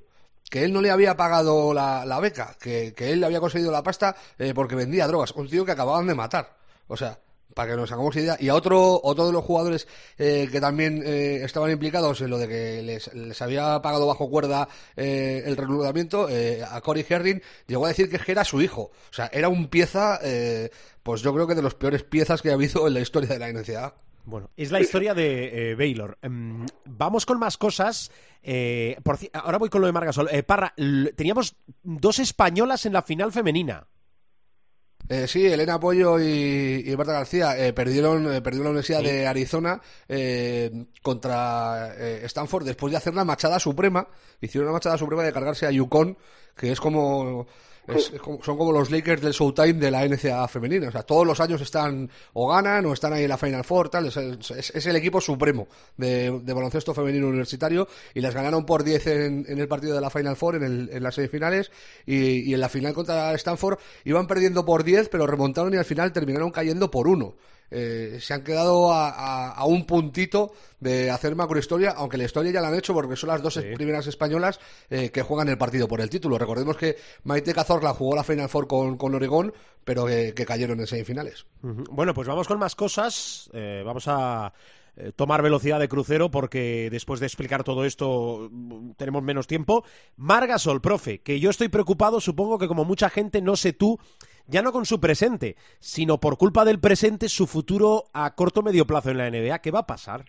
Que 0.50 0.64
él 0.64 0.72
no 0.72 0.80
le 0.80 0.90
había 0.90 1.16
pagado 1.16 1.72
la, 1.72 2.04
la 2.04 2.18
beca, 2.18 2.56
que, 2.60 2.92
que 2.92 3.12
él 3.12 3.20
le 3.20 3.26
había 3.26 3.38
conseguido 3.38 3.70
la 3.70 3.84
pasta 3.84 4.16
eh, 4.36 4.52
porque 4.52 4.74
vendía 4.74 5.06
drogas. 5.06 5.30
Un 5.32 5.48
tío 5.48 5.64
que 5.64 5.72
acababan 5.72 6.08
de 6.08 6.14
matar. 6.16 6.56
O 6.88 6.96
sea, 6.96 7.20
para 7.60 7.72
que 7.72 7.76
nos 7.76 7.92
hagamos 7.92 8.16
idea. 8.16 8.38
Y 8.40 8.48
a 8.48 8.54
otro, 8.54 8.98
otro 9.02 9.26
de 9.26 9.34
los 9.34 9.44
jugadores 9.44 9.86
eh, 10.16 10.48
que 10.50 10.62
también 10.62 11.02
eh, 11.04 11.42
estaban 11.44 11.70
implicados 11.70 12.18
en 12.22 12.30
lo 12.30 12.38
de 12.38 12.48
que 12.48 12.82
les, 12.82 13.42
había 13.42 13.82
pagado 13.82 14.06
bajo 14.06 14.30
cuerda 14.30 14.66
eh, 14.96 15.42
el 15.44 15.58
reclutamiento, 15.58 16.26
a 16.70 16.80
Cory 16.80 17.04
Herring, 17.06 17.42
llegó 17.66 17.84
a 17.84 17.88
decir 17.88 18.08
que 18.08 18.32
era 18.32 18.44
su 18.44 18.62
hijo. 18.62 18.92
O 19.10 19.12
sea, 19.12 19.28
era 19.30 19.50
un 19.50 19.68
pieza, 19.68 20.18
pues 21.02 21.20
yo 21.20 21.34
creo 21.34 21.46
que 21.46 21.54
de 21.54 21.60
los 21.60 21.74
peores 21.74 22.02
piezas 22.02 22.40
que 22.40 22.50
ha 22.50 22.54
habido 22.54 22.86
en 22.86 22.94
la 22.94 23.00
historia 23.00 23.28
de 23.28 23.38
la 23.38 23.52
NCAA. 23.52 23.94
Bueno, 24.24 24.48
es 24.56 24.70
la 24.70 24.80
historia 24.80 25.12
de 25.12 25.74
Baylor. 25.76 26.16
Em, 26.22 26.64
vamos 26.86 27.26
con 27.26 27.38
más 27.38 27.58
cosas. 27.58 28.10
Ahora 29.34 29.58
voy 29.58 29.68
con 29.68 29.82
lo 29.82 29.86
de 29.86 29.92
Margasol. 29.92 30.30
Eh, 30.32 30.42
Parra, 30.42 30.72
teníamos 31.14 31.56
dos 31.82 32.20
españolas 32.20 32.86
en 32.86 32.94
la 32.94 33.02
final 33.02 33.32
femenina. 33.32 33.86
Eh, 35.12 35.26
sí, 35.26 35.44
Elena 35.44 35.80
Pollo 35.80 36.20
y, 36.20 36.84
y 36.86 36.96
Marta 36.96 37.14
García 37.14 37.58
eh, 37.58 37.72
perdieron, 37.72 38.32
eh, 38.32 38.40
perdieron 38.40 38.66
la 38.66 38.70
Universidad 38.70 39.02
de 39.02 39.26
Arizona 39.26 39.80
eh, 40.08 40.86
contra 41.02 41.96
eh, 41.98 42.20
Stanford 42.26 42.64
después 42.64 42.92
de 42.92 42.98
hacer 42.98 43.12
una 43.12 43.24
machada 43.24 43.58
suprema. 43.58 44.06
Hicieron 44.40 44.68
una 44.68 44.74
machada 44.74 44.96
suprema 44.96 45.24
de 45.24 45.32
cargarse 45.32 45.66
a 45.66 45.72
Yukon, 45.72 46.16
que 46.56 46.70
es 46.70 46.80
como, 46.80 47.48
es- 47.88 48.12
es 48.12 48.20
como- 48.20 48.42
son 48.42 48.56
como 48.56 48.72
los 48.72 48.90
Lakers 48.90 49.20
del 49.22 49.32
Showtime 49.32 49.74
de 49.74 49.90
la 49.90 50.04
NCAA 50.04 50.46
femenina. 50.48 50.88
O 50.88 50.92
sea, 50.92 51.02
todos 51.02 51.26
los 51.26 51.40
años 51.40 51.60
están 51.60 52.08
o 52.34 52.48
ganan 52.48 52.86
o 52.86 52.92
están 52.92 53.12
ahí 53.12 53.24
en 53.24 53.28
la 53.28 53.36
Final 53.38 53.64
Four, 53.64 53.88
tal. 53.88 54.06
Es, 54.06 54.16
es- 54.16 54.70
es 54.74 54.86
el 54.86 54.96
equipo 54.96 55.20
supremo 55.20 55.66
de, 55.96 56.40
de 56.42 56.52
baloncesto 56.52 56.94
femenino 56.94 57.26
universitario 57.28 57.88
y 58.14 58.20
las 58.20 58.34
ganaron 58.34 58.64
por 58.66 58.84
10 58.84 59.06
en, 59.06 59.44
en 59.48 59.58
el 59.58 59.68
partido 59.68 59.94
de 59.94 60.00
la 60.00 60.10
Final 60.10 60.36
Four, 60.36 60.56
en, 60.56 60.62
el- 60.62 60.90
en 60.92 61.02
las 61.02 61.14
semifinales 61.14 61.70
y, 62.06 62.48
y 62.50 62.54
en 62.54 62.60
la 62.60 62.68
final 62.68 62.92
contra 62.94 63.32
Stanford 63.34 63.78
iban 64.04 64.26
perdiendo 64.26 64.64
por 64.64 64.84
10, 64.84 65.08
pero 65.08 65.26
remontaron 65.26 65.74
y 65.74 65.76
al 65.76 65.84
final 65.84 66.12
terminaron 66.12 66.50
cayendo 66.50 66.90
por 66.90 67.08
uno. 67.08 67.34
Eh, 67.70 68.18
se 68.20 68.34
han 68.34 68.42
quedado 68.42 68.92
a, 68.92 69.64
un 69.66 69.84
puntito 69.84 70.52
de 70.80 71.10
hacer 71.10 71.36
macrohistoria, 71.36 71.90
aunque 71.90 72.16
la 72.16 72.24
historia 72.24 72.50
ya 72.52 72.60
la 72.60 72.68
han 72.68 72.74
hecho 72.74 72.94
porque 72.94 73.16
son 73.16 73.28
las 73.28 73.42
dos 73.42 73.60
primeras 73.74 74.06
españolas 74.06 74.58
eh, 74.88 75.10
que 75.10 75.22
juegan 75.22 75.48
el 75.48 75.58
partido 75.58 75.86
por 75.86 76.00
el 76.00 76.10
título. 76.10 76.38
Recordemos 76.38 76.76
que 76.76 76.96
Maite 77.24 77.54
Cazorla 77.54 77.94
jugó 77.94 78.16
la 78.16 78.24
Final 78.24 78.48
Four 78.48 78.66
con, 78.66 78.96
con 78.96 79.14
Oregón, 79.14 79.52
pero 79.84 80.06
que, 80.06 80.34
cayeron 80.46 80.80
en 80.80 80.86
semifinales. 80.86 81.46
Bueno, 81.62 82.14
pues 82.14 82.26
vamos 82.26 82.48
con 82.48 82.58
más 82.58 82.74
cosas. 82.74 83.50
Eh, 83.52 83.82
vamos 83.84 84.08
a 84.08 84.52
tomar 85.16 85.40
velocidad 85.40 85.78
de 85.78 85.88
crucero 85.88 86.30
porque 86.30 86.88
después 86.90 87.20
de 87.20 87.26
explicar 87.26 87.64
todo 87.64 87.86
esto 87.86 88.48
mm, 88.50 88.92
tenemos 88.92 89.22
menos 89.22 89.46
tiempo. 89.46 89.84
Margasol, 90.16 90.80
profe, 90.80 91.20
que 91.20 91.38
yo 91.40 91.50
estoy 91.50 91.68
preocupado, 91.68 92.20
supongo 92.20 92.58
que 92.58 92.68
como 92.68 92.84
mucha 92.84 93.08
gente, 93.08 93.40
no 93.40 93.56
sé 93.56 93.72
tú, 93.72 93.98
ya 94.50 94.62
no 94.62 94.72
con 94.72 94.84
su 94.84 95.00
presente, 95.00 95.54
sino 95.78 96.18
por 96.18 96.36
culpa 96.36 96.64
del 96.64 96.80
presente 96.80 97.28
su 97.28 97.46
futuro 97.46 98.04
a 98.12 98.34
corto 98.34 98.62
medio 98.62 98.84
plazo 98.84 99.10
en 99.10 99.18
la 99.18 99.30
NBA. 99.30 99.60
¿Qué 99.60 99.70
va 99.70 99.80
a 99.80 99.86
pasar? 99.86 100.24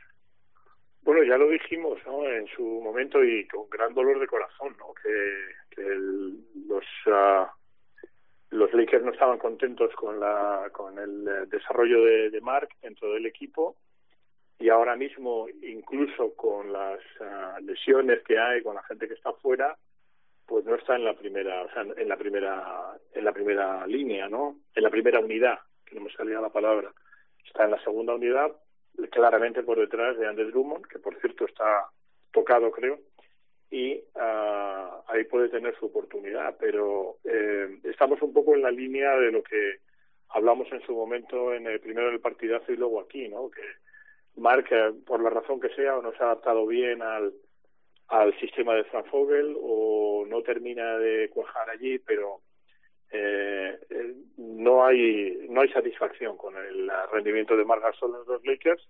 Bueno, 1.01 1.23
ya 1.23 1.37
lo 1.37 1.49
dijimos 1.49 1.97
en 2.41 2.47
su 2.55 2.63
momento 2.63 3.23
y 3.23 3.47
con 3.47 3.69
gran 3.69 3.93
dolor 3.93 4.19
de 4.19 4.27
corazón, 4.27 4.75
¿no? 4.77 4.93
que, 4.93 5.81
los 6.67 6.83
ah, 7.07 7.51
los 8.51 8.73
Lakers 8.73 9.03
no 9.03 9.11
estaban 9.11 9.39
contentos 9.39 9.93
con 9.95 10.19
la 10.19 10.69
con 10.71 10.99
el 10.99 11.27
eh, 11.27 11.45
desarrollo 11.47 12.03
de, 12.03 12.29
de 12.29 12.41
Mark 12.41 12.69
dentro 12.81 13.13
del 13.13 13.25
equipo 13.25 13.77
y 14.59 14.69
ahora 14.69 14.95
mismo 14.95 15.47
incluso 15.63 16.35
con 16.35 16.71
las 16.71 16.99
ah, 17.21 17.57
lesiones 17.61 18.21
que 18.23 18.37
hay 18.37 18.61
con 18.61 18.75
la 18.75 18.83
gente 18.83 19.07
que 19.07 19.13
está 19.13 19.31
fuera 19.33 19.77
pues 20.51 20.65
no 20.65 20.75
está 20.75 20.97
en 20.97 21.05
la 21.05 21.13
primera, 21.13 21.63
o 21.63 21.71
sea, 21.71 21.83
en 21.83 22.09
la 22.09 22.17
primera, 22.17 22.99
en 23.13 23.23
la 23.23 23.31
primera 23.31 23.87
línea, 23.87 24.27
¿no? 24.27 24.57
En 24.75 24.83
la 24.83 24.89
primera 24.89 25.21
unidad, 25.21 25.59
que 25.85 25.95
no 25.95 26.01
me 26.01 26.11
salía 26.11 26.41
la 26.41 26.49
palabra. 26.49 26.91
Está 27.45 27.63
en 27.63 27.71
la 27.71 27.81
segunda 27.81 28.15
unidad, 28.15 28.51
claramente 29.11 29.63
por 29.63 29.79
detrás 29.79 30.17
de 30.17 30.27
Andrés 30.27 30.49
Drummond, 30.51 30.87
que 30.87 30.99
por 30.99 31.17
cierto 31.21 31.45
está 31.45 31.85
tocado, 32.33 32.69
creo, 32.69 32.99
y 33.69 33.95
uh, 33.95 35.03
ahí 35.07 35.23
puede 35.23 35.47
tener 35.47 35.73
su 35.79 35.85
oportunidad. 35.85 36.57
Pero 36.59 37.15
eh, 37.23 37.79
estamos 37.85 38.21
un 38.21 38.33
poco 38.33 38.53
en 38.53 38.63
la 38.63 38.71
línea 38.71 39.15
de 39.15 39.31
lo 39.31 39.41
que 39.43 39.77
hablamos 40.31 40.69
en 40.73 40.81
su 40.81 40.93
momento 40.93 41.53
en 41.53 41.65
el 41.65 41.79
primero 41.79 42.09
del 42.09 42.19
partidazo 42.19 42.73
y 42.73 42.75
luego 42.75 42.99
aquí, 42.99 43.29
¿no? 43.29 43.49
Que 43.49 43.61
Mark, 44.35 44.67
por 45.05 45.23
la 45.23 45.29
razón 45.29 45.61
que 45.61 45.69
sea, 45.75 45.97
o 45.97 46.01
no 46.01 46.11
se 46.11 46.21
ha 46.21 46.25
adaptado 46.25 46.67
bien 46.67 47.01
al 47.01 47.31
al 48.11 48.37
sistema 48.39 48.75
de 48.75 48.83
Frank 48.83 49.07
o 49.13 50.25
no 50.27 50.41
termina 50.41 50.97
de 50.97 51.29
cuajar 51.29 51.69
allí, 51.69 51.97
pero 51.99 52.41
eh, 53.09 53.79
eh, 53.89 54.13
no 54.37 54.85
hay 54.85 55.47
no 55.49 55.61
hay 55.61 55.69
satisfacción 55.69 56.35
con 56.35 56.55
el 56.57 56.91
rendimiento 57.11 57.55
de 57.55 57.63
Marc 57.63 57.81
Gasol 57.81 58.15
en 58.15 58.33
los 58.33 58.45
Lakers. 58.45 58.85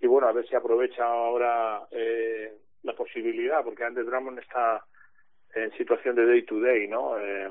Y 0.00 0.06
bueno 0.06 0.28
a 0.28 0.32
ver 0.32 0.48
si 0.48 0.54
aprovecha 0.54 1.04
ahora 1.04 1.86
eh, 1.90 2.52
la 2.84 2.94
posibilidad 2.94 3.64
porque 3.64 3.84
Andy 3.84 4.02
Drummond 4.02 4.38
está 4.38 4.84
en 5.54 5.72
situación 5.76 6.14
de 6.14 6.26
day 6.26 6.42
to 6.42 6.60
day 6.60 6.86
no 6.86 7.18
eh, 7.18 7.50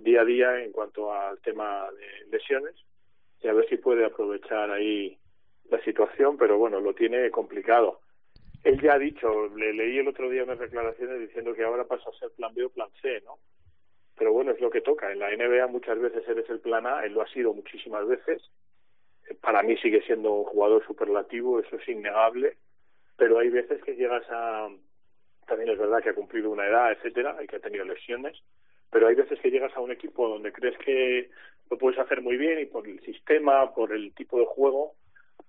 día 0.00 0.20
a 0.20 0.24
día 0.24 0.62
en 0.62 0.72
cuanto 0.72 1.12
al 1.12 1.40
tema 1.40 1.90
de 1.92 2.30
lesiones 2.30 2.74
y 3.40 3.48
a 3.48 3.52
ver 3.54 3.68
si 3.68 3.78
puede 3.78 4.04
aprovechar 4.04 4.70
ahí 4.70 5.18
la 5.70 5.82
situación 5.82 6.36
pero 6.36 6.56
bueno 6.58 6.80
lo 6.80 6.94
tiene 6.94 7.30
complicado 7.30 8.00
él 8.64 8.80
ya 8.80 8.94
ha 8.94 8.98
dicho, 8.98 9.48
le 9.56 9.72
leí 9.72 9.98
el 9.98 10.08
otro 10.08 10.30
día 10.30 10.44
unas 10.44 10.58
declaraciones 10.58 11.20
diciendo 11.20 11.54
que 11.54 11.64
ahora 11.64 11.84
pasa 11.84 12.08
a 12.08 12.18
ser 12.18 12.30
plan 12.36 12.54
B 12.54 12.64
o 12.64 12.70
plan 12.70 12.88
C, 13.00 13.20
¿no? 13.24 13.38
Pero 14.16 14.32
bueno, 14.32 14.52
es 14.52 14.60
lo 14.60 14.70
que 14.70 14.80
toca. 14.80 15.10
En 15.10 15.18
la 15.18 15.30
NBA 15.30 15.66
muchas 15.66 15.98
veces 15.98 16.26
eres 16.28 16.48
el 16.48 16.60
plan 16.60 16.86
A, 16.86 17.04
él 17.04 17.12
lo 17.12 17.22
ha 17.22 17.28
sido 17.28 17.52
muchísimas 17.54 18.06
veces. 18.06 18.42
Para 19.40 19.62
mí 19.62 19.76
sigue 19.78 20.02
siendo 20.02 20.32
un 20.32 20.44
jugador 20.44 20.84
superlativo, 20.86 21.58
eso 21.58 21.76
es 21.76 21.88
innegable, 21.88 22.56
pero 23.16 23.38
hay 23.38 23.48
veces 23.48 23.82
que 23.82 23.96
llegas 23.96 24.24
a... 24.30 24.68
También 25.46 25.70
es 25.70 25.78
verdad 25.78 26.00
que 26.02 26.10
ha 26.10 26.14
cumplido 26.14 26.50
una 26.50 26.66
edad, 26.66 26.92
etcétera, 26.92 27.36
y 27.42 27.46
que 27.48 27.56
ha 27.56 27.60
tenido 27.60 27.84
lesiones, 27.84 28.40
pero 28.90 29.08
hay 29.08 29.16
veces 29.16 29.40
que 29.40 29.50
llegas 29.50 29.76
a 29.76 29.80
un 29.80 29.90
equipo 29.90 30.28
donde 30.28 30.52
crees 30.52 30.78
que 30.78 31.30
lo 31.68 31.78
puedes 31.78 31.98
hacer 31.98 32.22
muy 32.22 32.36
bien 32.36 32.60
y 32.60 32.66
por 32.66 32.86
el 32.86 33.00
sistema, 33.00 33.74
por 33.74 33.92
el 33.92 34.14
tipo 34.14 34.38
de 34.38 34.46
juego, 34.46 34.94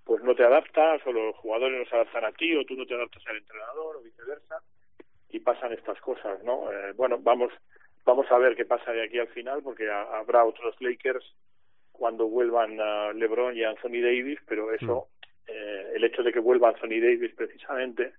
pues 0.03 0.23
no 0.23 0.35
te 0.35 0.43
adaptas 0.43 1.01
o 1.05 1.11
los 1.11 1.35
jugadores 1.37 1.79
no 1.79 1.85
se 1.85 1.95
adaptan 1.95 2.25
a 2.25 2.31
ti 2.31 2.55
o 2.55 2.65
tú 2.65 2.75
no 2.75 2.85
te 2.85 2.93
adaptas 2.93 3.23
al 3.27 3.37
entrenador 3.37 3.97
o 3.97 4.01
viceversa 4.01 4.61
y 5.29 5.39
pasan 5.39 5.73
estas 5.73 5.99
cosas, 6.01 6.43
¿no? 6.43 6.71
Eh, 6.71 6.93
bueno, 6.95 7.17
vamos 7.19 7.51
vamos 8.05 8.29
a 8.31 8.37
ver 8.37 8.55
qué 8.55 8.65
pasa 8.65 8.91
de 8.91 9.03
aquí 9.03 9.19
al 9.19 9.29
final 9.29 9.63
porque 9.63 9.89
habrá 9.89 10.45
otros 10.45 10.75
Lakers 10.81 11.25
cuando 11.91 12.27
vuelvan 12.27 12.79
a 12.79 13.13
LeBron 13.13 13.55
y 13.55 13.63
Anthony 13.63 14.01
Davis, 14.01 14.39
pero 14.47 14.73
eso 14.73 15.07
mm. 15.07 15.51
eh, 15.51 15.91
el 15.95 16.03
hecho 16.03 16.23
de 16.23 16.33
que 16.33 16.39
vuelva 16.39 16.69
Anthony 16.69 16.99
Davis 16.99 17.33
precisamente, 17.35 18.13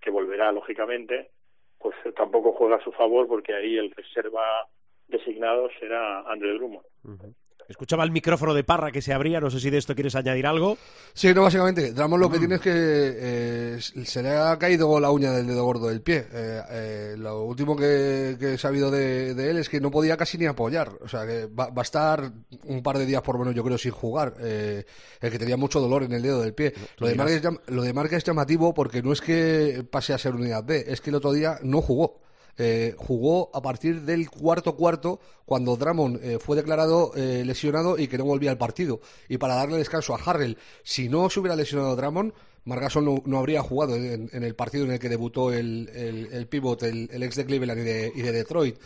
que 0.00 0.10
volverá 0.10 0.52
lógicamente, 0.52 1.30
pues 1.78 1.96
tampoco 2.14 2.52
juega 2.52 2.76
a 2.76 2.84
su 2.84 2.92
favor 2.92 3.26
porque 3.26 3.54
ahí 3.54 3.76
el 3.78 3.90
reserva 3.90 4.68
designado 5.08 5.68
será 5.78 6.20
Andrew 6.30 6.54
Drummond. 6.56 7.34
Escuchaba 7.72 8.04
el 8.04 8.10
micrófono 8.10 8.52
de 8.52 8.64
Parra 8.64 8.92
que 8.92 9.00
se 9.00 9.14
abría, 9.14 9.40
no 9.40 9.50
sé 9.50 9.58
si 9.58 9.70
de 9.70 9.78
esto 9.78 9.94
quieres 9.94 10.14
añadir 10.14 10.46
algo. 10.46 10.76
Sí, 11.14 11.32
no, 11.32 11.40
básicamente, 11.40 11.92
Dramos 11.92 12.20
lo 12.20 12.30
que 12.30 12.36
mm. 12.36 12.40
tiene 12.40 12.54
es 12.56 12.60
que 12.60 12.70
eh, 12.74 13.78
se 13.80 14.22
le 14.22 14.36
ha 14.36 14.58
caído 14.58 15.00
la 15.00 15.10
uña 15.10 15.32
del 15.32 15.46
dedo 15.46 15.64
gordo 15.64 15.88
del 15.88 16.02
pie. 16.02 16.26
Eh, 16.34 16.62
eh, 16.70 17.14
lo 17.16 17.44
último 17.44 17.74
que, 17.74 18.36
he 18.38 18.58
sabido 18.58 18.90
de, 18.90 19.30
él 19.30 19.56
es 19.56 19.70
que 19.70 19.80
no 19.80 19.90
podía 19.90 20.18
casi 20.18 20.36
ni 20.36 20.44
apoyar. 20.44 20.92
O 21.00 21.08
sea, 21.08 21.26
que 21.26 21.46
va, 21.46 21.72
a 21.74 21.80
estar 21.80 22.30
un 22.64 22.82
par 22.82 22.98
de 22.98 23.06
días 23.06 23.22
por 23.22 23.38
menos, 23.38 23.54
yo 23.54 23.64
creo, 23.64 23.78
sin 23.78 23.92
jugar. 23.92 24.34
el 24.38 24.84
que 25.30 25.38
tenía 25.38 25.56
mucho 25.56 25.80
dolor 25.80 26.02
en 26.02 26.12
el 26.12 26.20
dedo 26.20 26.42
del 26.42 26.52
pie. 26.52 26.74
Lo 26.98 27.08
de, 27.08 27.14
Marca 27.14 27.32
es, 27.32 27.42
lo 27.68 27.82
de 27.82 27.92
Marca 27.94 28.18
es 28.18 28.24
llamativo 28.24 28.74
porque 28.74 29.02
no 29.02 29.14
es 29.14 29.22
que 29.22 29.82
pase 29.90 30.12
a 30.12 30.18
ser 30.18 30.34
unidad 30.34 30.62
B, 30.62 30.84
es 30.86 31.00
que 31.00 31.08
el 31.08 31.16
otro 31.16 31.32
día 31.32 31.58
no 31.62 31.80
jugó. 31.80 32.20
Eh, 32.58 32.94
jugó 32.98 33.50
a 33.54 33.62
partir 33.62 34.02
del 34.02 34.28
cuarto 34.28 34.76
cuarto 34.76 35.20
cuando 35.46 35.76
Drummond 35.76 36.22
eh, 36.22 36.38
fue 36.38 36.54
declarado 36.54 37.12
eh, 37.16 37.44
lesionado 37.46 37.98
y 37.98 38.08
que 38.08 38.18
no 38.18 38.24
volvía 38.24 38.50
al 38.50 38.58
partido. 38.58 39.00
Y 39.28 39.38
para 39.38 39.54
darle 39.54 39.78
descanso 39.78 40.14
a 40.14 40.18
Harrell, 40.18 40.58
si 40.82 41.08
no 41.08 41.30
se 41.30 41.40
hubiera 41.40 41.56
lesionado 41.56 41.96
Drummond, 41.96 42.32
Margasol 42.64 43.22
no, 43.24 43.38
habría 43.38 43.60
jugado 43.60 43.96
en, 43.96 44.30
el 44.32 44.54
partido 44.54 44.84
en 44.84 44.92
el 44.92 45.00
que 45.00 45.08
debutó 45.08 45.52
el, 45.52 45.88
el, 45.88 46.46
pivot, 46.46 46.84
el, 46.84 47.08
ex 47.20 47.34
de 47.34 47.44
Cleveland 47.44 47.80
y 47.80 48.22
de, 48.22 48.32
Detroit. 48.32 48.78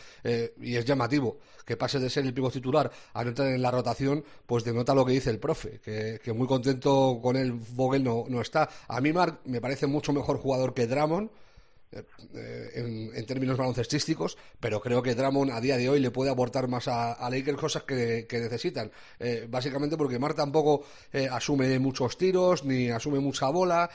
y 0.63 0.77
es 0.77 0.85
llamativo 0.87 1.37
que 1.67 1.77
pase 1.77 1.99
de 1.99 2.09
ser 2.09 2.25
el 2.25 2.33
pivot 2.33 2.55
titular 2.55 2.91
a 3.13 3.23
no 3.23 3.29
entrar 3.29 3.49
en 3.49 3.61
la 3.61 3.71
rotación, 3.71 4.25
pues 4.47 4.65
denota 4.65 4.95
lo 4.95 5.05
que 5.05 5.13
dice 5.13 5.29
el 5.29 5.39
profe, 5.39 5.81
que, 5.85 6.33
muy 6.33 6.47
contento 6.47 7.19
con 7.21 7.37
él 7.37 7.53
Vogel 7.53 8.03
no, 8.03 8.25
no 8.29 8.41
está. 8.41 8.67
A 8.89 8.99
mí 9.03 9.13
Mark 9.13 9.41
me 9.45 9.61
parece 9.61 9.87
mucho 9.87 10.15
mejor 10.15 10.39
jugador 10.39 10.73
que 10.73 10.87
Drummond 10.87 11.29
eh, 11.93 12.73
en, 13.15 13.27
términos 13.27 13.57
baloncestísticos, 13.57 14.37
pero 14.61 14.81
creo 14.81 15.03
que 15.03 15.15
Dramon 15.15 15.51
a 15.51 15.61
día 15.61 15.77
de 15.77 15.89
hoy 15.89 16.01
le 16.01 16.11
puede 16.11 16.31
aportar 16.31 16.69
más 16.69 16.89
a, 16.89 17.13
a 17.13 17.31
Lakers 17.31 17.59
cosas 17.59 17.83
que, 17.85 18.27
necesitan. 18.31 18.91
Eh, 19.19 19.47
básicamente 19.49 19.97
porque 19.97 20.19
Mar 20.19 20.35
tampoco 20.35 20.85
eh, 21.13 21.29
asume 21.31 21.79
muchos 21.79 22.19
tiros 22.19 22.65
ni 22.65 22.91
asume 22.91 23.21
mucha 23.21 23.49
bola. 23.49 23.89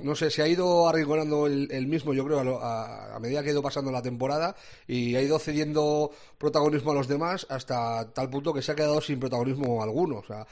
no 0.00 0.14
sé, 0.14 0.30
se 0.30 0.42
ha 0.42 0.48
ido 0.48 0.88
arrinconando 0.88 1.46
el, 1.46 1.86
mismo, 1.86 2.14
yo 2.14 2.24
creo, 2.24 2.60
a, 2.62 3.18
medida 3.20 3.42
que 3.42 3.48
ha 3.48 3.52
ido 3.52 3.62
pasando 3.62 3.90
la 3.90 4.02
temporada 4.02 4.54
y 4.86 5.16
ha 5.16 5.22
ido 5.22 5.38
cediendo 5.38 6.10
protagonismo 6.38 6.92
a 6.92 6.94
los 6.94 7.08
demás 7.08 7.46
hasta 7.50 8.12
tal 8.12 8.30
punto 8.30 8.52
que 8.52 8.62
se 8.62 8.72
ha 8.72 8.74
quedado 8.74 9.00
sin 9.00 9.18
protagonismo 9.18 9.82
alguno. 9.82 10.18
O 10.18 10.24
sea, 10.24 10.46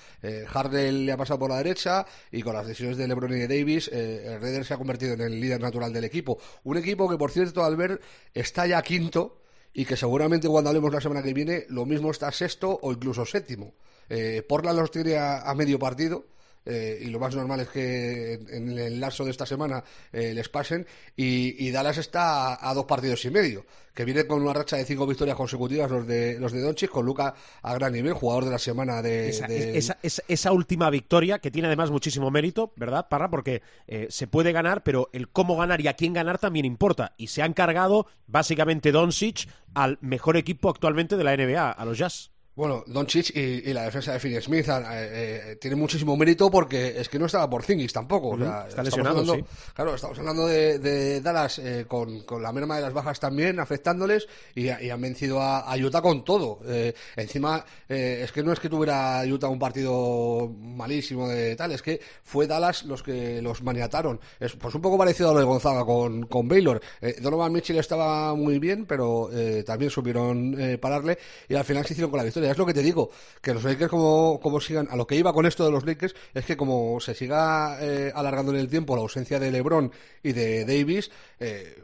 Harden 0.48 1.06
le 1.06 1.12
ha 1.12 1.16
pasado 1.16 1.38
por 1.38 1.50
la 1.50 1.58
derecha 1.58 2.04
y 2.32 2.42
con 2.42 2.54
las 2.54 2.66
decisiones 2.66 2.96
de 2.96 3.06
LeBron 3.06 3.32
y 3.32 3.40
de 3.40 3.48
Davis, 3.48 3.88
el 3.88 4.40
Raider 4.40 4.64
se 4.64 4.74
ha 4.74 4.78
convertido 4.78 5.14
en 5.14 5.20
el 5.20 5.40
líder 5.40 5.60
natural 5.60 5.92
del 5.92 6.04
equipo 6.04 6.38
un 6.62 6.76
equipo 6.76 7.08
que, 7.08 7.18
por 7.18 7.30
cierto, 7.30 7.64
al 7.64 7.76
ver 7.76 8.00
está 8.32 8.66
ya 8.66 8.80
quinto 8.82 9.42
y 9.72 9.84
que 9.84 9.96
seguramente 9.96 10.48
cuando 10.48 10.70
hablemos 10.70 10.92
la 10.92 11.00
semana 11.00 11.22
que 11.22 11.34
viene 11.34 11.66
lo 11.68 11.84
mismo 11.84 12.10
está 12.10 12.30
sexto 12.30 12.78
o 12.80 12.92
incluso 12.92 13.26
séptimo. 13.26 13.74
Eh, 14.08 14.44
Portland 14.48 14.78
los 14.78 14.90
tiene 14.90 15.16
a 15.16 15.52
medio 15.54 15.78
partido 15.78 16.26
eh, 16.66 16.98
y 17.02 17.06
lo 17.06 17.18
más 17.18 17.34
normal 17.34 17.60
es 17.60 17.68
que 17.68 18.34
en 18.34 18.78
el 18.78 19.00
lapso 19.00 19.24
de 19.24 19.30
esta 19.30 19.46
semana 19.46 19.84
eh, 20.12 20.32
les 20.34 20.48
pasen 20.48 20.86
y, 21.16 21.70
Dallas 21.70 21.98
está 21.98 22.68
a, 22.68 22.74
dos 22.74 22.84
partidos 22.84 23.24
y 23.24 23.30
medio 23.30 23.66
que 23.92 24.04
viene 24.04 24.26
con 24.26 24.42
una 24.42 24.52
racha 24.52 24.76
de 24.76 24.84
cinco 24.84 25.06
victorias 25.06 25.36
consecutivas 25.36 25.90
los 25.90 26.06
de 26.06 26.38
los 26.38 26.52
de 26.52 26.60
Doncic 26.60 26.90
con 26.90 27.04
Luca 27.04 27.34
a 27.62 27.74
gran 27.74 27.92
nivel 27.92 28.12
jugador 28.12 28.44
de 28.44 28.50
la 28.52 28.58
semana 28.58 29.02
de 29.02 29.28
esa, 29.28 29.98
esa, 30.02 30.52
última 30.52 30.88
victoria 30.90 31.38
que 31.38 31.50
tiene 31.50 31.66
además 31.66 31.90
muchísimo 31.90 32.30
mérito 32.30 32.72
verdad 32.76 33.08
Parra 33.08 33.28
porque 33.28 33.62
eh, 33.86 34.06
se 34.10 34.26
puede 34.26 34.52
ganar 34.52 34.82
pero 34.82 35.10
el 35.12 35.28
cómo 35.28 35.56
ganar 35.56 35.80
y 35.80 35.88
a 35.88 35.94
quién 35.94 36.12
ganar 36.12 36.38
también 36.38 36.64
importa. 36.64 37.14
Y 37.16 37.28
se 37.28 37.42
han 37.42 37.52
cargado 37.52 38.06
básicamente 38.26 38.92
Doncic 38.92 39.48
al 39.74 39.98
mejor 40.00 40.36
equipo 40.36 40.70
actualmente 40.70 41.16
de 41.16 41.24
la 41.24 41.36
NBA 41.36 41.70
a 41.70 41.84
los 41.84 41.98
Jazz 41.98 42.33
Bueno, 42.56 42.84
Doncic 42.86 43.34
y, 43.34 43.68
y 43.68 43.72
la 43.72 43.82
defensa 43.82 44.12
de 44.12 44.20
Finney 44.20 44.40
Smith 44.40 44.68
eh, 44.68 44.82
eh, 44.90 45.56
tiene 45.60 45.74
muchísimo 45.74 46.16
mérito 46.16 46.48
porque 46.52 47.00
es 47.00 47.08
que 47.08 47.18
no 47.18 47.26
estaba 47.26 47.50
por 47.50 47.64
Zingis 47.64 47.92
tampoco. 47.92 48.28
o 48.28 48.38
sea, 48.38 48.66
Está 48.68 48.82
lesionado, 48.84 49.18
hablando- 49.20 49.34
sí. 49.44 49.72
Claro, 49.74 49.94
estamos 49.96 50.16
hablando 50.20 50.46
de, 50.46 50.78
de 50.78 51.20
Dallas 51.20 51.58
eh, 51.58 51.84
con, 51.88 52.20
con 52.20 52.40
la 52.44 52.52
merma 52.52 52.76
de 52.76 52.82
las 52.82 52.92
bajas 52.92 53.18
también 53.18 53.58
afectándoles 53.58 54.28
y, 54.54 54.66
y 54.66 54.88
han 54.90 55.00
vencido 55.00 55.40
a, 55.42 55.60
a 55.62 55.76
Utah 55.76 56.00
con 56.00 56.24
todo. 56.24 56.60
Eh, 56.68 56.94
encima, 57.16 57.64
eh, 57.88 58.20
es 58.22 58.30
que 58.30 58.44
no 58.44 58.52
es 58.52 58.60
que 58.60 58.68
tuviera 58.68 59.22
Utah 59.26 59.48
un 59.48 59.58
partido 59.58 60.48
malísimo 60.56 61.28
de 61.28 61.56
tal, 61.56 61.72
es 61.72 61.82
que 61.82 62.00
fue 62.22 62.46
Dallas 62.46 62.84
los 62.84 63.02
que 63.02 63.42
los 63.42 63.62
maniataron. 63.64 64.20
Es 64.38 64.52
pues 64.52 64.72
un 64.76 64.80
poco 64.80 64.96
parecido 64.96 65.30
a 65.30 65.32
lo 65.32 65.40
de 65.40 65.44
Gonzaga 65.44 65.84
con, 65.84 66.26
con 66.26 66.46
Baylor. 66.46 66.80
Donovan 67.20 67.52
Mitchell 67.52 67.78
estaba 67.78 68.32
muy 68.36 68.60
bien, 68.60 68.86
pero 68.86 69.28
también 69.66 69.90
supieron 69.90 70.56
pararle 70.80 71.18
y 71.48 71.54
al 71.56 71.64
final 71.64 71.84
se 71.84 71.94
hicieron 71.94 72.12
con 72.12 72.18
la 72.18 72.24
victoria. 72.24 72.43
Es 72.50 72.58
lo 72.58 72.66
que 72.66 72.74
te 72.74 72.82
digo, 72.82 73.10
que 73.40 73.54
los 73.54 73.64
Lakers 73.64 73.90
como, 73.90 74.40
como 74.40 74.60
sigan, 74.60 74.88
a 74.90 74.96
lo 74.96 75.06
que 75.06 75.16
iba 75.16 75.32
con 75.32 75.46
esto 75.46 75.64
de 75.64 75.70
los 75.70 75.84
Lakers 75.84 76.14
es 76.32 76.44
que 76.44 76.56
como 76.56 77.00
se 77.00 77.14
siga 77.14 77.78
eh, 77.80 78.12
alargando 78.14 78.52
en 78.52 78.58
el 78.58 78.68
tiempo 78.68 78.96
la 78.96 79.02
ausencia 79.02 79.38
de 79.38 79.50
LeBron 79.50 79.92
y 80.22 80.32
de 80.32 80.64
Davis, 80.64 81.10
eh, 81.40 81.82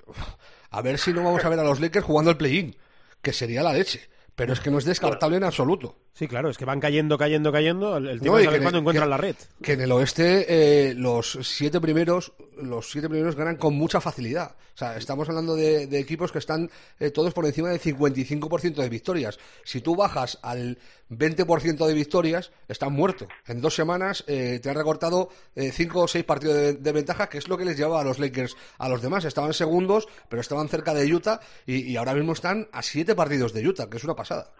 a 0.70 0.82
ver 0.82 0.98
si 0.98 1.12
no 1.12 1.24
vamos 1.24 1.44
a 1.44 1.48
ver 1.48 1.58
a 1.58 1.64
los 1.64 1.80
Lakers 1.80 2.04
jugando 2.04 2.30
el 2.30 2.36
play-in, 2.36 2.76
que 3.22 3.32
sería 3.32 3.62
la 3.62 3.72
leche. 3.72 4.08
Pero 4.34 4.54
es 4.54 4.60
que 4.60 4.70
no 4.70 4.78
es 4.78 4.86
descartable 4.86 5.36
en 5.36 5.44
absoluto. 5.44 5.96
Sí, 6.12 6.28
claro, 6.28 6.50
es 6.50 6.58
que 6.58 6.64
van 6.66 6.80
cayendo, 6.80 7.16
cayendo, 7.16 7.50
cayendo. 7.50 7.96
El, 7.96 8.20
tema 8.20 8.40
No, 8.42 8.50
que- 8.50 8.60
cuándo 8.60 8.78
encuentran 8.80 9.06
que- 9.06 9.10
la 9.10 9.16
red. 9.16 9.36
Que 9.62 9.72
en 9.72 9.80
el 9.80 9.92
oeste 9.92 10.44
eh, 10.90 10.94
los 10.94 11.38
siete 11.42 11.80
primeros, 11.80 12.32
los 12.60 12.90
siete 12.90 13.08
primeros 13.08 13.36
ganan 13.36 13.56
con 13.56 13.74
mucha 13.74 14.00
facilidad. 14.00 14.54
O 14.74 14.78
sea, 14.80 14.96
estamos 14.96 15.28
hablando 15.28 15.56
de, 15.56 15.86
de 15.86 15.98
equipos 15.98 16.32
que 16.32 16.38
están 16.38 16.70
eh, 16.98 17.10
todos 17.10 17.32
por 17.34 17.44
encima 17.46 17.68
del 17.70 17.80
55% 17.80 18.74
de 18.76 18.88
victorias. 18.88 19.38
Si 19.64 19.80
tú 19.80 19.94
bajas 19.96 20.38
al 20.42 20.78
20% 21.10 21.86
de 21.86 21.94
victorias, 21.94 22.50
están 22.68 22.92
muertos. 22.92 23.28
En 23.46 23.60
dos 23.60 23.74
semanas 23.74 24.24
eh, 24.26 24.58
te 24.62 24.70
han 24.70 24.76
recortado 24.76 25.28
eh, 25.54 25.70
cinco 25.72 26.00
o 26.02 26.08
seis 26.08 26.24
partidos 26.24 26.56
de, 26.56 26.72
de 26.74 26.92
ventaja, 26.92 27.28
que 27.28 27.38
es 27.38 27.48
lo 27.48 27.58
que 27.58 27.64
les 27.64 27.76
llevaba 27.76 28.00
a 28.00 28.04
los 28.04 28.18
Lakers 28.18 28.56
a 28.78 28.88
los 28.88 29.02
demás. 29.02 29.24
Estaban 29.24 29.52
segundos, 29.52 30.06
pero 30.28 30.40
estaban 30.40 30.68
cerca 30.68 30.94
de 30.94 31.12
Utah 31.12 31.40
y, 31.66 31.80
y 31.90 31.96
ahora 31.96 32.14
mismo 32.14 32.32
están 32.32 32.68
a 32.72 32.82
siete 32.82 33.14
partidos 33.14 33.52
de 33.52 33.66
Utah, 33.66 33.88
que 33.90 33.96
es 33.98 34.04
una 34.04 34.14
pasada. 34.14 34.52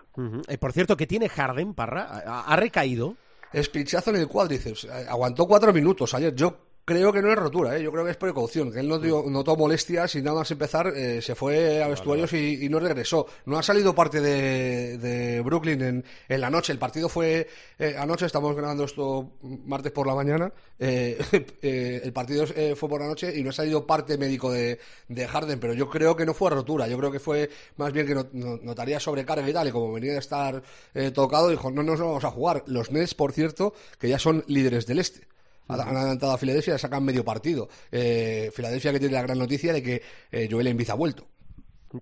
Eh, 0.48 0.58
por 0.58 0.72
cierto, 0.72 0.96
que 0.96 1.06
tiene 1.06 1.28
Harden, 1.28 1.74
Parra, 1.74 2.22
ha, 2.26 2.44
ha 2.52 2.56
recaído. 2.56 3.16
Es 3.52 3.68
pinchazo 3.68 4.11
en 4.11 4.16
el 4.16 4.28
cuádriceps. 4.28 4.84
Eh, 4.84 5.06
Aguantó 5.08 5.46
cuatro 5.46 5.72
minutos 5.72 6.14
ayer. 6.14 6.34
Yo 6.34 6.56
creo 6.85 7.12
que 7.12 7.22
no 7.22 7.31
es 7.31 7.37
rotura, 7.39 7.76
¿eh? 7.76 7.83
yo 7.83 7.93
creo 7.93 8.05
que 8.05 8.11
es 8.11 8.16
precaución. 8.16 8.72
Que 8.72 8.81
él 8.81 8.89
no 8.89 8.99
dio- 8.99 9.24
notó 9.28 9.57
molestias 9.57 10.14
y 10.16 10.22
nada 10.22 10.39
más 10.39 10.51
empezar 10.51 10.89
eh, 10.89 11.22
se 11.22 11.35
fue 11.35 11.83
a 11.83 11.89
vestuarios 11.89 12.33
y, 12.33 12.64
y 12.64 12.68
no 12.68 12.81
regresó. 12.81 13.26
No 13.47 13.59
ha 13.59 13.62
salido 13.62 13.95
parte 13.95 14.20
de, 14.20 14.99
de 14.99 15.41
Brooklyn 15.43 15.81
en, 15.83 16.05
en 16.28 16.41
la 16.41 16.51
noche. 16.51 16.72
El 16.72 16.78
partido 16.78 17.09
fue 17.09 17.47
eh, 17.78 17.95
anoche, 17.99 18.26
estamos 18.26 18.57
grabando 18.57 18.85
esto 18.85 19.33
martes 19.66 19.93
por 19.93 20.07
la 20.07 20.14
mañana. 20.14 20.53
eh, 20.78 21.16
eh, 21.62 22.01
el 22.03 22.12
partido 22.12 22.45
eh, 22.57 22.74
fue 22.76 22.89
por 22.89 23.01
la 23.01 23.07
noche 23.07 23.39
y 23.39 23.43
no 23.45 23.51
ha 23.51 23.53
salido 23.53 23.87
parte 23.87 24.18
médico 24.18 24.51
de, 24.51 24.78
de 25.09 25.26
Harden, 25.28 25.61
pero 25.61 25.74
yo 25.74 25.89
creo 25.89 26.16
que 26.16 26.26
no 26.26 26.35
fue 26.35 26.51
rotura. 26.51 26.89
Yo 26.89 26.99
creo 26.99 27.12
que 27.12 27.20
fue 27.20 27.51
más 27.76 27.93
bien 27.93 28.07
que 28.07 28.14
no- 28.14 28.26
no- 28.33 28.59
notaría 28.62 28.99
sobrecarga 28.99 29.49
y 29.49 29.53
tal. 29.53 29.68
Y 29.68 29.72
como 29.72 29.93
venía 29.93 30.12
de 30.12 30.18
estar 30.18 30.62
eh, 30.95 31.11
tocado, 31.12 31.49
dijo: 31.49 31.70
No 31.70 31.83
nos 31.83 32.01
vamos 32.01 32.24
a 32.24 32.31
jugar. 32.31 32.64
Los 32.66 32.91
Nets, 32.91 33.14
por 33.14 33.33
cierto, 33.33 33.74
que 33.99 34.09
ya 34.09 34.18
son 34.18 34.43
líderes 34.49 34.87
del 34.87 34.99
este. 34.99 35.30
Han 35.73 35.97
adelantado 35.97 36.33
a 36.33 36.39
Filadelfia 36.39 36.75
y 36.75 36.79
sacan 36.79 37.05
medio 37.05 37.25
partido. 37.25 37.68
Eh, 37.91 38.51
Filadelfia 38.55 38.93
que 38.93 39.01
tiene 39.01 39.14
la 39.14 39.23
gran 39.23 39.39
noticia 39.39 39.73
de 39.73 39.83
que 39.83 40.03
eh, 40.31 40.49
Joel 40.51 40.68
Embiid 40.68 40.91
ha 40.91 40.95
vuelto. 40.95 41.27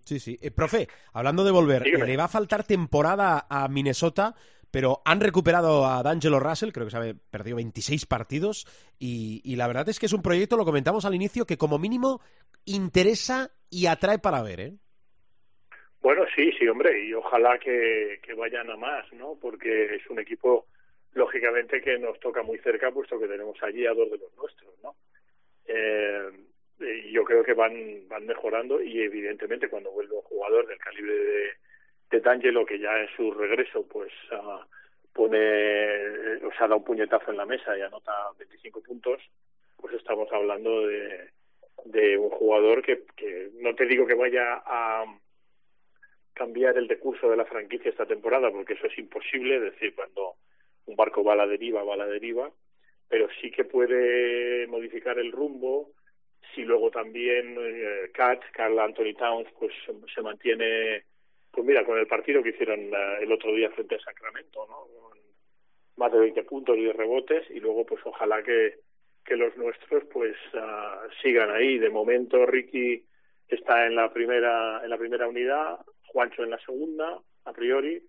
Sí, 0.04 0.20
sí. 0.20 0.38
Eh, 0.42 0.50
profe, 0.50 0.88
hablando 1.12 1.44
de 1.44 1.50
volver, 1.50 1.86
le 1.86 2.16
va 2.16 2.24
a 2.24 2.28
faltar 2.28 2.64
temporada 2.64 3.46
a 3.48 3.68
Minnesota, 3.68 4.34
pero 4.70 5.00
han 5.04 5.20
recuperado 5.20 5.86
a 5.86 6.02
D'Angelo 6.02 6.40
Russell, 6.40 6.72
creo 6.72 6.86
que 6.86 6.90
se 6.90 6.98
ha 6.98 7.14
perdido 7.30 7.56
26 7.56 8.04
partidos, 8.04 8.66
y, 8.98 9.40
y 9.44 9.56
la 9.56 9.66
verdad 9.66 9.88
es 9.88 9.98
que 9.98 10.06
es 10.06 10.12
un 10.12 10.22
proyecto, 10.22 10.58
lo 10.58 10.66
comentamos 10.66 11.06
al 11.06 11.14
inicio, 11.14 11.46
que 11.46 11.56
como 11.56 11.78
mínimo 11.78 12.20
interesa 12.66 13.50
y 13.70 13.86
atrae 13.86 14.18
para 14.18 14.42
ver, 14.42 14.60
¿eh? 14.60 14.74
Bueno, 16.00 16.24
sí, 16.34 16.52
sí, 16.58 16.66
hombre, 16.68 17.04
y 17.04 17.12
ojalá 17.12 17.58
que, 17.58 18.20
que 18.22 18.34
vayan 18.34 18.70
a 18.70 18.76
más, 18.76 19.12
¿no? 19.12 19.36
Porque 19.40 19.96
es 19.96 20.06
un 20.08 20.20
equipo, 20.20 20.66
lógicamente, 21.18 21.82
que 21.82 21.98
nos 21.98 22.18
toca 22.20 22.42
muy 22.42 22.58
cerca, 22.58 22.90
puesto 22.90 23.18
que 23.18 23.28
tenemos 23.28 23.60
allí 23.62 23.84
a 23.86 23.92
dos 23.92 24.10
de 24.10 24.18
los 24.18 24.34
nuestros, 24.36 24.72
¿no? 24.82 24.94
Eh, 25.66 26.30
yo 27.12 27.24
creo 27.24 27.42
que 27.42 27.54
van, 27.54 28.08
van 28.08 28.24
mejorando 28.24 28.80
y, 28.80 29.02
evidentemente, 29.02 29.68
cuando 29.68 29.90
vuelve 29.90 30.14
un 30.14 30.22
jugador 30.22 30.66
del 30.66 30.78
calibre 30.78 31.12
de, 31.12 32.20
de 32.20 32.64
que 32.66 32.78
ya 32.78 33.00
en 33.00 33.08
su 33.16 33.32
regreso, 33.32 33.86
pues, 33.86 34.12
ah, 34.30 34.64
pone, 35.12 36.36
o 36.44 36.52
sea, 36.56 36.68
da 36.68 36.76
un 36.76 36.84
puñetazo 36.84 37.32
en 37.32 37.36
la 37.36 37.46
mesa 37.46 37.76
y 37.76 37.82
anota 37.82 38.12
25 38.38 38.82
puntos, 38.82 39.20
pues 39.76 39.94
estamos 39.94 40.28
hablando 40.32 40.86
de, 40.86 41.30
de 41.84 42.16
un 42.16 42.30
jugador 42.30 42.82
que, 42.82 43.02
que 43.16 43.50
no 43.54 43.74
te 43.74 43.86
digo 43.86 44.06
que 44.06 44.14
vaya 44.14 44.62
a 44.64 45.04
cambiar 46.34 46.78
el 46.78 46.86
decurso 46.86 47.28
de 47.28 47.36
la 47.36 47.44
franquicia 47.44 47.90
esta 47.90 48.06
temporada, 48.06 48.50
porque 48.50 48.74
eso 48.74 48.86
es 48.86 48.96
imposible, 48.96 49.56
es 49.56 49.62
decir, 49.72 49.94
cuando 49.96 50.36
un 50.88 50.96
barco 50.96 51.22
va 51.22 51.34
a 51.34 51.36
la 51.36 51.46
deriva, 51.46 51.84
va 51.84 51.94
a 51.94 51.98
la 51.98 52.06
deriva, 52.06 52.50
pero 53.08 53.28
sí 53.40 53.50
que 53.50 53.64
puede 53.64 54.66
modificar 54.66 55.18
el 55.18 55.32
rumbo 55.32 55.92
si 56.54 56.62
luego 56.62 56.90
también 56.90 57.56
eh, 57.58 58.10
Kat, 58.12 58.40
Carl 58.52 58.78
Anthony 58.78 59.14
Towns, 59.16 59.48
pues 59.58 59.72
se 60.14 60.22
mantiene, 60.22 61.04
pues 61.50 61.66
mira, 61.66 61.84
con 61.84 61.98
el 61.98 62.06
partido 62.06 62.42
que 62.42 62.50
hicieron 62.50 62.80
eh, 62.80 63.18
el 63.20 63.32
otro 63.32 63.54
día 63.54 63.70
frente 63.70 63.96
a 63.96 64.00
Sacramento, 64.00 64.66
¿no? 64.66 64.86
Con 64.86 65.18
más 65.96 66.12
de 66.12 66.20
20 66.20 66.42
puntos 66.44 66.76
y 66.78 66.90
rebotes, 66.90 67.50
y 67.50 67.60
luego 67.60 67.84
pues 67.84 68.00
ojalá 68.04 68.42
que, 68.42 68.76
que 69.24 69.36
los 69.36 69.56
nuestros 69.56 70.04
pues 70.12 70.36
ah, 70.54 71.06
sigan 71.22 71.50
ahí. 71.50 71.78
De 71.78 71.90
momento 71.90 72.46
Ricky 72.46 73.04
está 73.46 73.86
en 73.86 73.94
la 73.94 74.12
primera 74.12 74.82
en 74.82 74.90
la 74.90 74.98
primera 74.98 75.28
unidad, 75.28 75.78
Juancho 76.06 76.44
en 76.44 76.50
la 76.50 76.58
segunda, 76.60 77.20
a 77.44 77.52
priori, 77.52 78.02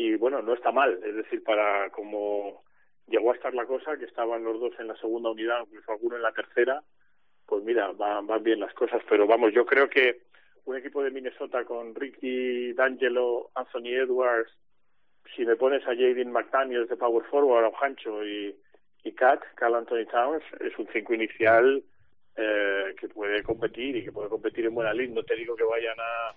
y 0.00 0.16
bueno, 0.16 0.40
no 0.40 0.54
está 0.54 0.72
mal, 0.72 0.98
es 1.04 1.14
decir, 1.14 1.44
para 1.44 1.90
como 1.90 2.62
llegó 3.06 3.32
a 3.32 3.34
estar 3.34 3.52
la 3.52 3.66
cosa, 3.66 3.98
que 3.98 4.06
estaban 4.06 4.42
los 4.42 4.58
dos 4.58 4.72
en 4.78 4.88
la 4.88 4.96
segunda 4.96 5.30
unidad, 5.30 5.60
incluso 5.66 5.92
alguno 5.92 6.16
en 6.16 6.22
la 6.22 6.32
tercera, 6.32 6.82
pues 7.44 7.62
mira, 7.64 7.92
van, 7.92 8.26
van 8.26 8.42
bien 8.42 8.60
las 8.60 8.72
cosas, 8.72 9.02
pero 9.10 9.26
vamos, 9.26 9.52
yo 9.52 9.66
creo 9.66 9.90
que 9.90 10.22
un 10.64 10.76
equipo 10.76 11.02
de 11.02 11.10
Minnesota 11.10 11.64
con 11.64 11.94
Ricky, 11.94 12.72
D'Angelo, 12.72 13.50
Anthony 13.54 13.92
Edwards, 13.92 14.50
si 15.36 15.44
me 15.44 15.56
pones 15.56 15.82
a 15.82 15.94
Jaden 15.94 16.32
McDaniels 16.32 16.88
de 16.88 16.96
Power 16.96 17.24
Forward, 17.26 17.66
a 17.66 17.76
Juancho 17.76 18.24
y, 18.24 18.56
y 19.04 19.12
Kat, 19.12 19.42
Carl 19.54 19.74
Anthony 19.74 20.06
Towns, 20.10 20.42
es 20.60 20.78
un 20.78 20.88
cinco 20.94 21.12
inicial 21.12 21.82
eh, 22.36 22.94
que 22.98 23.08
puede 23.08 23.42
competir 23.42 23.96
y 23.96 24.04
que 24.04 24.12
puede 24.12 24.30
competir 24.30 24.64
en 24.64 24.74
buena 24.74 24.94
lid. 24.94 25.10
No 25.10 25.22
te 25.24 25.36
digo 25.36 25.54
que 25.56 25.64
vayan 25.64 25.96
a, 26.00 26.34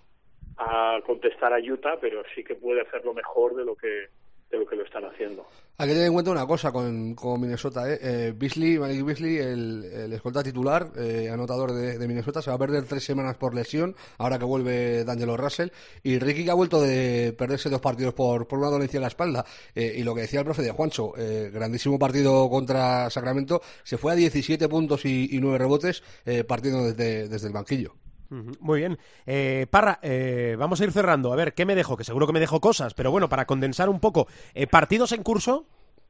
a 0.57 0.99
contestar 1.05 1.53
a 1.53 1.59
Utah, 1.59 1.97
pero 1.99 2.23
sí 2.35 2.43
que 2.43 2.55
puede 2.55 2.81
hacerlo 2.81 3.13
mejor 3.13 3.55
de 3.55 3.65
lo 3.65 3.75
que 3.75 4.07
de 4.53 4.59
lo 4.59 4.67
que 4.67 4.75
lo 4.75 4.83
están 4.83 5.03
haciendo. 5.03 5.45
Hay 5.79 5.87
que 5.87 5.93
tener 5.93 6.07
en 6.07 6.13
cuenta 6.13 6.29
una 6.29 6.45
cosa 6.45 6.71
con, 6.71 7.15
con 7.15 7.41
Minnesota. 7.41 7.91
¿eh? 7.91 7.97
Eh, 8.01 8.33
Beasley, 8.35 8.77
Mike 8.77 9.03
Beasley, 9.03 9.37
el, 9.37 10.13
escolta 10.13 10.43
titular, 10.43 10.91
eh, 10.95 11.29
anotador 11.33 11.73
de, 11.73 11.97
de 11.97 12.07
Minnesota, 12.07 12.41
se 12.41 12.51
va 12.51 12.55
a 12.55 12.59
perder 12.59 12.85
tres 12.85 13.03
semanas 13.03 13.35
por 13.35 13.55
lesión, 13.55 13.95
ahora 14.19 14.37
que 14.37 14.45
vuelve 14.45 15.03
D'Angelo 15.03 15.35
Russell. 15.35 15.69
Y 16.03 16.19
Ricky 16.19 16.45
que 16.45 16.51
ha 16.51 16.53
vuelto 16.53 16.79
de 16.79 17.33
perderse 17.35 17.69
dos 17.69 17.81
partidos 17.81 18.13
por, 18.13 18.47
por 18.47 18.59
una 18.59 18.69
dolencia 18.69 18.99
en 18.99 19.01
la 19.01 19.07
espalda. 19.07 19.43
Eh, 19.73 19.95
y 19.97 20.03
lo 20.03 20.13
que 20.13 20.21
decía 20.21 20.39
el 20.39 20.45
profe 20.45 20.61
de 20.61 20.71
Juancho, 20.71 21.13
eh, 21.17 21.49
grandísimo 21.51 21.97
partido 21.97 22.47
contra 22.47 23.09
Sacramento, 23.09 23.61
se 23.83 23.97
fue 23.97 24.11
a 24.11 24.15
17 24.15 24.69
puntos 24.69 25.03
y, 25.05 25.35
y 25.35 25.39
9 25.41 25.57
rebotes 25.57 26.03
partiendo 26.47 26.83
desde, 26.83 27.27
desde 27.27 27.47
el 27.47 27.53
banquillo. 27.53 27.95
Muy 28.29 28.79
bien. 28.79 28.97
Eh, 29.25 29.67
Parra, 29.69 29.99
eh, 30.01 30.55
vamos 30.57 30.81
a 30.81 30.83
ir 30.85 30.91
cerrando. 30.91 31.31
A 31.31 31.35
ver, 31.35 31.53
¿qué 31.53 31.65
me 31.65 31.75
dejo? 31.75 31.95
Que 31.97 32.03
seguro 32.03 32.25
que 32.27 32.33
me 32.33 32.39
dejo 32.39 32.59
cosas, 32.59 32.93
pero 32.93 33.11
bueno, 33.11 33.29
para 33.29 33.45
condensar 33.45 33.89
un 33.89 33.99
poco. 33.99 34.27
Eh, 34.53 34.65
¿Partidos 34.67 35.11
en 35.11 35.21
curso? 35.23 35.65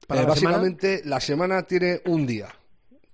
Para 0.08 0.22
Eh, 0.22 0.28
la 0.28 0.36
semana? 0.36 0.58
básicamente, 0.58 1.02
la 1.06 1.20
semana 1.20 1.64
tiene 1.64 2.02
un 2.06 2.26
día, 2.26 2.48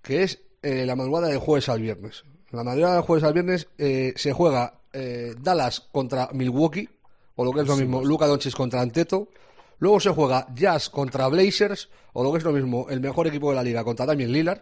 que 0.02 0.24
es 0.24 0.42
eh, 0.62 0.86
la 0.86 0.96
madrugada 0.96 1.28
del 1.30 1.40
jueves 1.40 1.70
al 1.70 1.82
viernes. 1.82 2.24
La 2.52 2.64
madrugada 2.64 2.96
del 2.96 3.04
jueves 3.04 3.24
al 3.24 3.34
viernes 3.34 3.68
eh, 3.78 4.14
se 4.16 4.34
juega 4.34 4.76
Dallas 4.92 5.82
contra 5.92 6.30
Milwaukee, 6.34 6.90
o 7.36 7.46
lo 7.46 7.52
que 7.52 7.62
es 7.62 7.68
lo 7.68 7.76
mismo, 7.78 8.04
Luca 8.04 8.26
Doncic 8.26 8.54
contra 8.56 8.82
Anteto. 8.82 9.30
Luego 9.78 10.00
se 10.00 10.10
juega 10.10 10.48
Jazz 10.56 10.90
contra 10.90 11.28
Blazers, 11.28 11.90
o 12.14 12.24
lo 12.24 12.32
que 12.32 12.40
es 12.40 12.44
lo 12.44 12.52
mismo, 12.52 12.88
el 12.90 13.00
mejor 13.00 13.28
equipo 13.28 13.50
de 13.52 13.56
la 13.56 13.64
liga 13.64 13.84
contra 13.84 14.06
Damien 14.08 14.32
Lillard 14.32 14.62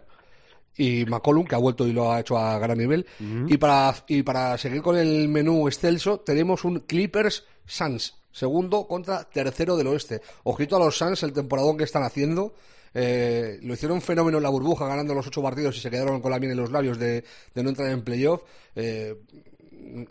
y 0.76 1.04
McCollum, 1.06 1.44
que 1.44 1.54
ha 1.54 1.58
vuelto 1.58 1.86
y 1.86 1.92
lo 1.92 2.12
ha 2.12 2.20
hecho 2.20 2.38
a 2.38 2.58
gran 2.58 2.78
nivel. 2.78 3.06
y, 3.46 3.56
para, 3.56 3.94
y 4.06 4.22
para 4.22 4.56
seguir 4.58 4.82
con 4.82 4.96
el 4.96 5.28
menú 5.28 5.66
excelso, 5.66 6.20
tenemos 6.20 6.64
un 6.64 6.80
Clippers 6.80 7.44
Suns, 7.66 8.14
segundo 8.30 8.86
contra 8.86 9.24
tercero 9.24 9.76
del 9.76 9.88
oeste. 9.88 10.20
Ojito 10.44 10.76
a 10.76 10.78
los 10.78 10.96
Suns, 10.96 11.22
el 11.22 11.32
temporadón 11.32 11.76
que 11.76 11.84
están 11.84 12.02
haciendo. 12.02 12.54
Eh, 12.94 13.58
lo 13.62 13.74
hicieron 13.74 14.00
fenómeno 14.00 14.38
en 14.38 14.42
la 14.42 14.48
burbuja, 14.48 14.86
ganando 14.86 15.14
los 15.14 15.26
ocho 15.26 15.42
partidos 15.42 15.76
y 15.76 15.80
se 15.80 15.90
quedaron 15.90 16.20
con 16.20 16.30
la 16.30 16.38
miel 16.38 16.52
en 16.52 16.58
los 16.58 16.70
labios 16.70 16.98
de, 16.98 17.22
de 17.54 17.62
no 17.62 17.68
entrar 17.68 17.90
en 17.90 18.02
playoff. 18.02 18.42
Eh, 18.74 19.14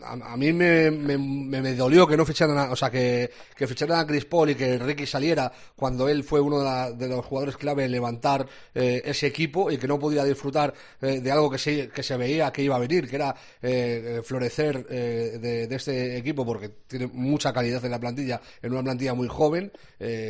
a, 0.02 0.32
a 0.32 0.36
mí 0.36 0.52
me, 0.52 0.90
me, 0.90 1.16
me, 1.18 1.74
dolió 1.74 2.06
que 2.06 2.16
no 2.16 2.24
ficharan, 2.26 2.58
a, 2.58 2.70
o 2.72 2.76
sea, 2.76 2.90
que, 2.90 3.30
que 3.56 3.66
ficharan 3.66 4.00
a 4.00 4.06
Chris 4.06 4.24
Paul 4.24 4.50
y 4.50 4.54
que 4.54 4.78
Ricky 4.78 5.06
saliera 5.06 5.50
cuando 5.76 6.08
él 6.08 6.24
fue 6.24 6.40
uno 6.40 6.58
de, 6.58 6.64
la- 6.64 6.90
de 6.92 7.08
los 7.08 7.24
jugadores 7.24 7.56
clave 7.56 7.84
en 7.84 7.92
levantar 7.92 8.46
eh, 8.74 9.02
ese 9.04 9.26
equipo 9.26 9.70
y 9.70 9.78
que 9.78 9.86
no 9.88 9.98
pudiera 9.98 10.24
disfrutar 10.24 10.74
eh, 11.00 11.20
de 11.20 11.30
algo 11.32 11.50
que 11.50 11.58
se, 11.58 11.88
que 11.90 12.02
se 12.02 12.16
veía 12.16 12.52
que 12.52 12.62
iba 12.62 12.76
a 12.76 12.78
venir, 12.80 13.08
que 13.08 13.16
era 13.16 13.34
eh, 13.62 14.18
eh, 14.18 14.22
florecer 14.24 14.86
eh, 14.90 15.38
de, 15.40 15.66
de 15.66 15.76
este 15.76 16.16
equipo 16.16 16.44
porque 16.44 16.68
tiene 16.86 17.06
mucha 17.06 17.52
calidad 17.52 17.84
en 17.84 17.90
la 17.90 18.00
plantilla, 18.00 18.40
en 18.62 18.72
una 18.72 18.82
plantilla 18.82 19.14
muy 19.14 19.28
joven, 19.28 19.72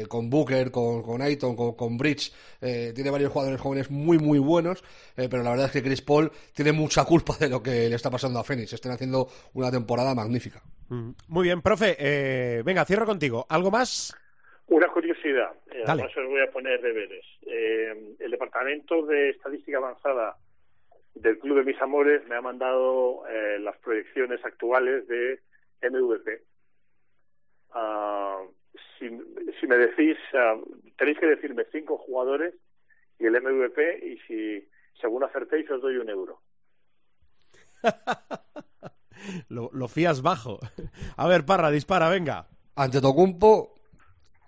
con 0.08 0.30
Booker, 0.30 0.70
con, 0.70 1.02
con 1.02 1.20
Aiton, 1.20 1.54
con, 1.54 1.74
con 1.74 1.98
Bridge, 1.98 2.32
tiene 2.60 3.10
varios 3.10 3.30
jugadores 3.32 3.60
jóvenes 3.60 3.90
muy, 3.90 4.18
muy 4.18 4.38
buenos, 4.38 4.82
eh, 5.18 5.28
pero 5.30 5.42
la 5.42 5.50
verdad 5.50 5.66
es 5.66 5.72
que 5.72 5.82
Chris 5.82 6.02
Paul 6.02 6.30
tiene 6.54 6.72
mucha 6.72 7.04
culpa 7.04 7.34
de 7.38 7.48
lo 7.48 7.62
que 7.62 7.88
le 7.88 7.94
está 7.96 8.10
pasando 8.10 8.38
a 8.38 8.44
Phoenix. 8.44 8.72
Están 8.72 8.92
haciendo 8.92 9.28
una 9.54 9.70
temporada 9.70 10.14
magnífica. 10.14 10.62
Mm. 10.88 11.10
Muy 11.28 11.44
bien, 11.44 11.60
profe. 11.60 11.96
eh, 11.98 12.62
venga, 12.64 12.84
cierro 12.84 13.04
contigo. 13.04 13.44
¿Algo 13.48 13.70
más? 13.70 14.16
Una 14.68 14.88
curiosidad, 14.88 15.52
eh, 15.72 15.82
además 15.86 16.14
os 16.14 16.26
voy 16.26 16.42
a 16.42 16.50
poner 16.50 16.80
deberes. 16.82 17.24
Eh, 17.46 18.16
el 18.18 18.30
Departamento 18.30 19.06
de 19.06 19.30
Estadística 19.30 19.78
Avanzada 19.78 20.36
del 21.14 21.38
Club 21.38 21.58
de 21.58 21.64
Mis 21.64 21.80
Amores 21.80 22.26
me 22.28 22.36
ha 22.36 22.42
mandado 22.42 23.26
eh, 23.28 23.58
las 23.60 23.78
proyecciones 23.78 24.44
actuales 24.44 25.08
de 25.08 25.40
MVP. 25.82 26.42
Ah, 27.70 28.42
si, 28.98 29.08
si 29.58 29.66
me 29.66 29.78
decís, 29.78 30.18
ah, 30.34 30.56
tenéis 30.98 31.18
que 31.18 31.26
decirme 31.26 31.64
cinco 31.72 31.96
jugadores 31.96 32.54
y 33.18 33.24
el 33.24 33.40
MVP 33.40 34.06
y 34.06 34.18
si 34.26 34.68
según 35.00 35.24
acertéis 35.24 35.70
os 35.70 35.80
doy 35.80 35.96
un 35.96 36.08
euro. 36.08 36.40
Lo, 39.48 39.70
lo 39.72 39.88
fías 39.88 40.22
bajo. 40.22 40.58
A 41.16 41.26
ver, 41.28 41.44
Parra, 41.44 41.70
dispara, 41.70 42.08
venga. 42.08 42.46
Ante 42.76 43.00
Tocumpo, 43.00 43.74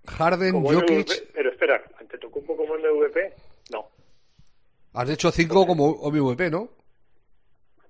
Harden, 0.07 0.53
Como 0.53 0.73
Jokic, 0.73 1.09
MVP, 1.09 1.31
pero 1.35 1.51
espera, 1.51 1.83
ante 1.99 2.17
Tocumpo 2.19 2.57
como 2.57 2.75
MVP, 2.77 3.35
no. 3.73 3.89
has 4.95 5.09
dicho 5.09 5.31
cinco 5.33 5.67
como 5.67 5.97
MVP, 6.11 6.51
¿no? 6.51 6.69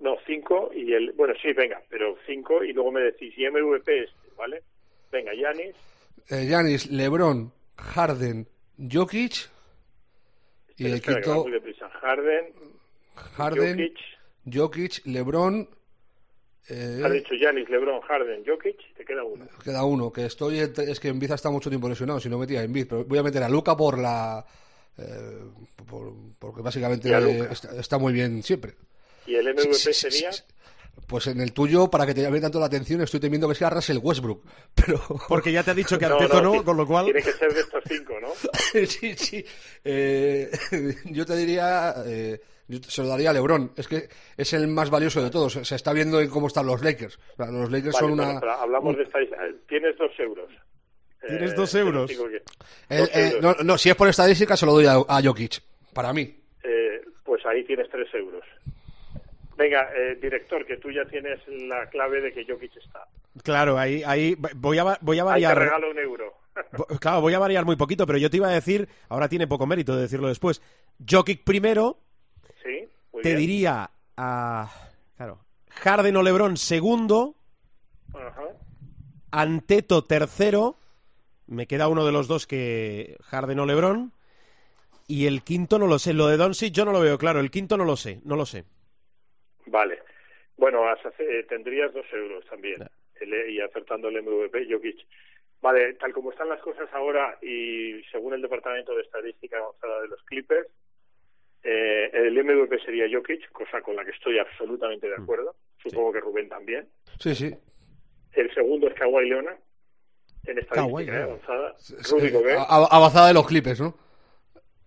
No, 0.00 0.16
cinco 0.26 0.70
y 0.74 0.92
el... 0.94 1.12
Bueno, 1.12 1.34
sí, 1.42 1.52
venga, 1.52 1.80
pero 1.90 2.16
cinco 2.26 2.64
y 2.64 2.72
luego 2.72 2.90
me 2.90 3.02
decís, 3.02 3.34
y 3.36 3.46
MVP 3.48 4.04
este, 4.04 4.30
¿vale? 4.36 4.62
Venga, 5.12 5.32
Yanis, 5.34 5.76
Eh, 6.30 6.46
Giannis, 6.46 6.90
LeBron, 6.90 7.52
Harden, 7.76 8.48
Jokic 8.90 9.50
y 10.78 10.86
el 10.86 11.02
quinto. 11.02 11.44
Harden, 12.01 12.46
Harden, 13.36 13.78
Jokic, 13.78 13.98
Jokic, 14.53 15.07
LeBron. 15.07 15.68
eh, 16.68 17.03
has 17.05 17.12
dicho 17.12 17.34
Yanis, 17.34 17.68
LeBron, 17.68 18.01
Harden, 18.03 18.44
Jokic, 18.46 18.76
te 18.96 19.05
queda 19.05 19.24
uno. 19.24 19.46
queda 19.64 19.84
uno, 19.84 20.12
que 20.12 20.26
estoy 20.26 20.59
es 20.61 21.01
que 21.01 21.09
Embiid 21.09 21.32
está 21.32 21.51
mucho 21.51 21.68
tiempo 21.68 21.88
lesionado, 21.88 22.20
si 22.20 22.28
no 22.28 22.38
metía 22.38 22.61
a 22.61 22.64
Embiid, 22.64 22.86
pero 22.88 23.05
voy 23.05 23.18
a 23.18 23.22
meter 23.22 23.42
a 23.42 23.48
Luca 23.48 23.76
por 23.76 23.98
la 23.98 24.44
eh, 24.98 25.38
por- 25.88 26.12
porque 26.38 26.62
básicamente 26.62 27.09
está, 27.51 27.78
está 27.78 27.98
muy 27.98 28.12
bien 28.12 28.42
siempre. 28.42 28.74
Y 29.26 29.34
el 29.34 29.53
MVP 29.55 29.74
sería... 29.92 30.30
Pues 31.07 31.26
en 31.26 31.40
el 31.40 31.53
tuyo, 31.53 31.90
para 31.90 32.07
que 32.07 32.14
te 32.14 32.22
llame 32.22 32.40
tanto 32.40 32.61
la 32.61 32.66
atención, 32.66 33.01
estoy 33.01 33.18
temiendo 33.20 33.48
que 33.48 33.55
sea 33.55 33.70
Russell 33.70 33.98
Westbrook. 34.01 34.44
Pero 34.74 35.01
Porque 35.28 35.51
ya 35.53 35.62
te 35.64 35.72
ha 35.72 35.74
dicho 35.74 35.98
que 35.98 36.07
No, 36.07 36.14
Arteto 36.14 36.40
no, 36.42 36.53
ti- 36.53 36.62
con 36.62 36.76
lo 36.76 36.86
cual. 36.86 37.07
Tiene 37.07 37.22
que 37.22 37.32
ser 37.32 37.53
de 37.53 37.61
estos 37.61 37.82
cinco, 37.88 38.14
¿no? 38.20 38.28
sí, 38.86 39.14
sí. 39.16 39.44
Eh, 39.84 40.51
yo 41.07 41.26
te 41.26 41.34
diría, 41.36 41.94
eh, 42.07 42.40
yo 42.68 42.78
se 42.86 43.03
lo 43.03 43.09
daría 43.09 43.30
a 43.30 43.32
LeBron. 43.32 43.72
Es 43.76 43.88
que 43.88 44.09
es 44.36 44.53
el 44.53 44.68
más 44.68 44.88
valioso 44.90 45.22
de 45.22 45.30
todos. 45.30 45.55
Se 45.55 45.74
está 45.74 45.92
viendo 45.92 46.20
en 46.20 46.28
cómo 46.30 46.46
están 46.46 46.66
los 46.66 46.82
Lakers. 46.82 47.18
O 47.34 47.36
sea, 47.36 47.46
los 47.46 47.70
Lakers 47.70 47.94
Vale, 47.94 48.07
son 48.07 48.12
una. 48.12 48.38
pero 48.40 48.53
hablamos 48.53 48.96
de 48.96 49.03
estadística. 49.03 49.42
Tienes 49.68 49.96
dos 49.98 50.12
euros. 50.18 50.48
Tienes 51.26 51.53
Eh, 51.53 51.55
dos 51.57 51.74
euros. 51.74 52.11
que- 52.11 52.42
Eh, 52.88 52.98
dos 52.98 53.11
eh, 53.14 53.28
euros. 53.34 53.57
no, 53.59 53.64
no, 53.64 53.78
si 53.78 53.90
es 53.90 53.96
por 53.96 54.09
estadística, 54.09 54.57
se 54.57 54.64
lo 54.66 54.72
doy 54.72 54.86
a, 54.86 54.92
a 55.09 55.20
Jokic. 55.22 55.61
Para 55.92 56.12
mí. 56.12 56.36
Eh, 56.62 57.01
pues 57.24 57.44
ahí 57.46 57.64
tienes 57.64 57.88
tres 57.90 58.07
euros. 58.14 58.42
Venga, 59.61 59.90
eh, 59.94 60.18
director, 60.22 60.64
que 60.64 60.78
tú 60.78 60.90
ya 60.90 61.04
tienes 61.04 61.38
la 61.46 61.86
clave 61.90 62.22
de 62.22 62.32
que 62.32 62.46
Jokic 62.50 62.74
está. 62.78 63.06
Claro, 63.44 63.76
ahí, 63.78 64.02
ahí 64.06 64.34
voy 64.56 64.78
a, 64.78 64.96
voy 65.02 65.18
a 65.18 65.22
Ahí 65.22 65.42
te 65.42 65.46
variar. 65.48 65.58
regalo 65.58 65.90
un 65.90 65.98
euro. 65.98 66.34
Claro, 67.00 67.20
voy 67.20 67.34
a 67.34 67.38
variar 67.38 67.66
muy 67.66 67.76
poquito, 67.76 68.06
pero 68.06 68.18
yo 68.18 68.30
te 68.30 68.38
iba 68.38 68.48
a 68.48 68.52
decir, 68.52 68.88
ahora 69.11 69.28
tiene 69.28 69.46
poco 69.46 69.66
mérito 69.66 69.94
de 69.94 70.02
decirlo 70.02 70.28
después. 70.28 70.62
Jokic 71.08 71.44
primero, 71.44 71.98
sí, 72.62 72.88
muy 73.12 73.22
te 73.22 73.30
bien. 73.30 73.40
diría 73.40 73.90
a. 74.16 74.70
Claro. 75.18 75.38
Harden 75.68 76.16
o 76.16 76.22
Lebron 76.22 76.56
segundo, 76.56 77.34
Ajá. 78.14 78.42
Anteto 79.30 80.04
tercero. 80.04 80.76
Me 81.46 81.66
queda 81.66 81.88
uno 81.88 82.06
de 82.06 82.12
los 82.12 82.28
dos 82.28 82.46
que 82.46 83.16
Harden 83.24 83.61
o 83.61 83.66
Lebron. 83.66 84.12
Y 85.06 85.26
el 85.26 85.42
quinto 85.42 85.78
no 85.78 85.86
lo 85.86 85.98
sé. 85.98 86.14
Lo 86.14 86.28
de 86.28 86.36
Doncic 86.36 86.72
yo 86.72 86.84
no 86.84 86.92
lo 86.92 87.00
veo 87.00 87.18
claro. 87.18 87.40
El 87.40 87.50
quinto 87.50 87.76
no 87.76 87.84
lo 87.84 87.96
sé. 87.96 88.20
No 88.24 88.36
lo 88.36 88.46
sé. 88.46 88.64
Vale. 89.66 89.98
Bueno, 90.56 90.84
eh, 91.18 91.44
tendrías 91.48 91.92
dos 91.92 92.06
euros 92.12 92.44
también. 92.46 92.76
El- 93.20 93.50
y 93.50 93.61
acertando 93.61 94.08
el 94.08 94.22
MVP, 94.22 94.66
Jokic. 94.70 95.06
Vale, 95.61 95.94
tal 95.94 96.12
como 96.12 96.30
están 96.32 96.48
las 96.48 96.61
cosas 96.61 96.88
ahora 96.92 97.38
y 97.42 98.02
según 98.11 98.32
el 98.34 98.40
Departamento 98.42 98.94
de 98.94 99.02
Estadística 99.02 99.58
Avanzada 99.58 100.00
de 100.02 100.08
los 100.08 100.22
Clippers, 100.24 100.66
eh, 101.62 102.11
el 102.14 102.38
MVP 102.42 102.78
sería 102.84 103.06
Jokic, 103.12 103.50
cosa 103.52 103.82
con 103.82 103.94
la 103.96 104.04
que 104.04 104.12
estoy 104.12 104.38
absolutamente 104.38 105.06
Mm. 105.06 105.11
de 105.11 105.16
acuerdo. 105.22 105.54
Supongo 105.82 106.12
que 106.12 106.20
Rubén 106.20 106.48
también. 106.48 106.88
Sí, 107.18 107.34
sí. 107.34 107.54
El 108.32 108.52
segundo 108.54 108.88
es 108.88 108.94
Kawhi 108.94 109.28
Leonard, 109.28 109.58
en 110.46 110.56
Kawhi 110.68 111.02
estadística 111.02 111.02
eh, 111.02 111.04
Leonard. 111.06 111.30
avanzada. 111.50 111.76
Rudy 112.11 112.26
eh, 112.26 112.30
Gobert, 112.30 112.61
avanzada 112.68 113.28
de 113.28 113.34
los 113.34 113.46
clipes, 113.46 113.80
¿no? 113.80 113.94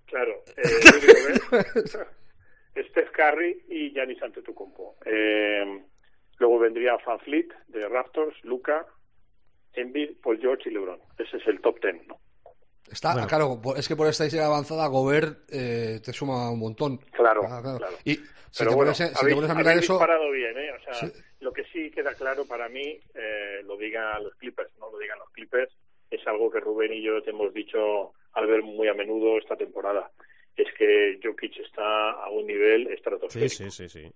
claro. 0.08 0.44
Eh, 0.58 0.62
Rudy 0.94 1.38
Gobert, 1.50 2.08
Steph 2.76 3.12
Curry 3.12 3.64
y 3.70 3.92
Giannis 3.92 4.22
Antetokounmpo. 4.24 4.98
Eh, 5.06 5.84
luego 6.40 6.60
vendría 6.60 6.98
Van 7.06 7.20
Fleet 7.20 7.48
de 7.68 7.88
Raptors, 7.88 8.36
Luca, 8.44 8.86
Embiid, 9.74 10.18
Paul 10.22 10.40
George 10.40 10.70
y 10.70 10.74
LeBron. 10.74 11.00
Ese 11.18 11.38
es 11.38 11.48
el 11.48 11.62
top 11.62 11.80
ten, 11.80 12.02
¿no? 12.08 12.18
Está, 12.92 13.14
Bueno. 13.14 13.28
claro, 13.28 13.62
es 13.78 13.88
que 13.88 13.96
por 13.96 14.08
estadística 14.08 14.46
avanzada, 14.46 14.88
Gobert 14.88 15.40
eh, 15.52 16.00
te 16.04 16.14
suma 16.14 16.52
un 16.52 16.60
montón. 16.60 16.98
Claro, 17.12 17.42
claro. 17.42 17.80
Y 18.04 18.16
si 18.16 18.22
Pero 18.60 18.72
te 18.72 18.76
bueno, 18.76 18.92
pones, 18.92 19.02
a- 19.02 19.08
si 19.08 19.14
te 19.14 19.20
habéis, 19.22 19.36
pones 19.36 19.50
a 19.50 19.54
mirar 19.56 19.72
habéis 19.72 19.84
eso. 19.86 19.94
disparado 19.94 20.32
bien, 20.32 20.58
¿eh? 20.58 20.72
O 20.74 20.84
sea, 20.84 20.94
Sí. 20.94 21.14
lo 21.40 21.54
que 21.54 21.64
sí 21.66 21.90
queda 21.92 22.14
claro 22.14 22.46
para 22.46 22.70
mí, 22.70 23.00
eh, 23.16 23.62
lo 23.64 23.78
digan 23.78 24.24
los 24.24 24.36
Clippers, 24.36 24.72
no 24.80 24.92
lo 24.92 24.98
digan 25.00 25.18
los 25.18 25.30
Clippers, 25.32 25.74
es 26.12 26.28
algo 26.28 26.52
que 26.52 26.60
Rubén 26.60 26.94
y 26.94 27.02
yo 27.02 27.24
te 27.24 27.32
hemos 27.32 27.52
dicho 27.54 28.14
al 28.34 28.46
ver 28.48 28.62
muy 28.62 28.88
a 28.88 28.94
menudo 28.94 29.38
esta 29.40 29.56
temporada. 29.56 30.12
Es 30.56 30.68
que 30.78 31.20
Jokic 31.24 31.58
está 31.60 32.12
a 32.12 32.30
un 32.30 32.46
nivel 32.48 32.88
Sí, 32.88 32.94
estratosférico. 32.94 33.56
sí, 33.56 33.72
sí, 33.72 33.90
sí. 33.90 34.12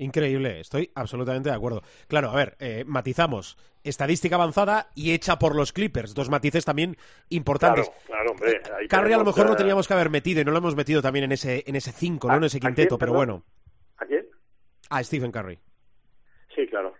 Increíble, 0.00 0.60
estoy 0.60 0.90
absolutamente 0.94 1.48
de 1.50 1.56
acuerdo. 1.56 1.82
Claro, 2.06 2.30
a 2.30 2.36
ver, 2.36 2.56
eh, 2.60 2.84
matizamos. 2.86 3.56
Estadística 3.82 4.36
avanzada 4.36 4.90
y 4.94 5.12
hecha 5.12 5.38
por 5.40 5.56
los 5.56 5.72
Clippers. 5.72 6.14
Dos 6.14 6.30
matices 6.30 6.64
también 6.64 6.96
importantes. 7.30 7.88
Claro, 7.88 8.02
claro, 8.06 8.30
hombre. 8.32 8.60
ahí 8.78 8.86
Curry 8.86 9.12
a 9.12 9.18
lo 9.18 9.24
mejor 9.24 9.50
eh, 9.50 9.56
teníamos 9.56 9.88
que 9.88 9.94
haber 9.94 10.08
metido 10.10 10.40
y 10.40 10.44
no 10.44 10.52
lo 10.52 10.58
hemos 10.58 10.76
metido 10.76 11.02
también 11.02 11.24
en 11.24 11.32
ese 11.32 11.64
en 11.66 11.74
ese 11.74 11.90
5, 11.90 12.28
¿no? 12.28 12.34
¿A- 12.34 12.36
En 12.36 12.44
ese 12.44 12.58
a 12.58 12.60
quién, 12.60 12.74
quinteto, 12.74 12.96
pero 12.98 13.12
bueno. 13.12 13.44
¿A 13.96 14.06
quién? 14.06 14.26
Ah, 14.90 15.02
Stephen 15.02 15.32
Curry. 15.32 15.58
Sí, 16.54 16.66
claro. 16.68 16.94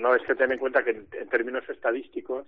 No, 0.00 0.14
es 0.14 0.22
que 0.22 0.34
ten 0.36 0.52
en 0.52 0.58
cuenta 0.58 0.84
que 0.84 0.90
en, 0.90 1.08
en 1.12 1.28
términos 1.28 1.68
estadísticos 1.68 2.46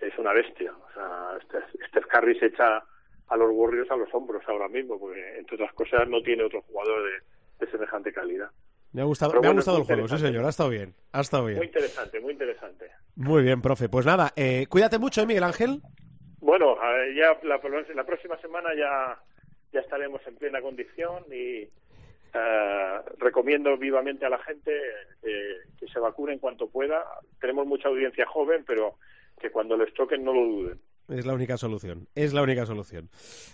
es 0.00 0.18
una 0.18 0.32
bestia. 0.32 0.72
O 0.72 0.92
sea, 0.92 1.38
Steph, 1.44 1.64
Steph 1.88 2.06
Curry 2.06 2.38
se 2.40 2.46
echa 2.46 2.82
a 3.28 3.36
los 3.36 3.50
Warriors 3.52 3.90
a 3.90 3.96
los 3.96 4.12
hombros 4.14 4.42
ahora 4.48 4.68
mismo, 4.68 4.98
porque 4.98 5.38
entre 5.38 5.56
otras 5.56 5.72
cosas 5.74 6.08
no 6.08 6.20
tiene 6.22 6.44
otro 6.44 6.62
jugador 6.62 7.02
de, 7.04 7.64
de 7.66 7.70
semejante 7.72 8.12
calidad. 8.12 8.50
Me 8.92 9.02
ha 9.02 9.04
gustado, 9.04 9.40
me 9.40 9.48
ha 9.48 9.52
gustado 9.52 9.78
el 9.78 9.84
juego, 9.84 10.08
sí 10.08 10.18
señor, 10.18 10.44
ha 10.44 10.48
estado 10.48 10.70
bien. 10.70 10.94
Ha 11.12 11.20
estado 11.20 11.42
Muy 11.42 11.52
bien. 11.54 11.64
interesante, 11.64 12.20
muy 12.20 12.32
interesante. 12.32 12.90
Muy 13.16 13.42
bien, 13.42 13.60
profe. 13.60 13.88
Pues 13.88 14.06
nada, 14.06 14.32
eh, 14.36 14.66
cuídate 14.68 14.98
mucho, 14.98 15.20
¿eh, 15.22 15.26
Miguel 15.26 15.44
Ángel? 15.44 15.80
Bueno, 16.40 16.76
ya 17.14 17.36
la, 17.42 17.60
la 17.94 18.04
próxima 18.04 18.38
semana 18.38 18.70
ya, 18.76 19.18
ya 19.72 19.80
estaremos 19.80 20.20
en 20.26 20.36
plena 20.36 20.62
condición 20.62 21.24
y 21.30 21.68
eh, 22.34 23.00
recomiendo 23.18 23.76
vivamente 23.76 24.24
a 24.24 24.30
la 24.30 24.38
gente 24.38 24.72
eh, 25.22 25.56
que 25.78 25.88
se 25.88 25.98
vacune 25.98 26.34
en 26.34 26.38
cuanto 26.38 26.68
pueda. 26.68 27.04
Tenemos 27.40 27.66
mucha 27.66 27.88
audiencia 27.88 28.26
joven, 28.26 28.64
pero 28.66 28.94
que 29.40 29.50
cuando 29.50 29.76
les 29.76 29.92
toquen 29.94 30.24
no 30.24 30.32
lo 30.32 30.40
duden. 30.40 30.80
Es 31.08 31.24
la 31.24 31.34
única 31.34 31.56
solución. 31.56 32.08
Es 32.14 32.32
la 32.32 32.42
única 32.42 32.66
solución. 32.66 33.08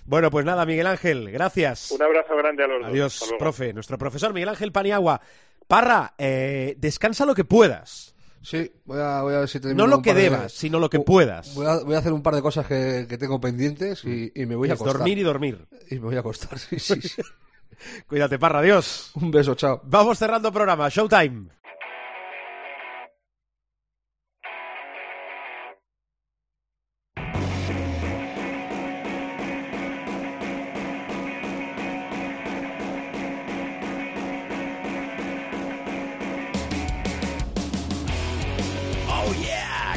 Bueno, 0.04 0.30
pues 0.30 0.44
nada, 0.46 0.64
Miguel 0.64 0.86
Ángel, 0.86 1.30
gracias. 1.30 1.90
Un 1.90 2.02
abrazo 2.02 2.34
grande 2.36 2.64
a 2.64 2.66
los 2.66 2.80
dos. 2.80 2.88
Adiós, 2.90 3.14
Hasta 3.14 3.26
luego. 3.26 3.38
profe. 3.38 3.72
Nuestro 3.74 3.98
profesor 3.98 4.32
Miguel 4.32 4.48
Ángel 4.48 4.72
Paniagua. 4.72 5.20
Parra, 5.68 6.14
eh, 6.18 6.74
descansa 6.78 7.24
lo 7.26 7.34
que 7.34 7.44
puedas. 7.44 8.14
Sí, 8.42 8.72
voy 8.86 8.98
a, 9.00 9.22
voy 9.22 9.34
a 9.34 9.38
ver 9.40 9.48
si 9.48 9.60
termino 9.60 9.84
No 9.86 9.96
lo 9.96 10.02
que 10.02 10.14
de- 10.14 10.22
debas, 10.22 10.52
sino 10.52 10.80
lo 10.80 10.90
que 10.90 10.98
Uh, 10.98 11.04
puedas. 11.04 11.54
Voy 11.54 11.66
a, 11.66 11.76
voy 11.84 11.94
a 11.94 11.98
hacer 11.98 12.12
un 12.12 12.22
par 12.22 12.34
de 12.34 12.42
cosas 12.42 12.66
que, 12.66 13.06
que 13.08 13.16
tengo 13.16 13.40
pendientes 13.40 14.04
y, 14.04 14.32
y 14.34 14.46
me 14.46 14.56
voy 14.56 14.68
a 14.70 14.72
Es 14.72 14.80
acostar. 14.80 14.98
dormir 14.98 15.18
y 15.18 15.22
dormir. 15.22 15.66
Y 15.90 15.94
me 15.96 16.06
voy 16.06 16.16
a 16.16 16.20
acostar, 16.20 16.58
sí, 16.58 16.78
sí, 16.80 17.00
sí. 17.02 17.22
Cuídate, 18.08 18.38
Parra. 18.38 18.58
Adiós. 18.60 19.12
Un 19.14 19.30
beso, 19.30 19.54
chao. 19.54 19.80
Vamos 19.84 20.18
cerrando 20.18 20.50
programa. 20.52 20.88
Showtime. 20.88 21.48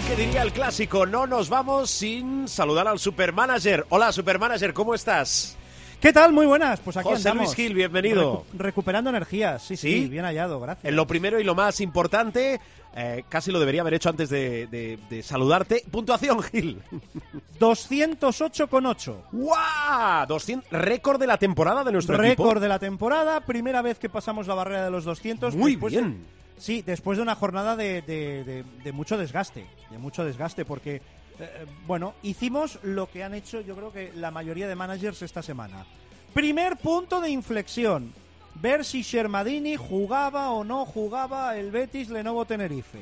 Que 0.08 0.16
diría 0.16 0.44
el 0.44 0.52
clásico, 0.52 1.06
no 1.06 1.26
nos 1.26 1.50
vamos 1.50 1.90
sin 1.90 2.48
saludar 2.48 2.88
al 2.88 3.00
supermanager. 3.00 3.86
Hola, 3.90 4.12
supermanager, 4.12 4.74
¿cómo 4.74 4.94
estás? 4.94 5.58
¿Qué 6.00 6.14
tal? 6.14 6.32
Muy 6.34 6.46
buenas. 6.46 6.80
Pues 6.82 6.98
aquí 6.98 7.10
José 7.10 7.30
andamos. 7.30 7.48
Luis 7.48 7.56
Gil, 7.56 7.74
bienvenido. 7.74 8.44
Recu- 8.44 8.58
recuperando 8.60 9.10
energías. 9.10 9.64
Sí, 9.64 9.76
sí, 9.76 9.92
¿Sí? 10.04 10.08
bien 10.10 10.26
hallado, 10.26 10.60
gracias. 10.60 10.86
En 10.86 10.96
lo 10.96 11.08
primero 11.08 11.40
y 11.40 11.44
lo 11.44 11.56
más 11.56 11.82
importante, 11.82 12.60
eh, 12.96 13.24
casi 13.30 13.52
lo 13.52 13.60
debería 13.60 13.82
haber 13.82 13.96
hecho 13.96 14.10
antes 14.10 14.30
de, 14.30 14.68
de- 14.68 15.00
de 15.10 15.24
saludarte. 15.24 15.84
Puntuación, 15.90 16.44
Gil. 16.44 16.80
208,8. 17.60 19.16
¡Guau! 19.32 20.28
200, 20.28 20.72
récord 20.72 21.20
de 21.20 21.28
la 21.28 21.38
temporada 21.38 21.84
de 21.84 21.92
nuestro 21.92 22.16
equipo. 22.24 22.44
Récord 22.44 22.62
de 22.62 22.68
la 22.68 22.78
temporada, 22.78 23.42
primera 23.42 23.82
vez 23.82 23.98
que 23.98 24.10
pasamos 24.10 24.46
la 24.46 24.54
barrera 24.54 24.86
de 24.86 24.92
los 24.92 25.06
200. 25.06 25.56
Muy 25.56 25.76
bien. 25.78 26.35
Sí, 26.58 26.82
después 26.82 27.18
de 27.18 27.24
una 27.24 27.36
jornada 27.36 27.76
de, 27.76 28.02
de- 28.02 28.92
mucho 28.94 29.18
desgaste, 29.18 29.66
de 29.92 29.98
mucho 29.98 30.24
desgaste, 30.24 30.64
porque, 30.66 31.02
eh, 31.40 31.66
bueno, 31.86 32.14
hicimos 32.24 32.80
lo 32.84 33.10
que 33.10 33.24
han 33.24 33.34
hecho 33.34 33.60
yo 33.62 33.76
creo 33.76 33.92
que 33.92 34.12
la 34.16 34.32
mayoría 34.32 34.68
de 34.68 34.76
managers 34.76 35.22
esta 35.22 35.42
semana. 35.44 35.86
Primer 36.34 36.78
punto 36.78 37.20
de 37.22 37.30
inflexión, 37.30 38.14
ver 38.56 38.86
si 38.86 39.02
Shermadini 39.02 39.76
jugaba 39.76 40.52
o 40.52 40.64
no 40.64 40.86
jugaba 40.86 41.58
el 41.58 41.72
Betis 41.72 42.10
Lenovo 42.10 42.46
Tenerife. 42.46 43.00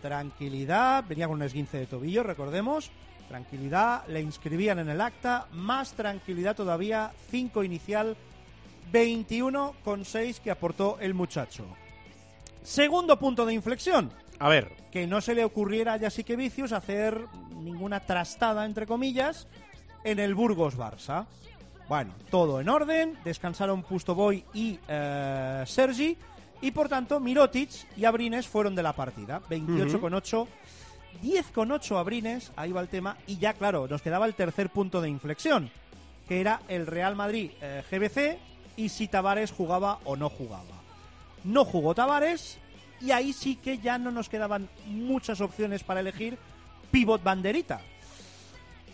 Tranquilidad, 0.00 1.04
venía 1.06 1.26
con 1.28 1.36
un 1.36 1.42
esguince 1.42 1.78
de 1.78 1.86
tobillo, 1.86 2.22
recordemos. 2.22 2.90
Tranquilidad, 3.28 4.06
le 4.08 4.20
inscribían 4.20 4.78
en 4.80 4.88
el 4.88 5.00
acta, 5.00 5.46
más 5.52 5.92
tranquilidad 5.92 6.56
todavía, 6.56 7.12
5 7.30 7.64
inicial, 7.64 8.16
21,6 8.92 10.40
que 10.40 10.50
aportó 10.50 10.98
el 11.00 11.14
muchacho. 11.14 11.64
Segundo 12.62 13.18
punto 13.18 13.44
de 13.44 13.54
inflexión, 13.54 14.12
A 14.38 14.48
ver, 14.48 14.72
que 14.90 15.06
no 15.06 15.20
se 15.20 15.34
le 15.34 15.44
ocurriera 15.44 15.94
a 15.94 15.98
Jasique 15.98 16.36
Vicius 16.36 16.72
hacer 16.72 17.26
ninguna 17.56 18.00
trastada, 18.00 18.64
entre 18.64 18.86
comillas, 18.86 19.46
en 20.04 20.18
el 20.18 20.34
Burgos 20.34 20.76
Barça. 20.76 21.26
Bueno, 21.88 22.14
todo 22.30 22.60
en 22.60 22.68
orden, 22.68 23.18
descansaron 23.24 23.82
Pustoboy 23.82 24.44
y 24.54 24.78
eh, 24.88 25.64
Sergi, 25.66 26.16
y 26.60 26.70
por 26.70 26.88
tanto 26.88 27.20
Mirotic 27.20 27.70
y 27.96 28.04
Abrines 28.04 28.46
fueron 28.46 28.74
de 28.74 28.82
la 28.82 28.92
partida. 28.92 29.40
28,8, 29.50 30.46
10,8 31.22 31.98
Abrines, 31.98 32.52
ahí 32.56 32.72
va 32.72 32.80
el 32.80 32.88
tema, 32.88 33.16
y 33.26 33.38
ya 33.38 33.54
claro, 33.54 33.88
nos 33.88 34.02
quedaba 34.02 34.26
el 34.26 34.34
tercer 34.34 34.70
punto 34.70 35.00
de 35.00 35.08
inflexión, 35.08 35.70
que 36.28 36.40
era 36.40 36.62
el 36.68 36.86
Real 36.86 37.16
Madrid 37.16 37.50
eh, 37.60 37.82
GBC 37.90 38.38
y 38.76 38.88
si 38.88 39.08
Tavares 39.08 39.52
jugaba 39.52 39.98
o 40.04 40.16
no 40.16 40.28
jugaba. 40.30 40.81
No 41.44 41.64
jugó 41.64 41.94
Tavares 41.94 42.58
y 43.00 43.10
ahí 43.10 43.32
sí 43.32 43.56
que 43.56 43.78
ya 43.78 43.98
no 43.98 44.10
nos 44.10 44.28
quedaban 44.28 44.68
muchas 44.86 45.40
opciones 45.40 45.82
para 45.82 46.00
elegir 46.00 46.38
pivot 46.90 47.22
banderita. 47.22 47.80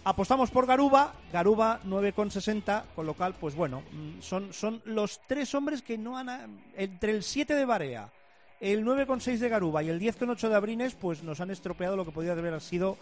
Apostamos 0.05 0.51
por 0.51 0.67
Garuba, 0.67 1.13
Garuba 1.33 1.81
9,60, 1.85 2.85
con 2.95 3.05
lo 3.05 3.15
cual, 3.15 3.35
pues 3.35 3.55
bueno, 3.55 3.83
mm, 3.93 4.23
son, 4.23 4.53
son 4.55 4.81
los 4.87 5.21
tres 5.27 5.55
hombres 5.55 5.83
que 5.83 5.99
no 5.99 6.17
han... 6.17 6.61
Entre 6.77 7.13
el 7.13 7.23
7 7.23 7.55
de 7.55 7.67
Barea, 7.67 8.11
el 8.61 8.85
9,6 8.85 9.39
de 9.39 9.49
Garuba 9.49 9.83
y 9.83 9.89
el 9.89 10.01
10,8 10.01 10.49
de 10.49 10.55
Abrines, 10.55 10.95
pues 10.95 11.23
nos 11.23 11.41
han 11.41 11.51
estropeado 11.51 11.97
lo 11.97 12.05
que 12.05 12.11
podría 12.11 12.33
haber 12.33 12.61
sido 12.61 12.97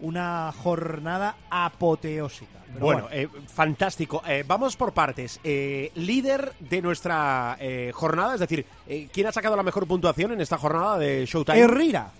una 0.00 0.52
jornada 0.52 1.36
apoteósica. 1.50 2.58
Pero 2.72 2.84
bueno, 2.84 3.08
eh, 3.12 3.28
fantástico. 3.46 4.22
Eh, 4.26 4.44
vamos 4.46 4.76
por 4.76 4.92
partes. 4.92 5.38
Eh, 5.44 5.92
líder 5.94 6.52
de 6.58 6.82
nuestra 6.82 7.56
eh, 7.60 7.92
jornada, 7.94 8.34
es 8.34 8.40
decir, 8.40 8.66
¿quién 9.12 9.26
ha 9.26 9.32
sacado 9.32 9.56
la 9.56 9.62
mejor 9.62 9.86
puntuación 9.86 10.32
en 10.32 10.40
esta 10.40 10.58
jornada 10.58 10.98
de 10.98 11.24
Showtime? 11.26 11.60
Herrera, 11.60 12.10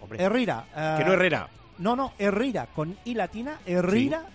Hombre, 0.00 0.22
Herrera. 0.22 0.64
que 0.98 1.04
no 1.04 1.12
Herrera. 1.12 1.48
No, 1.78 1.94
no, 1.96 2.12
Herrera, 2.18 2.66
con 2.74 2.96
I 3.04 3.14
latina, 3.14 3.60
Herrera. 3.66 4.26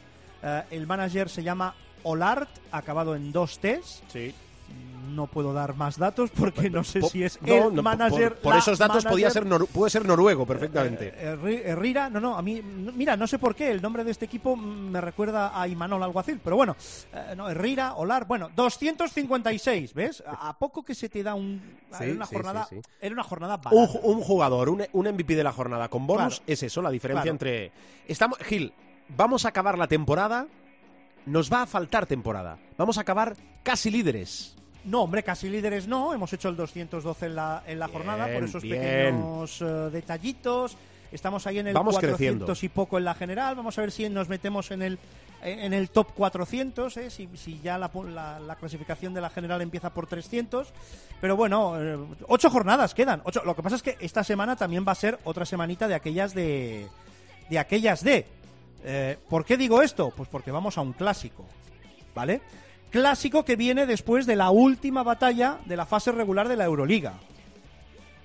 El 0.72 0.88
manager 0.88 1.30
se 1.30 1.44
llama 1.44 1.76
Olart, 2.04 2.50
acabado 2.72 3.16
en 3.16 3.32
dos 3.34 3.60
T's. 3.60 4.04
Sí. 4.08 4.34
No 5.10 5.28
puedo 5.28 5.54
dar 5.54 5.76
más 5.76 5.98
datos 5.98 6.30
porque 6.32 6.70
no 6.70 6.84
sé 6.84 7.00
Po- 7.00 7.10
si 7.10 7.24
es 7.24 7.42
no, 7.42 7.70
el 7.70 7.76
no, 7.76 7.82
manager. 7.84 8.34
Por, 8.36 8.42
por 8.52 8.56
esos 8.58 8.78
datos 8.78 9.04
podía 9.06 9.30
ser 9.30 9.46
puede 9.74 9.90
ser 9.90 10.06
noruego 10.06 10.46
perfectamente. 10.46 11.14
Eh, 11.16 11.36
Herri- 11.36 11.62
Herrera, 11.66 12.10
no, 12.10 12.20
no, 12.20 12.38
a 12.38 12.42
mí, 12.42 12.62
mira, 12.62 13.16
no 13.18 13.28
sé 13.28 13.40
por 13.40 13.56
qué, 13.56 13.72
el 13.72 13.82
nombre 13.82 14.04
de 14.04 14.12
este 14.12 14.26
equipo 14.26 14.56
me 14.56 15.02
recuerda 15.02 15.60
a 15.60 15.68
Imanol 15.68 16.04
Alguacil, 16.04 16.40
pero 16.44 16.56
bueno, 16.56 16.76
eh, 17.14 17.34
no, 17.36 17.50
Herrera, 17.50 17.96
Olar, 17.96 18.26
bueno, 18.28 18.50
256, 18.56 19.94
¿ves? 19.94 20.24
A, 20.28 20.58
poco 20.58 20.84
que 20.84 20.96
se 20.96 21.10
te 21.10 21.24
da 21.24 21.36
un... 21.36 21.62
Sí, 21.98 22.04
era 22.04 22.14
una 22.14 22.26
sí, 22.26 22.36
jornada, 22.36 22.68
sí, 22.70 22.82
era 23.02 23.14
una 23.14 23.24
jornada 23.24 23.58
barata. 23.58 24.00
un 24.04 24.22
jugador, 24.22 24.70
un, 24.70 24.84
un 24.94 25.08
MVP 25.08 25.36
de 25.36 25.44
la 25.44 25.52
jornada 25.52 25.90
con 25.90 26.06
bonus, 26.08 26.38
Claro. 26.40 26.44
es 26.48 26.64
eso, 26.64 26.82
la 26.82 26.92
diferencia 26.92 27.24
Claro. 27.24 27.32
entre. 27.34 27.72
Estamos, 28.08 28.38
Gil, 28.40 28.74
vamos 29.16 29.46
a 29.46 29.50
acabar 29.50 29.78
la 29.78 29.88
temporada. 29.88 30.48
Nos 31.26 31.52
va 31.52 31.64
a 31.64 31.66
faltar 31.68 32.06
temporada. 32.06 32.58
Vamos 32.78 32.98
a 32.98 33.02
acabar 33.02 33.36
casi 33.64 33.92
líderes. 33.92 34.56
No, 34.86 35.04
hombre, 35.04 35.24
casi 35.24 35.50
líderes 35.50 35.88
no. 35.88 36.14
Hemos 36.14 36.32
hecho 36.34 36.50
el 36.50 36.56
212 36.56 37.26
en 37.28 37.36
la, 37.36 37.64
en 37.68 37.80
la 37.80 37.88
Bien, 37.88 37.98
jornada 37.98 38.26
por 38.34 38.44
esos 38.44 38.64
bien. 38.64 38.80
pequeños 38.82 39.62
eh, 39.62 39.66
detallitos. 39.92 40.78
Estamos 41.12 41.46
ahí 41.48 41.60
en 41.60 41.68
el 41.68 41.74
Vamos 41.74 41.96
400 41.96 42.18
creciendo. 42.46 42.66
y 42.66 42.70
poco 42.70 42.98
en 42.98 43.04
la 43.06 43.14
general. 43.16 43.56
Vamos 43.56 43.78
a 43.78 43.82
ver 43.82 43.92
si 43.92 44.08
nos 44.10 44.30
metemos 44.30 44.72
en 44.72 44.82
el 44.82 45.00
en 45.42 45.72
el 45.74 45.90
top 45.90 46.12
400, 46.16 46.98
¿eh? 46.98 47.10
si, 47.10 47.30
si 47.38 47.62
ya 47.62 47.78
la, 47.78 47.90
la- 48.14 48.40
la 48.42 48.56
clasificación 48.58 49.14
de 49.14 49.22
la 49.22 49.30
general 49.30 49.62
empieza 49.62 49.90
por 49.94 50.06
300. 50.06 50.68
Pero 51.22 51.38
bueno, 51.38 51.82
eh, 51.82 51.98
ocho 52.28 52.50
jornadas 52.50 52.94
quedan. 52.94 53.22
Ocho. 53.24 53.42
Lo 53.46 53.56
que 53.56 53.64
pasa 53.64 53.78
es 53.78 53.82
que 53.82 53.96
esta 54.02 54.24
semana 54.26 54.58
también 54.58 54.84
va 54.86 54.92
a 54.92 54.96
ser 54.96 55.18
otra 55.24 55.46
semanita 55.46 55.88
de 55.88 55.96
aquellas 55.96 56.34
de, 56.34 56.88
de 57.50 57.58
aquellas 57.60 58.04
de. 58.04 58.26
Eh, 58.84 59.18
¿Por 59.30 59.46
qué 59.46 59.56
digo 59.56 59.82
esto? 59.82 60.12
Pues 60.16 60.28
porque 60.28 60.52
vamos 60.52 60.78
a 60.78 60.82
un 60.82 60.92
clásico, 60.92 61.46
¿vale? 62.14 62.42
Clásico 62.92 63.46
que 63.46 63.56
viene 63.56 63.86
después 63.86 64.26
de 64.26 64.36
la 64.36 64.50
última 64.50 65.04
batalla 65.04 65.58
de 65.66 65.78
la 65.78 65.86
fase 65.86 66.12
regular 66.12 66.48
de 66.48 66.56
la 66.56 66.66
Euroliga. 66.66 67.14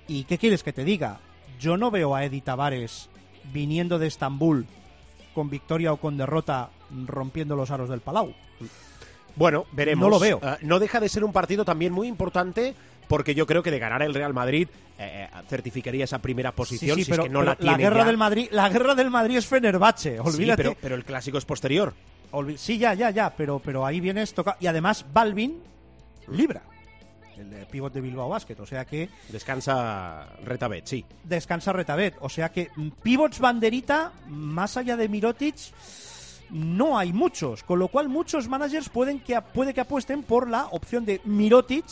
¿Y 0.07 0.23
qué 0.23 0.37
quieres 0.37 0.63
que 0.63 0.73
te 0.73 0.83
diga? 0.83 1.19
Yo 1.59 1.77
no 1.77 1.91
veo 1.91 2.15
a 2.15 2.23
Eddie 2.25 2.41
Tavares 2.41 3.09
viniendo 3.53 3.99
de 3.99 4.07
Estambul 4.07 4.65
con 5.33 5.49
victoria 5.49 5.93
o 5.93 5.97
con 5.97 6.17
derrota 6.17 6.69
rompiendo 7.05 7.55
los 7.55 7.69
aros 7.71 7.89
del 7.89 8.01
Palau. 8.01 8.33
Bueno, 9.35 9.65
veremos. 9.71 10.01
No 10.03 10.09
lo 10.09 10.19
veo. 10.19 10.39
Eh, 10.41 10.57
no 10.61 10.79
deja 10.79 10.99
de 10.99 11.09
ser 11.09 11.23
un 11.23 11.33
partido 11.33 11.65
también 11.65 11.91
muy 11.91 12.07
importante 12.07 12.73
porque 13.07 13.35
yo 13.35 13.45
creo 13.45 13.61
que 13.61 13.69
de 13.71 13.79
ganar 13.79 14.01
el 14.01 14.13
Real 14.13 14.33
Madrid 14.33 14.67
eh, 14.97 15.27
eh, 15.31 15.37
certificaría 15.47 16.05
esa 16.05 16.19
primera 16.19 16.53
posición 16.53 16.95
Sí, 16.95 17.01
sí, 17.01 17.05
si 17.05 17.11
pero, 17.11 17.23
es 17.23 17.27
que 17.29 17.33
no 17.33 17.39
pero 17.39 17.51
la 17.51 17.55
tiene 17.57 17.77
guerra 17.77 17.99
ya. 17.99 18.05
del 18.05 18.17
Madrid, 18.17 18.47
la 18.51 18.69
guerra 18.69 18.95
del 18.95 19.11
Madrid 19.11 19.37
es 19.37 19.45
Fenerbahce, 19.45 20.13
Sí, 20.15 20.19
olvídate. 20.23 20.63
pero, 20.63 20.75
pero 20.81 20.95
el 20.95 21.03
clásico 21.03 21.37
es 21.37 21.45
posterior. 21.45 21.93
Sí, 22.57 22.77
ya, 22.77 22.93
ya, 22.93 23.09
ya, 23.11 23.29
pero, 23.35 23.59
pero 23.59 23.85
ahí 23.85 23.99
vienes 23.99 24.33
toca 24.33 24.57
y 24.59 24.67
además 24.67 25.05
Balvin 25.11 25.61
libra 26.27 26.63
el 27.37 27.67
pívot 27.67 27.93
de 27.93 28.01
Bilbao 28.01 28.29
Basket, 28.29 28.59
o 28.59 28.65
sea 28.65 28.85
que 28.85 29.09
Descansa 29.29 30.27
Retabet, 30.43 30.85
sí. 30.85 31.05
descansa 31.23 31.73
Retabet, 31.73 32.15
o 32.21 32.29
sea 32.29 32.49
que 32.49 32.71
pivots 33.03 33.39
banderita 33.39 34.13
más 34.27 34.77
allá 34.77 34.95
de 34.95 35.09
Mirotic 35.09 35.55
no 36.49 36.97
hay 36.97 37.11
muchos, 37.11 37.63
con 37.63 37.79
lo 37.79 37.87
cual 37.87 38.07
muchos 38.07 38.47
managers 38.47 38.89
pueden 38.89 39.19
que 39.19 39.39
puede 39.41 39.73
que 39.73 39.81
apuesten 39.81 40.23
por 40.23 40.49
la 40.49 40.67
opción 40.67 41.05
de 41.05 41.19
Mirotic 41.25 41.85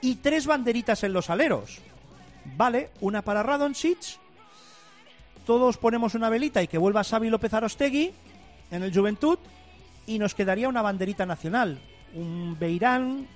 y 0.00 0.16
tres 0.16 0.46
banderitas 0.46 1.02
en 1.02 1.12
los 1.12 1.30
aleros. 1.30 1.80
Vale, 2.56 2.90
una 3.00 3.22
para 3.22 3.42
Radonjic, 3.42 4.18
todos 5.44 5.78
ponemos 5.78 6.14
una 6.14 6.30
velita 6.30 6.62
y 6.62 6.68
que 6.68 6.78
vuelva 6.78 7.02
Xavi 7.02 7.28
López 7.28 7.52
Arostegui 7.54 8.12
en 8.70 8.82
el 8.82 8.94
Juventud 8.94 9.38
y 10.06 10.18
nos 10.18 10.34
quedaría 10.34 10.68
una 10.68 10.82
banderita 10.82 11.26
nacional, 11.26 11.78
un 12.14 12.56
Beirán, 12.58 13.26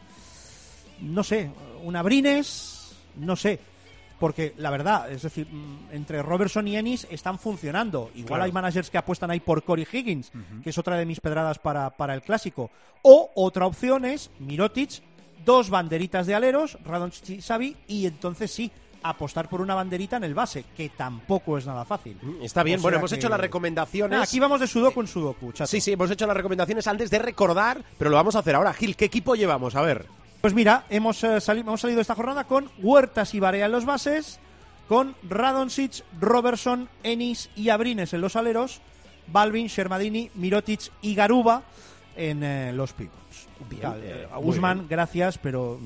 no 1.01 1.22
sé, 1.24 1.51
un 1.83 1.97
Abrines, 1.97 2.97
no 3.16 3.37
sé. 3.37 3.59
Porque 4.18 4.53
la 4.59 4.68
verdad, 4.68 5.11
es 5.11 5.22
decir, 5.22 5.47
mm, 5.51 5.89
entre 5.93 6.22
Robertson 6.22 6.68
y 6.68 6.76
Ennis 6.76 7.07
están 7.11 7.39
funcionando. 7.39 8.11
Igual 8.14 8.26
Claro. 8.26 8.45
hay 8.45 8.53
managers 8.53 8.91
que 8.91 8.99
apuestan 8.99 9.31
ahí 9.31 9.41
por 9.41 9.64
Corey 9.64 9.87
Higgins, 9.91 10.31
que 10.62 10.68
es 10.70 10.76
otra 10.76 10.97
de 10.97 11.07
mis 11.07 11.20
pedradas 11.20 11.59
para, 11.59 11.89
para 11.89 12.12
el 12.12 12.20
clásico. 12.20 12.70
O 13.01 13.31
otra 13.35 13.64
opción 13.64 14.05
es 14.05 14.31
Mirotic, 14.39 15.03
dos 15.43 15.70
banderitas 15.70 16.26
de 16.26 16.35
aleros, 16.35 16.76
Radonjic 16.85 17.31
y 17.31 17.41
Xavi, 17.41 17.76
y 17.89 18.05
entonces 18.05 18.51
sí, 18.51 18.70
apostar 19.03 19.49
por 19.49 19.61
una 19.61 19.75
banderita 19.75 20.17
en 20.19 20.25
el 20.25 20.35
base, 20.35 20.65
que 20.77 20.89
tampoco 20.91 21.57
es 21.59 21.67
nada 21.67 21.85
fácil. 21.85 22.17
Mm, 22.21 22.43
Está 22.43 22.63
bien, 22.63 22.79
O 22.81 22.83
bueno, 22.83 22.99
hemos 22.99 23.11
que- 23.11 23.17
hecho 23.17 23.29
las 23.29 23.41
recomendaciones. 23.41 24.19
Ah, 24.19 24.23
aquí 24.23 24.39
vamos 24.41 24.61
de 24.61 24.67
sudoku 24.67 25.01
en 25.01 25.07
sudoku, 25.07 25.53
chato. 25.53 25.67
Sí, 25.69 25.81
sí, 25.81 25.93
hemos 25.93 26.11
hecho 26.11 26.27
las 26.27 26.37
recomendaciones 26.37 26.87
antes 26.87 27.11
de 27.11 27.19
recordar, 27.19 27.83
pero 27.99 28.11
lo 28.11 28.17
vamos 28.17 28.37
a 28.37 28.41
hacer 28.41 28.55
ahora. 28.55 28.73
Gil, 28.73 28.97
¿qué 28.97 29.07
equipo 29.07 29.35
llevamos? 29.35 29.75
A 29.77 29.83
ver. 29.83 30.07
Pues 30.41 30.55
mira, 30.55 30.85
hemos, 30.89 31.23
eh, 31.25 31.41
sali- 31.41 31.61
hemos 31.61 31.81
salido 31.81 32.01
esta 32.01 32.15
jornada 32.15 32.45
con 32.45 32.71
Huertas 32.79 33.35
y 33.35 33.41
Barea 33.41 33.67
en 33.67 33.73
los 33.73 33.85
bases, 33.85 34.39
con 34.89 35.15
Radonjic, 35.29 36.03
Robertson, 36.19 36.89
Ennis 37.03 37.51
y 37.57 37.69
Abrines 37.69 38.13
en 38.15 38.21
los 38.23 38.37
aleros, 38.37 38.81
Balvin, 39.27 39.67
Shermadini, 39.69 40.31
Mirotic 40.35 40.91
y 41.03 41.15
Garuba 41.15 41.63
en 42.17 42.43
eh, 42.43 42.73
los 42.73 42.93
pivots. 42.95 43.17
Tal, 43.81 44.03
eh, 44.03 44.27
eh, 44.33 44.87
gracias, 44.89 45.37
pero 45.39 45.79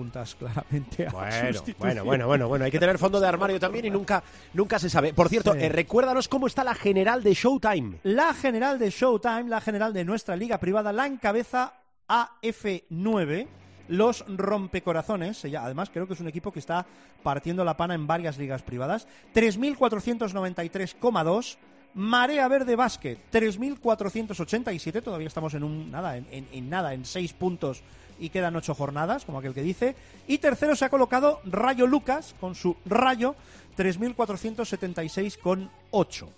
apuntas 0.00 0.34
claramente 0.34 1.06
a 1.06 1.10
Bueno, 1.12 1.60
bueno, 1.78 2.04
bueno, 2.04 2.26
bueno, 2.26 2.48
bueno, 2.48 2.64
hay 2.64 2.70
que 2.70 2.78
tener 2.78 2.96
fondo 2.98 3.20
de 3.20 3.26
armario 3.28 3.60
también 3.60 3.84
y 3.84 3.90
nunca, 3.90 4.22
nunca 4.54 4.78
se 4.78 4.88
sabe. 4.88 5.12
Por 5.12 5.28
cierto, 5.28 5.52
Sí. 5.52 5.58
eh, 5.60 5.68
recuérdanos 5.68 6.28
cómo 6.28 6.46
está 6.46 6.64
la 6.64 6.74
general 6.74 7.22
de 7.22 7.34
Showtime. 7.34 7.98
La 8.04 8.32
general 8.34 8.78
de 8.78 8.88
Showtime, 8.90 9.44
la 9.48 9.60
general 9.60 9.92
de 9.92 10.04
nuestra 10.04 10.36
liga 10.36 10.58
privada, 10.58 10.92
la 10.92 11.06
encabeza 11.06 11.74
AF9, 12.08 13.46
los 13.88 14.24
rompecorazones. 14.28 15.44
Además, 15.44 15.90
creo 15.90 16.06
que 16.06 16.14
es 16.14 16.20
un 16.20 16.28
equipo 16.28 16.52
que 16.52 16.60
está 16.60 16.86
partiendo 17.22 17.62
la 17.64 17.76
pana 17.76 17.94
en 17.94 18.06
varias 18.06 18.38
ligas 18.38 18.62
privadas. 18.62 19.06
3.493,2. 19.34 21.56
Marea 21.92 22.46
Verde 22.46 22.76
Basket, 22.76 23.18
3.487. 23.32 25.02
Todavía 25.02 25.26
estamos 25.26 25.54
en 25.54 25.64
un 25.64 25.90
nada, 25.90 26.16
en, 26.16 26.24
en- 26.30 26.46
en 26.52 26.70
nada, 26.70 26.94
en 26.94 27.04
seis 27.04 27.32
puntos 27.32 27.82
y 28.20 28.28
quedan 28.28 28.54
ocho 28.56 28.74
jornadas, 28.74 29.24
como 29.24 29.38
aquel 29.38 29.54
que 29.54 29.62
dice. 29.62 29.96
Y 30.28 30.36
tercero 30.38 30.76
se 30.76 30.84
ha 30.84 30.90
colocado 30.90 31.40
Rayo 31.44 31.86
Lucas 31.86 32.34
con 32.40 32.54
su 32.54 32.76
Rayo, 32.84 33.34
3.476,8 33.76 36.28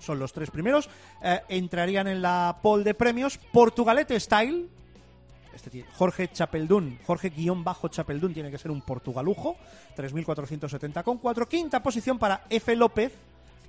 son 0.00 0.18
los 0.18 0.32
tres 0.34 0.50
primeros. 0.50 0.90
Eh, 1.22 1.40
entrarían 1.48 2.06
en 2.08 2.20
la 2.20 2.58
poll 2.60 2.84
de 2.84 2.92
premios 2.92 3.38
Portugalete 3.38 4.20
Style. 4.20 4.68
Este 5.54 5.70
tiene- 5.70 5.88
Jorge 5.96 6.28
Chapeldún, 6.30 6.98
Jorge 7.06 7.30
guion 7.30 7.64
bajo 7.64 7.88
Chapeldún 7.88 8.34
tiene 8.34 8.50
que 8.50 8.58
ser 8.58 8.70
un 8.70 8.82
portugalujo. 8.82 9.56
3.470,4. 9.96 11.48
Quinta 11.48 11.82
posición 11.82 12.18
para 12.18 12.44
F. 12.50 12.76
López, 12.76 13.12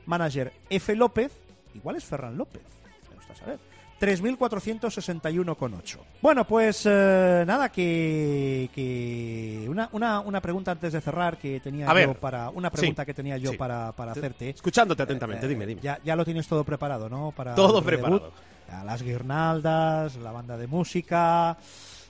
manager 0.08 0.52
F. 0.70 0.94
López. 0.96 1.32
Igual 1.74 1.96
es 1.96 2.04
Ferran 2.04 2.38
López. 2.38 2.64
me 3.10 3.16
gusta 3.16 3.34
saber. 3.36 3.58
3.461,8. 4.00 5.98
Bueno, 6.22 6.46
pues 6.46 6.84
eh, 6.86 7.44
nada, 7.48 7.70
que, 7.70 8.70
que 8.74 9.66
una, 9.70 9.90
una, 9.94 10.20
una 10.20 10.42
pregunta 10.42 10.72
antes 10.72 10.94
de 10.94 11.02
cerrar 11.02 11.38
que 11.38 11.60
tenía 11.60 11.86
A 11.86 11.90
yo 11.90 11.96
ver. 11.96 12.16
para 12.18 12.50
una 12.50 12.70
pregunta 12.70 13.04
Sí, 13.04 13.06
que 13.06 13.14
tenía 13.14 13.38
yo 13.38 13.52
sí. 13.52 13.58
para, 13.58 13.92
para 13.92 14.14
Te- 14.14 14.20
hacerte. 14.20 14.50
Escuchándote 14.50 15.04
atentamente, 15.04 15.46
Eh, 15.46 15.50
dime, 15.50 15.66
dime. 15.66 15.82
Ya, 15.82 16.00
ya 16.04 16.16
lo 16.16 16.26
tienes 16.26 16.48
todo 16.48 16.64
preparado, 16.64 17.10
¿no? 17.10 17.32
Para 17.36 17.56
Todo 17.56 17.82
preparado. 17.84 18.32
Ya, 18.70 18.84
Las 18.84 19.02
guirnaldas, 19.04 20.16
la 20.18 20.32
banda 20.32 20.58
de 20.58 20.68
música, 20.68 21.58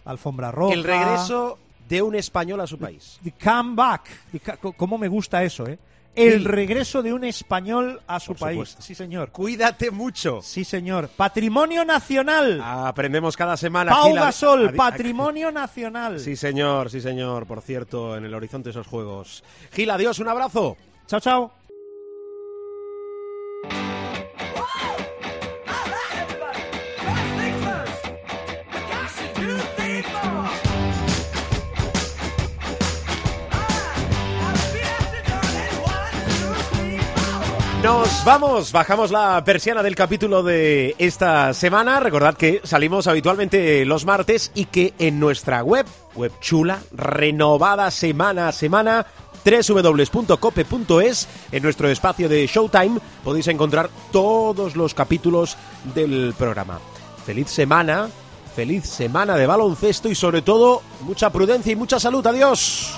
alfombra 0.06 0.52
roja. 0.52 0.74
El 0.74 0.84
regreso 0.84 1.58
de 1.88 2.02
un 2.02 2.16
español 2.16 2.62
a 2.62 2.68
su 2.68 2.78
país. 2.80 3.20
The 3.24 3.32
comeback. 3.34 4.10
The 4.32 4.40
ca- 4.40 4.58
co- 4.58 4.74
¿Cómo 4.74 4.98
me 4.98 5.08
gusta 5.08 5.44
eso, 5.44 5.68
eh? 5.68 5.78
El 6.16 6.40
Sí. 6.40 6.46
regreso 6.48 7.04
de 7.04 7.12
un 7.14 7.24
español 7.26 8.02
a 8.08 8.20
su 8.20 8.28
Por 8.34 8.38
país. 8.40 8.56
supuesto. 8.56 8.82
Sí, 8.82 8.96
señor. 8.96 9.32
Cuídate 9.32 9.92
mucho. 9.92 10.40
Sí, 10.42 10.64
señor. 10.64 11.10
Patrimonio 11.10 11.84
nacional. 11.84 12.62
Aprendemos 12.64 13.36
cada 13.36 13.58
semana. 13.58 13.92
Pau 13.92 14.10
Gil, 14.10 14.18
a- 14.20 14.26
Gasol, 14.26 14.74
patrimonio 14.74 15.52
nacional. 15.52 16.20
Sí, 16.20 16.36
señor, 16.36 16.90
sí, 16.90 17.02
señor. 17.02 17.46
Por 17.46 17.62
cierto, 17.62 18.16
en 18.16 18.26
el 18.26 18.34
horizonte 18.34 18.70
esos 18.70 18.88
juegos. 18.88 19.44
Gil, 19.74 19.90
adiós, 19.90 20.20
un 20.20 20.30
abrazo. 20.30 20.78
Chao, 21.08 21.20
chao. 21.20 21.52
Nos 37.86 38.26
vamos, 38.26 38.72
bajamos 38.72 39.12
la 39.12 39.44
persiana 39.44 39.84
del 39.84 39.94
capítulo 39.94 40.42
de 40.42 40.96
esta 40.98 41.54
semana. 41.54 42.00
Recordad 42.00 42.34
que 42.36 42.60
salimos 42.64 43.06
habitualmente 43.06 43.86
los 43.86 44.06
martes 44.06 44.52
y 44.56 44.66
que 44.66 44.96
en 44.98 45.20
nuestra 45.20 45.62
web, 45.62 45.86
web 46.16 46.32
chula, 46.42 46.80
renovada 46.92 47.92
semana 47.92 48.48
a 48.48 48.52
semana, 48.54 49.06
www.cope.es, 49.46 51.28
en 51.52 51.62
nuestro 51.62 51.88
espacio 51.88 52.28
de 52.28 52.48
Showtime, 52.48 53.00
podéis 53.24 53.50
encontrar 53.50 53.92
todos 54.12 54.76
los 54.76 54.96
capítulos 54.96 55.56
del 55.94 56.34
programa. 56.36 56.80
Feliz 57.24 57.52
semana, 57.52 58.10
feliz 58.56 58.86
semana 58.86 59.36
de 59.36 59.46
baloncesto 59.46 60.10
y 60.10 60.16
sobre 60.16 60.42
todo 60.42 60.82
mucha 61.02 61.30
prudencia 61.30 61.72
y 61.72 61.76
mucha 61.76 62.00
salud. 62.00 62.26
Adiós. 62.26 62.96